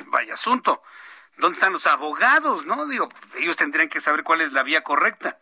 [0.07, 0.83] Vaya asunto.
[1.37, 2.65] ¿Dónde están los abogados?
[2.65, 5.39] No, digo, ellos tendrían que saber cuál es la vía correcta.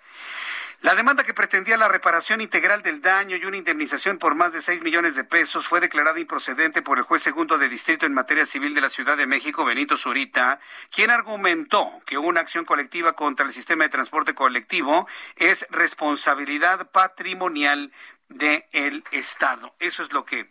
[0.82, 4.60] La demanda que pretendía la reparación integral del daño y una indemnización por más de
[4.60, 8.44] 6 millones de pesos fue declarada improcedente por el juez segundo de distrito en materia
[8.46, 10.59] civil de la Ciudad de México, Benito Zurita,
[10.90, 15.06] quien argumentó que una acción colectiva contra el sistema de transporte colectivo
[15.36, 17.92] es responsabilidad patrimonial
[18.28, 19.76] del Estado.
[19.78, 20.50] Eso es lo que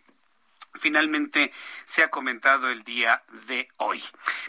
[0.74, 1.52] finalmente
[1.84, 4.02] se ha comentado el día de hoy.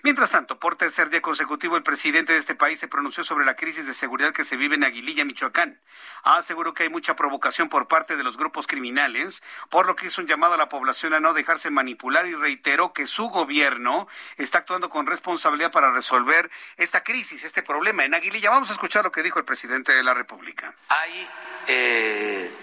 [0.04, 3.56] Mientras tanto, por tercer día consecutivo, el presidente de este país se pronunció sobre la
[3.56, 5.80] crisis de seguridad que se vive en Aguililla, Michoacán.
[6.24, 10.22] Aseguró que hay mucha provocación por parte de los grupos criminales, por lo que hizo
[10.22, 14.60] un llamado a la población a no dejarse manipular y reiteró que su gobierno está
[14.60, 18.50] actuando con responsabilidad para resolver esta crisis, este problema en Aguililla.
[18.50, 20.74] Vamos a escuchar lo que dijo el presidente de la República.
[20.90, 21.30] Hay
[21.68, 22.54] eh,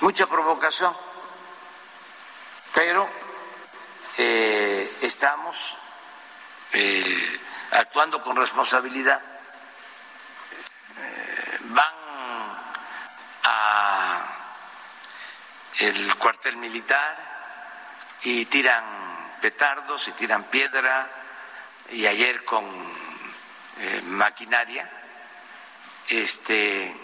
[0.00, 0.94] mucha provocación
[2.74, 3.08] pero
[4.18, 5.76] eh, estamos
[6.72, 7.40] eh,
[7.72, 9.20] actuando con responsabilidad.
[10.98, 11.94] Eh, van
[13.44, 14.26] a
[15.78, 17.16] el cuartel militar
[18.22, 18.84] y tiran
[19.40, 21.08] petardos y tiran piedra
[21.90, 22.64] y ayer con
[24.04, 24.88] maquinaria
[26.08, 26.96] este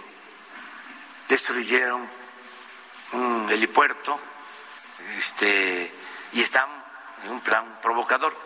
[1.26, 2.08] destruyeron
[3.12, 4.20] un helipuerto
[5.16, 5.92] este,
[6.32, 6.68] y están
[7.24, 8.36] en un plan provocador.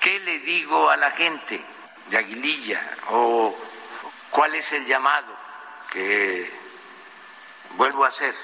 [0.00, 1.64] ¿Qué le digo a la gente
[2.10, 3.56] de Aguililla o
[4.30, 5.34] cuál es el llamado
[5.90, 6.50] que
[7.76, 8.34] vuelvo a hacer?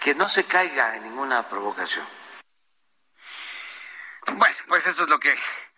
[0.00, 2.06] Que no se caiga en ninguna provocación.
[4.34, 5.34] Bueno, pues esto es lo que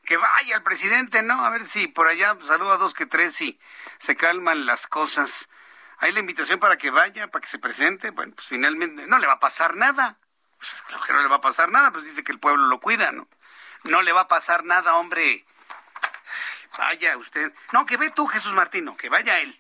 [0.07, 1.45] que vaya el presidente, ¿no?
[1.45, 3.61] A ver si por allá saluda a dos que tres y
[3.99, 5.49] se calman las cosas.
[5.99, 8.11] Hay la invitación para que vaya, para que se presente.
[8.11, 10.19] Bueno, pues finalmente no le va a pasar nada.
[10.59, 13.13] Pues que no le va a pasar nada, pues dice que el pueblo lo cuida,
[13.13, 13.29] ¿no?
[13.85, 15.45] No le va a pasar nada, hombre.
[16.79, 17.53] Vaya usted.
[17.73, 19.59] No, que ve tú, Jesús Martino, que vaya él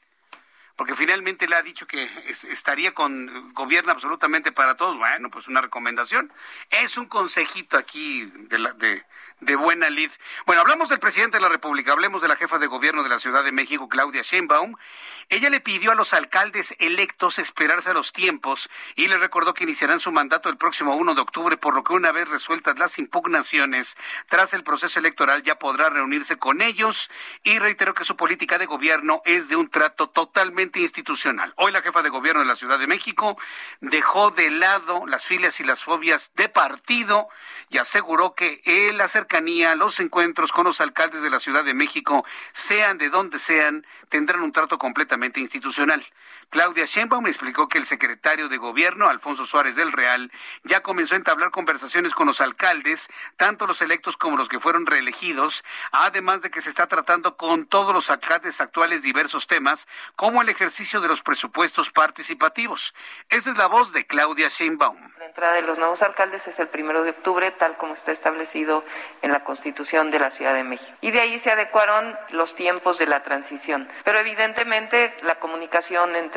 [0.76, 4.98] porque finalmente le ha dicho que estaría con gobierno absolutamente para todos.
[4.98, 6.30] Bueno, pues una recomendación.
[6.70, 9.02] Es un consejito aquí de, la, de,
[9.40, 10.10] de buena lid.
[10.46, 13.18] Bueno, hablamos del presidente de la República, hablemos de la jefa de gobierno de la
[13.18, 14.74] Ciudad de México, Claudia Sheinbaum.
[15.28, 19.64] Ella le pidió a los alcaldes electos esperarse a los tiempos y le recordó que
[19.64, 22.98] iniciarán su mandato el próximo 1 de octubre, por lo que una vez resueltas las
[22.98, 23.96] impugnaciones
[24.28, 27.10] tras el proceso electoral ya podrá reunirse con ellos
[27.42, 31.52] y reiteró que su política de gobierno es de un trato totalmente institucional.
[31.56, 33.36] Hoy la jefa de gobierno de la Ciudad de México
[33.80, 37.28] dejó de lado las filias y las fobias de partido
[37.68, 42.24] y aseguró que el cercanía, los encuentros con los alcaldes de la Ciudad de México,
[42.52, 46.00] sean de donde sean, tendrán un trato completamente institucional.
[46.48, 50.30] Claudia Sheinbaum explicó que el secretario de Gobierno, Alfonso Suárez del Real,
[50.62, 54.86] ya comenzó a entablar conversaciones con los alcaldes, tanto los electos como los que fueron
[54.86, 60.40] reelegidos, además de que se está tratando con todos los alcaldes actuales diversos temas, como
[60.40, 62.94] el ejercicio de los presupuestos participativos.
[63.28, 65.12] Esa es la voz de Claudia Sheinbaum.
[65.18, 68.84] La entrada de los nuevos alcaldes es el primero de octubre, tal como está establecido
[69.20, 70.96] en la Constitución de la Ciudad de México.
[71.00, 73.88] Y de ahí se adecuaron los tiempos de la transición.
[74.04, 76.35] Pero evidentemente la comunicación entre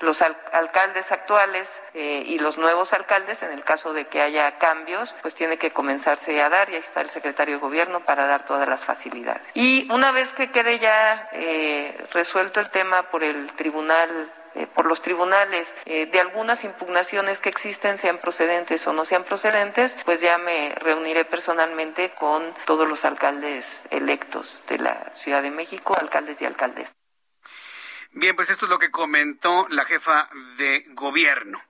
[0.00, 5.14] los alcaldes actuales eh, y los nuevos alcaldes, en el caso de que haya cambios,
[5.22, 8.44] pues tiene que comenzarse a dar y ahí está el secretario de Gobierno para dar
[8.44, 9.42] todas las facilidades.
[9.54, 14.86] Y una vez que quede ya eh, resuelto el tema por el Tribunal eh, por
[14.86, 20.20] los tribunales eh, de algunas impugnaciones que existen, sean procedentes o no sean procedentes, pues
[20.20, 26.40] ya me reuniré personalmente con todos los alcaldes electos de la Ciudad de México, alcaldes
[26.40, 26.94] y alcaldes.
[28.16, 31.60] Bien, pues esto es lo que comentó la jefa de gobierno.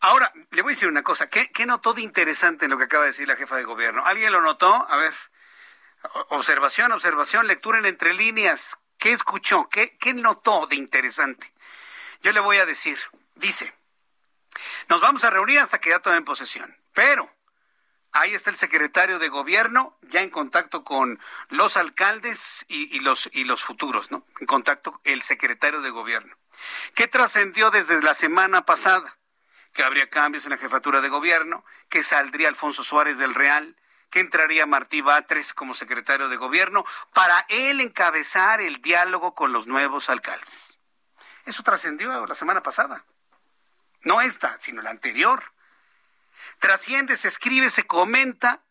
[0.00, 1.30] Ahora, le voy a decir una cosa.
[1.30, 4.04] ¿Qué, qué notó de interesante en lo que acaba de decir la jefa de gobierno?
[4.04, 4.70] ¿Alguien lo notó?
[4.70, 5.14] A ver,
[6.28, 8.76] observación, observación, lectura en entre líneas.
[8.98, 9.70] ¿Qué escuchó?
[9.70, 11.52] ¿Qué, qué notó de interesante?
[12.22, 12.98] Yo le voy a decir,
[13.36, 13.74] dice,
[14.88, 17.32] nos vamos a reunir hasta que ya tomen posesión, pero
[18.18, 21.20] ahí está el secretario de gobierno ya en contacto con
[21.50, 24.26] los alcaldes y, los, y los futuros, ¿no?
[24.40, 26.36] En contacto el secretario de gobierno.
[26.94, 29.18] ¿Qué trascendió desde la semana pasada?
[29.72, 33.76] Que habría cambios en la jefatura de gobierno, que saldría Alfonso Suárez del Real,
[34.10, 39.66] que entraría Martí Batres como secretario de gobierno para él encabezar el diálogo con los
[39.66, 40.80] nuevos alcaldes.
[41.44, 43.04] Eso trascendió la semana pasada.
[44.02, 45.52] No esta, sino la anterior.
[46.58, 48.62] Trasciende, se escribe, se comenta.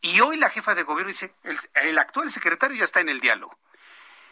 [0.00, 1.32] Y hoy la jefa de gobierno dice,
[1.74, 3.56] el, actual secretario ya está en el diálogo.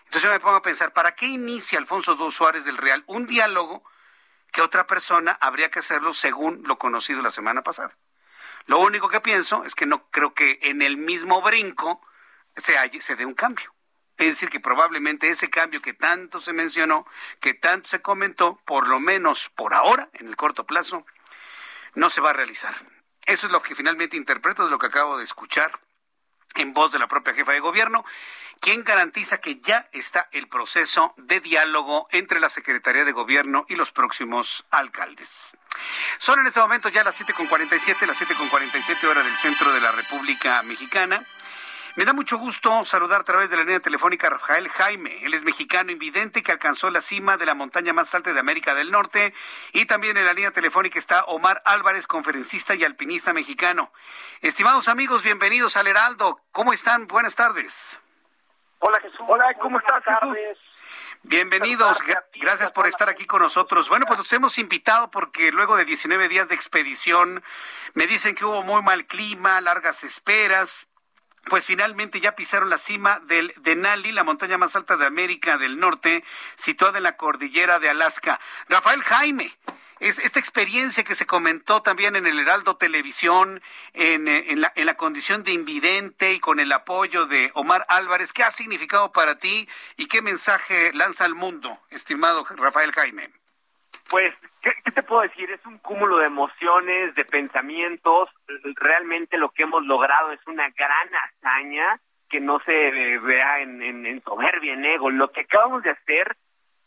[0.05, 3.27] Entonces yo me pongo a pensar, ¿para qué inicia Alfonso II Suárez del Real un
[3.27, 3.85] diálogo
[4.53, 7.97] que otra persona habría que hacerlo según lo conocido la semana pasada?
[8.67, 12.01] Lo único que pienso es que no creo que en el mismo brinco
[12.57, 13.73] se, se dé un cambio.
[14.17, 17.07] Es decir, que probablemente ese cambio que tanto se mencionó,
[17.41, 21.07] que tanto se comentó, por lo menos por ahora, en el corto plazo,
[21.95, 22.75] no se va a realizar.
[23.27, 25.79] Eso es lo que finalmente interpreto de lo que acabo de escuchar
[26.57, 28.05] en voz de la propia jefa de gobierno,
[28.61, 33.77] quien garantiza que ya está el proceso de diálogo entre la Secretaría de Gobierno y
[33.77, 35.57] los próximos alcaldes.
[36.19, 40.63] Son en este momento ya las 7.47, las 7.47 horas del centro de la República
[40.63, 41.25] Mexicana.
[42.01, 45.23] Me da mucho gusto saludar a través de la línea telefónica a Rafael Jaime.
[45.23, 48.75] Él es mexicano invidente que alcanzó la cima de la montaña más alta de América
[48.75, 49.35] del Norte.
[49.75, 53.93] Y también en la línea telefónica está Omar Álvarez, conferencista y alpinista mexicano.
[54.41, 56.41] Estimados amigos, bienvenidos al Heraldo.
[56.53, 57.07] ¿Cómo están?
[57.07, 58.01] Buenas tardes.
[58.79, 59.21] Hola Jesús.
[59.29, 60.59] Hola, ¿cómo estás Jesús?
[61.23, 61.99] Bienvenidos,
[62.41, 63.91] gracias por estar aquí con nosotros.
[63.91, 67.45] Bueno, pues los hemos invitado porque luego de 19 días de expedición
[67.93, 70.89] me dicen que hubo muy mal clima, largas esperas,
[71.49, 75.79] pues finalmente ya pisaron la cima del Denali, la montaña más alta de América del
[75.79, 76.23] Norte,
[76.55, 78.41] situada en la cordillera de Alaska.
[78.69, 79.57] Rafael Jaime,
[80.01, 83.63] es esta experiencia que se comentó también en el Heraldo Televisión,
[83.93, 87.85] en, eh, en, la, en la condición de invidente y con el apoyo de Omar
[87.89, 93.31] Álvarez, ¿qué ha significado para ti y qué mensaje lanza al mundo, estimado Rafael Jaime?
[94.09, 95.51] Pues ¿Qué, te puedo decir?
[95.51, 98.29] Es un cúmulo de emociones, de pensamientos.
[98.77, 104.23] Realmente lo que hemos logrado es una gran hazaña que no se vea en, en,
[104.23, 105.11] soberbia, en ego.
[105.11, 106.37] Lo que acabamos de hacer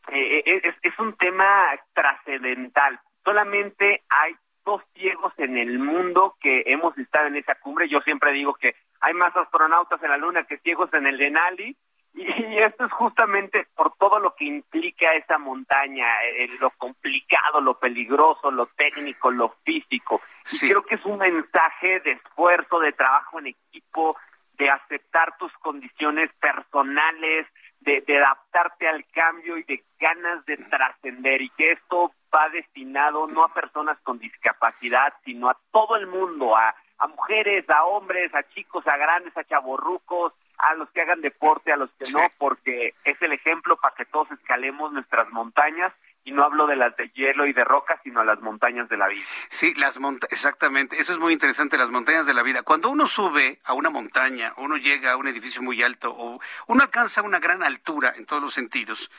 [0.10, 3.00] eh, eh, es, es un tema trascendental.
[3.24, 4.36] Solamente hay
[4.66, 7.90] dos ciegos en el mundo que hemos estado en esa cumbre.
[7.90, 11.76] Yo siempre digo que hay más astronautas en la Luna que ciegos en el Denali
[12.54, 17.80] y esto es justamente por todo lo que implica esa montaña, eh, lo complicado, lo
[17.80, 20.22] peligroso, lo técnico, lo físico.
[20.52, 24.16] Y creo que es un mensaje de esfuerzo, de trabajo en equipo,
[24.58, 27.48] de aceptar tus condiciones personales,
[27.80, 31.42] de, de adaptarte al cambio y de ganas de trascender.
[31.42, 36.56] Y que esto va destinado no a personas con discapacidad, sino a todo el mundo,
[36.56, 40.34] a, a mujeres, a hombres, a chicos, a grandes, a chavorrucos,
[40.70, 44.06] a los que hagan deporte, a los que no, porque es el ejemplo para que
[44.06, 45.94] todos escalemos nuestras montañas
[46.26, 49.08] y no hablo de las de hielo y de roca, sino las montañas de la
[49.08, 49.26] vida.
[49.50, 52.64] Sí, las montañas, exactamente, eso es muy interesante, las montañas de la vida.
[52.64, 56.84] Cuando uno sube a una montaña, uno llega a un edificio muy alto, o uno
[56.84, 59.12] alcanza una gran altura en todos los sentidos,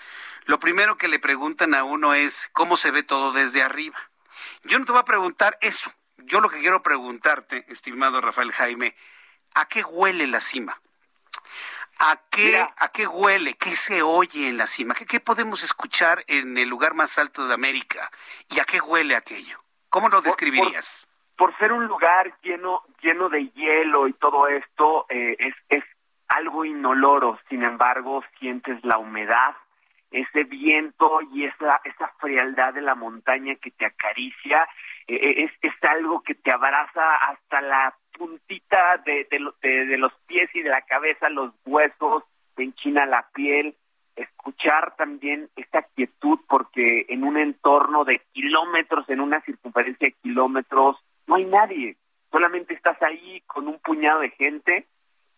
[0.47, 3.99] lo primero que le preguntan a uno es cómo se ve todo desde arriba.
[4.63, 8.95] Yo no te voy a preguntar eso, yo lo que quiero preguntarte, estimado Rafael Jaime,
[9.55, 10.81] ¿a qué huele la cima?
[11.99, 13.55] ¿A qué, ¿A qué huele?
[13.55, 14.95] ¿Qué se oye en la cima?
[14.95, 18.11] ¿Qué, ¿Qué podemos escuchar en el lugar más alto de América?
[18.49, 19.61] ¿Y a qué huele aquello?
[19.89, 21.09] ¿Cómo lo describirías?
[21.37, 25.85] Por, ser un lugar lleno, lleno de hielo y todo esto, eh, es, es
[26.29, 27.39] algo inoloro.
[27.49, 29.55] Sin embargo, sientes la humedad,
[30.11, 34.69] ese viento y esa, esa frialdad de la montaña que te acaricia.
[35.07, 40.49] Eh, eh, es, es algo que te abraza hasta la puntita de, de, los pies
[40.55, 42.25] y de la cabeza, los huesos,
[42.55, 43.75] te enchina la piel,
[44.17, 50.97] escuchar también esta quietud, porque en un entorno de kilómetros, en una circunferencia de kilómetros,
[51.27, 51.97] no hay nadie,
[52.31, 54.87] solamente estás ahí con un puñado de gente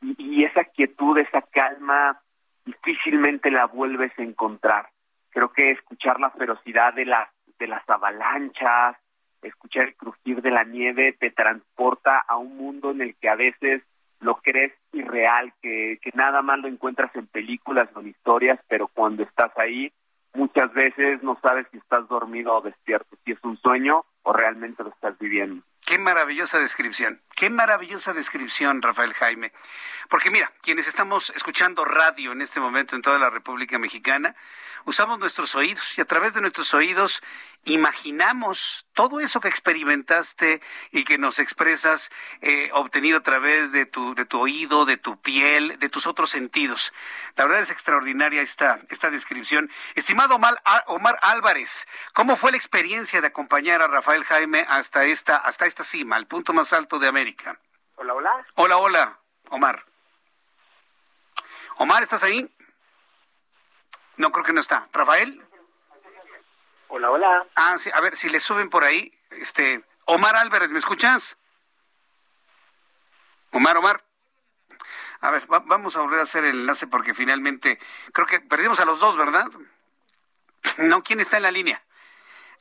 [0.03, 2.20] y, y esa quietud, esa calma,
[2.65, 4.90] difícilmente la vuelves a encontrar.
[5.31, 7.28] Creo que escuchar la ferocidad de las,
[7.59, 8.97] de las avalanchas,
[9.42, 13.36] escuchar el crujir de la nieve te transporta a un mundo en el que a
[13.36, 13.82] veces
[14.20, 18.88] lo crees irreal, que, que nada más lo encuentras en películas o en historias, pero
[18.88, 19.92] cuando estás ahí,
[20.36, 24.82] muchas veces no sabes si estás dormido o despierto, si es un sueño o realmente
[24.82, 25.62] lo estás viviendo.
[25.86, 29.52] Qué maravillosa descripción, qué maravillosa descripción, Rafael Jaime.
[30.10, 34.34] Porque mira, quienes estamos escuchando radio en este momento en toda la República Mexicana,
[34.84, 37.22] usamos nuestros oídos y a través de nuestros oídos
[37.66, 40.62] imaginamos todo eso que experimentaste
[40.93, 42.10] y que nos expresas
[42.40, 46.30] eh, obtenido a través de tu, de tu oído, de tu piel, de tus otros
[46.30, 46.93] sentidos.
[47.34, 49.68] La verdad es extraordinaria esta, esta descripción.
[49.97, 55.36] Estimado Omar, Omar Álvarez, ¿cómo fue la experiencia de acompañar a Rafael Jaime hasta esta,
[55.36, 57.59] hasta esta cima, el punto más alto de América?
[57.97, 58.47] Hola, hola.
[58.55, 59.20] Hola, hola,
[59.51, 59.84] Omar.
[61.78, 62.48] Omar, ¿estás ahí?
[64.16, 64.88] No, creo que no está.
[64.93, 65.43] ¿Rafael?
[66.88, 67.46] Hola, hola.
[67.56, 71.36] Ah, sí, a ver, si le suben por ahí, este, Omar Álvarez, ¿me escuchas?
[73.50, 74.02] Omar, Omar.
[75.20, 77.78] A ver, vamos a volver a hacer el enlace porque finalmente
[78.12, 79.46] creo que perdimos a los dos, ¿verdad?
[80.78, 81.80] No, ¿quién está en la línea?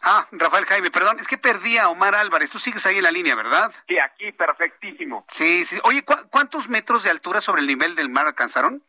[0.01, 2.49] Ah, Rafael Jaime, perdón, es que perdí a Omar Álvarez.
[2.49, 3.73] Tú sigues ahí en la línea, ¿verdad?
[3.87, 5.25] Sí, aquí, perfectísimo.
[5.29, 5.79] Sí, sí.
[5.83, 8.83] Oye, ¿cuántos metros de altura sobre el nivel del mar alcanzaron?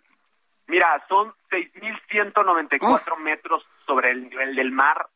[0.67, 5.09] Mira, son 6.194 metros sobre el nivel del mar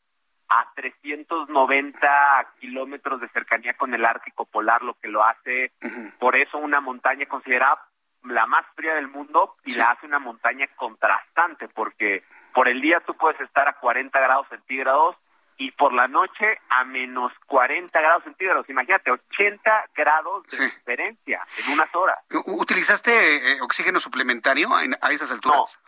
[0.50, 5.72] a 390 kilómetros de cercanía con el Ártico Polar, lo que lo hace
[6.18, 7.86] por eso una montaña considerada
[8.24, 12.22] la más fría del mundo y la hace una montaña contrastante, porque
[12.52, 15.16] por el día tú puedes estar a 40 grados centígrados
[15.56, 18.68] y por la noche a menos 40 grados centígrados.
[18.68, 22.18] Imagínate, 80 grados de diferencia en unas horas.
[22.46, 25.78] ¿Utilizaste eh, oxígeno suplementario a esas alturas?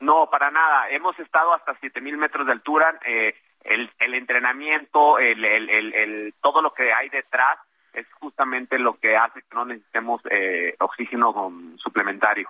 [0.00, 0.88] No, no, para nada.
[0.90, 2.98] Hemos estado hasta 7000 metros de altura.
[3.04, 3.34] Eh,
[3.68, 7.58] el, el entrenamiento, el, el, el, todo lo que hay detrás
[7.92, 12.48] es justamente lo que hace que no necesitemos eh, oxígeno suplementario.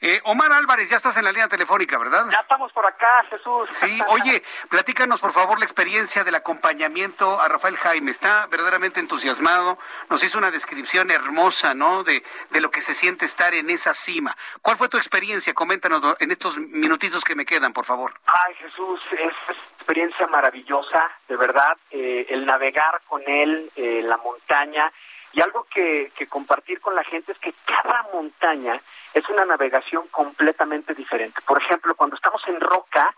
[0.00, 2.26] Eh, Omar Álvarez, ya estás en la línea telefónica, ¿verdad?
[2.30, 3.68] Ya estamos por acá, Jesús.
[3.70, 8.10] Sí, oye, platícanos por favor la experiencia del acompañamiento a Rafael Jaime.
[8.10, 9.78] Está verdaderamente entusiasmado.
[10.10, 12.04] Nos hizo una descripción hermosa, ¿no?
[12.04, 14.36] De, de lo que se siente estar en esa cima.
[14.60, 15.54] ¿Cuál fue tu experiencia?
[15.54, 18.12] Coméntanos en estos minutitos que me quedan, por favor.
[18.26, 21.76] Ay, Jesús, es experiencia maravillosa, de verdad.
[21.90, 24.92] Eh, el navegar con él en eh, la montaña
[25.32, 28.80] y algo que, que compartir con la gente es que cada montaña
[29.16, 31.40] es una navegación completamente diferente.
[31.46, 33.14] Por ejemplo, cuando estamos en roca,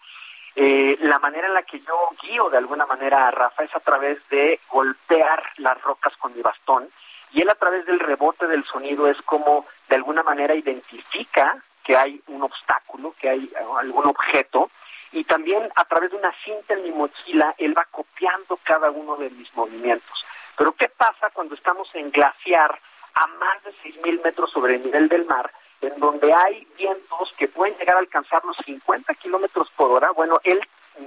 [0.55, 3.81] eh, la manera en la que yo guío de alguna manera a Rafa es a
[3.81, 6.89] través de golpear las rocas con mi bastón
[7.33, 11.97] y él a través del rebote del sonido es como de alguna manera identifica que
[11.97, 14.70] hay un obstáculo, que hay algún objeto
[15.11, 19.16] y también a través de una cinta en mi mochila él va copiando cada uno
[19.16, 20.25] de mis movimientos.
[20.57, 22.79] Pero ¿qué pasa cuando estamos en glaciar
[23.15, 27.48] a más de 6.000 metros sobre el nivel del mar, en donde hay vientos que
[27.48, 30.10] pueden llegar a alcanzar los 50 kilómetros por hora?
[30.12, 30.60] Bueno, él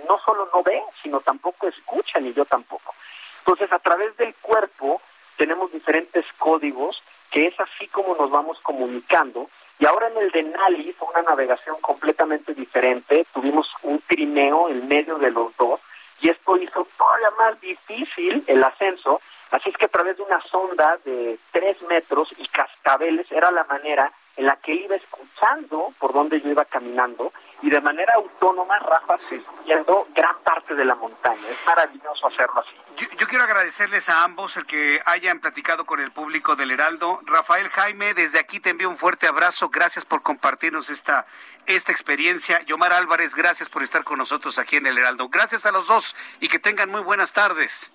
[0.08, 2.96] no solo no ve, sino tampoco escucha, ni yo tampoco.
[3.40, 5.02] Entonces, a través del cuerpo
[5.38, 9.50] tenemos diferentes códigos que es así como nos vamos comunicando.
[9.80, 13.26] Y ahora en el de Nali fue una navegación completamente diferente.
[13.34, 15.80] Tuvimos un trineo en medio de los dos
[16.20, 19.22] y esto hizo todavía más difícil el ascenso
[19.52, 23.66] Así es que a través de una sonda de tres metros y cascabeles era la
[23.66, 28.80] manera en la que iba escuchando por dónde yo iba caminando y de manera autónoma
[28.80, 29.44] Rafa sí.
[29.46, 31.48] subiendo gran parte de la montaña.
[31.50, 32.76] Es maravilloso hacerlo así.
[32.98, 37.22] Yo, yo, quiero agradecerles a ambos el que hayan platicado con el público del Heraldo.
[37.26, 39.70] Rafael Jaime, desde aquí te envío un fuerte abrazo.
[39.70, 41.26] Gracias por compartirnos esta,
[41.68, 42.62] esta experiencia.
[42.64, 45.30] Yomar Álvarez, gracias por estar con nosotros aquí en el Heraldo.
[45.30, 47.92] Gracias a los dos y que tengan muy buenas tardes.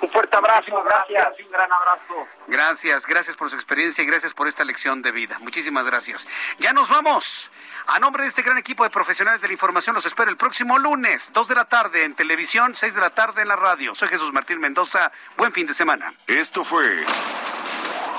[0.00, 2.26] Un fuerte abrazo, gracias, un gran abrazo.
[2.46, 5.38] Gracias, gracias por su experiencia y gracias por esta lección de vida.
[5.40, 6.28] Muchísimas gracias.
[6.58, 7.50] Ya nos vamos.
[7.86, 10.78] A nombre de este gran equipo de profesionales de la información, los espero el próximo
[10.78, 13.94] lunes, 2 de la tarde en televisión, 6 de la tarde en la radio.
[13.94, 15.12] Soy Jesús Martín Mendoza.
[15.36, 16.14] Buen fin de semana.
[16.26, 17.04] Esto fue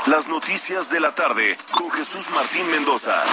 [0.05, 3.23] Las Noticias de la Tarde con Jesús Martín Mendoza.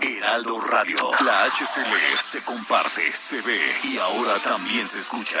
[0.00, 0.96] Heraldo Radio.
[1.24, 5.40] La HCL se comparte, se ve y ahora también se escucha.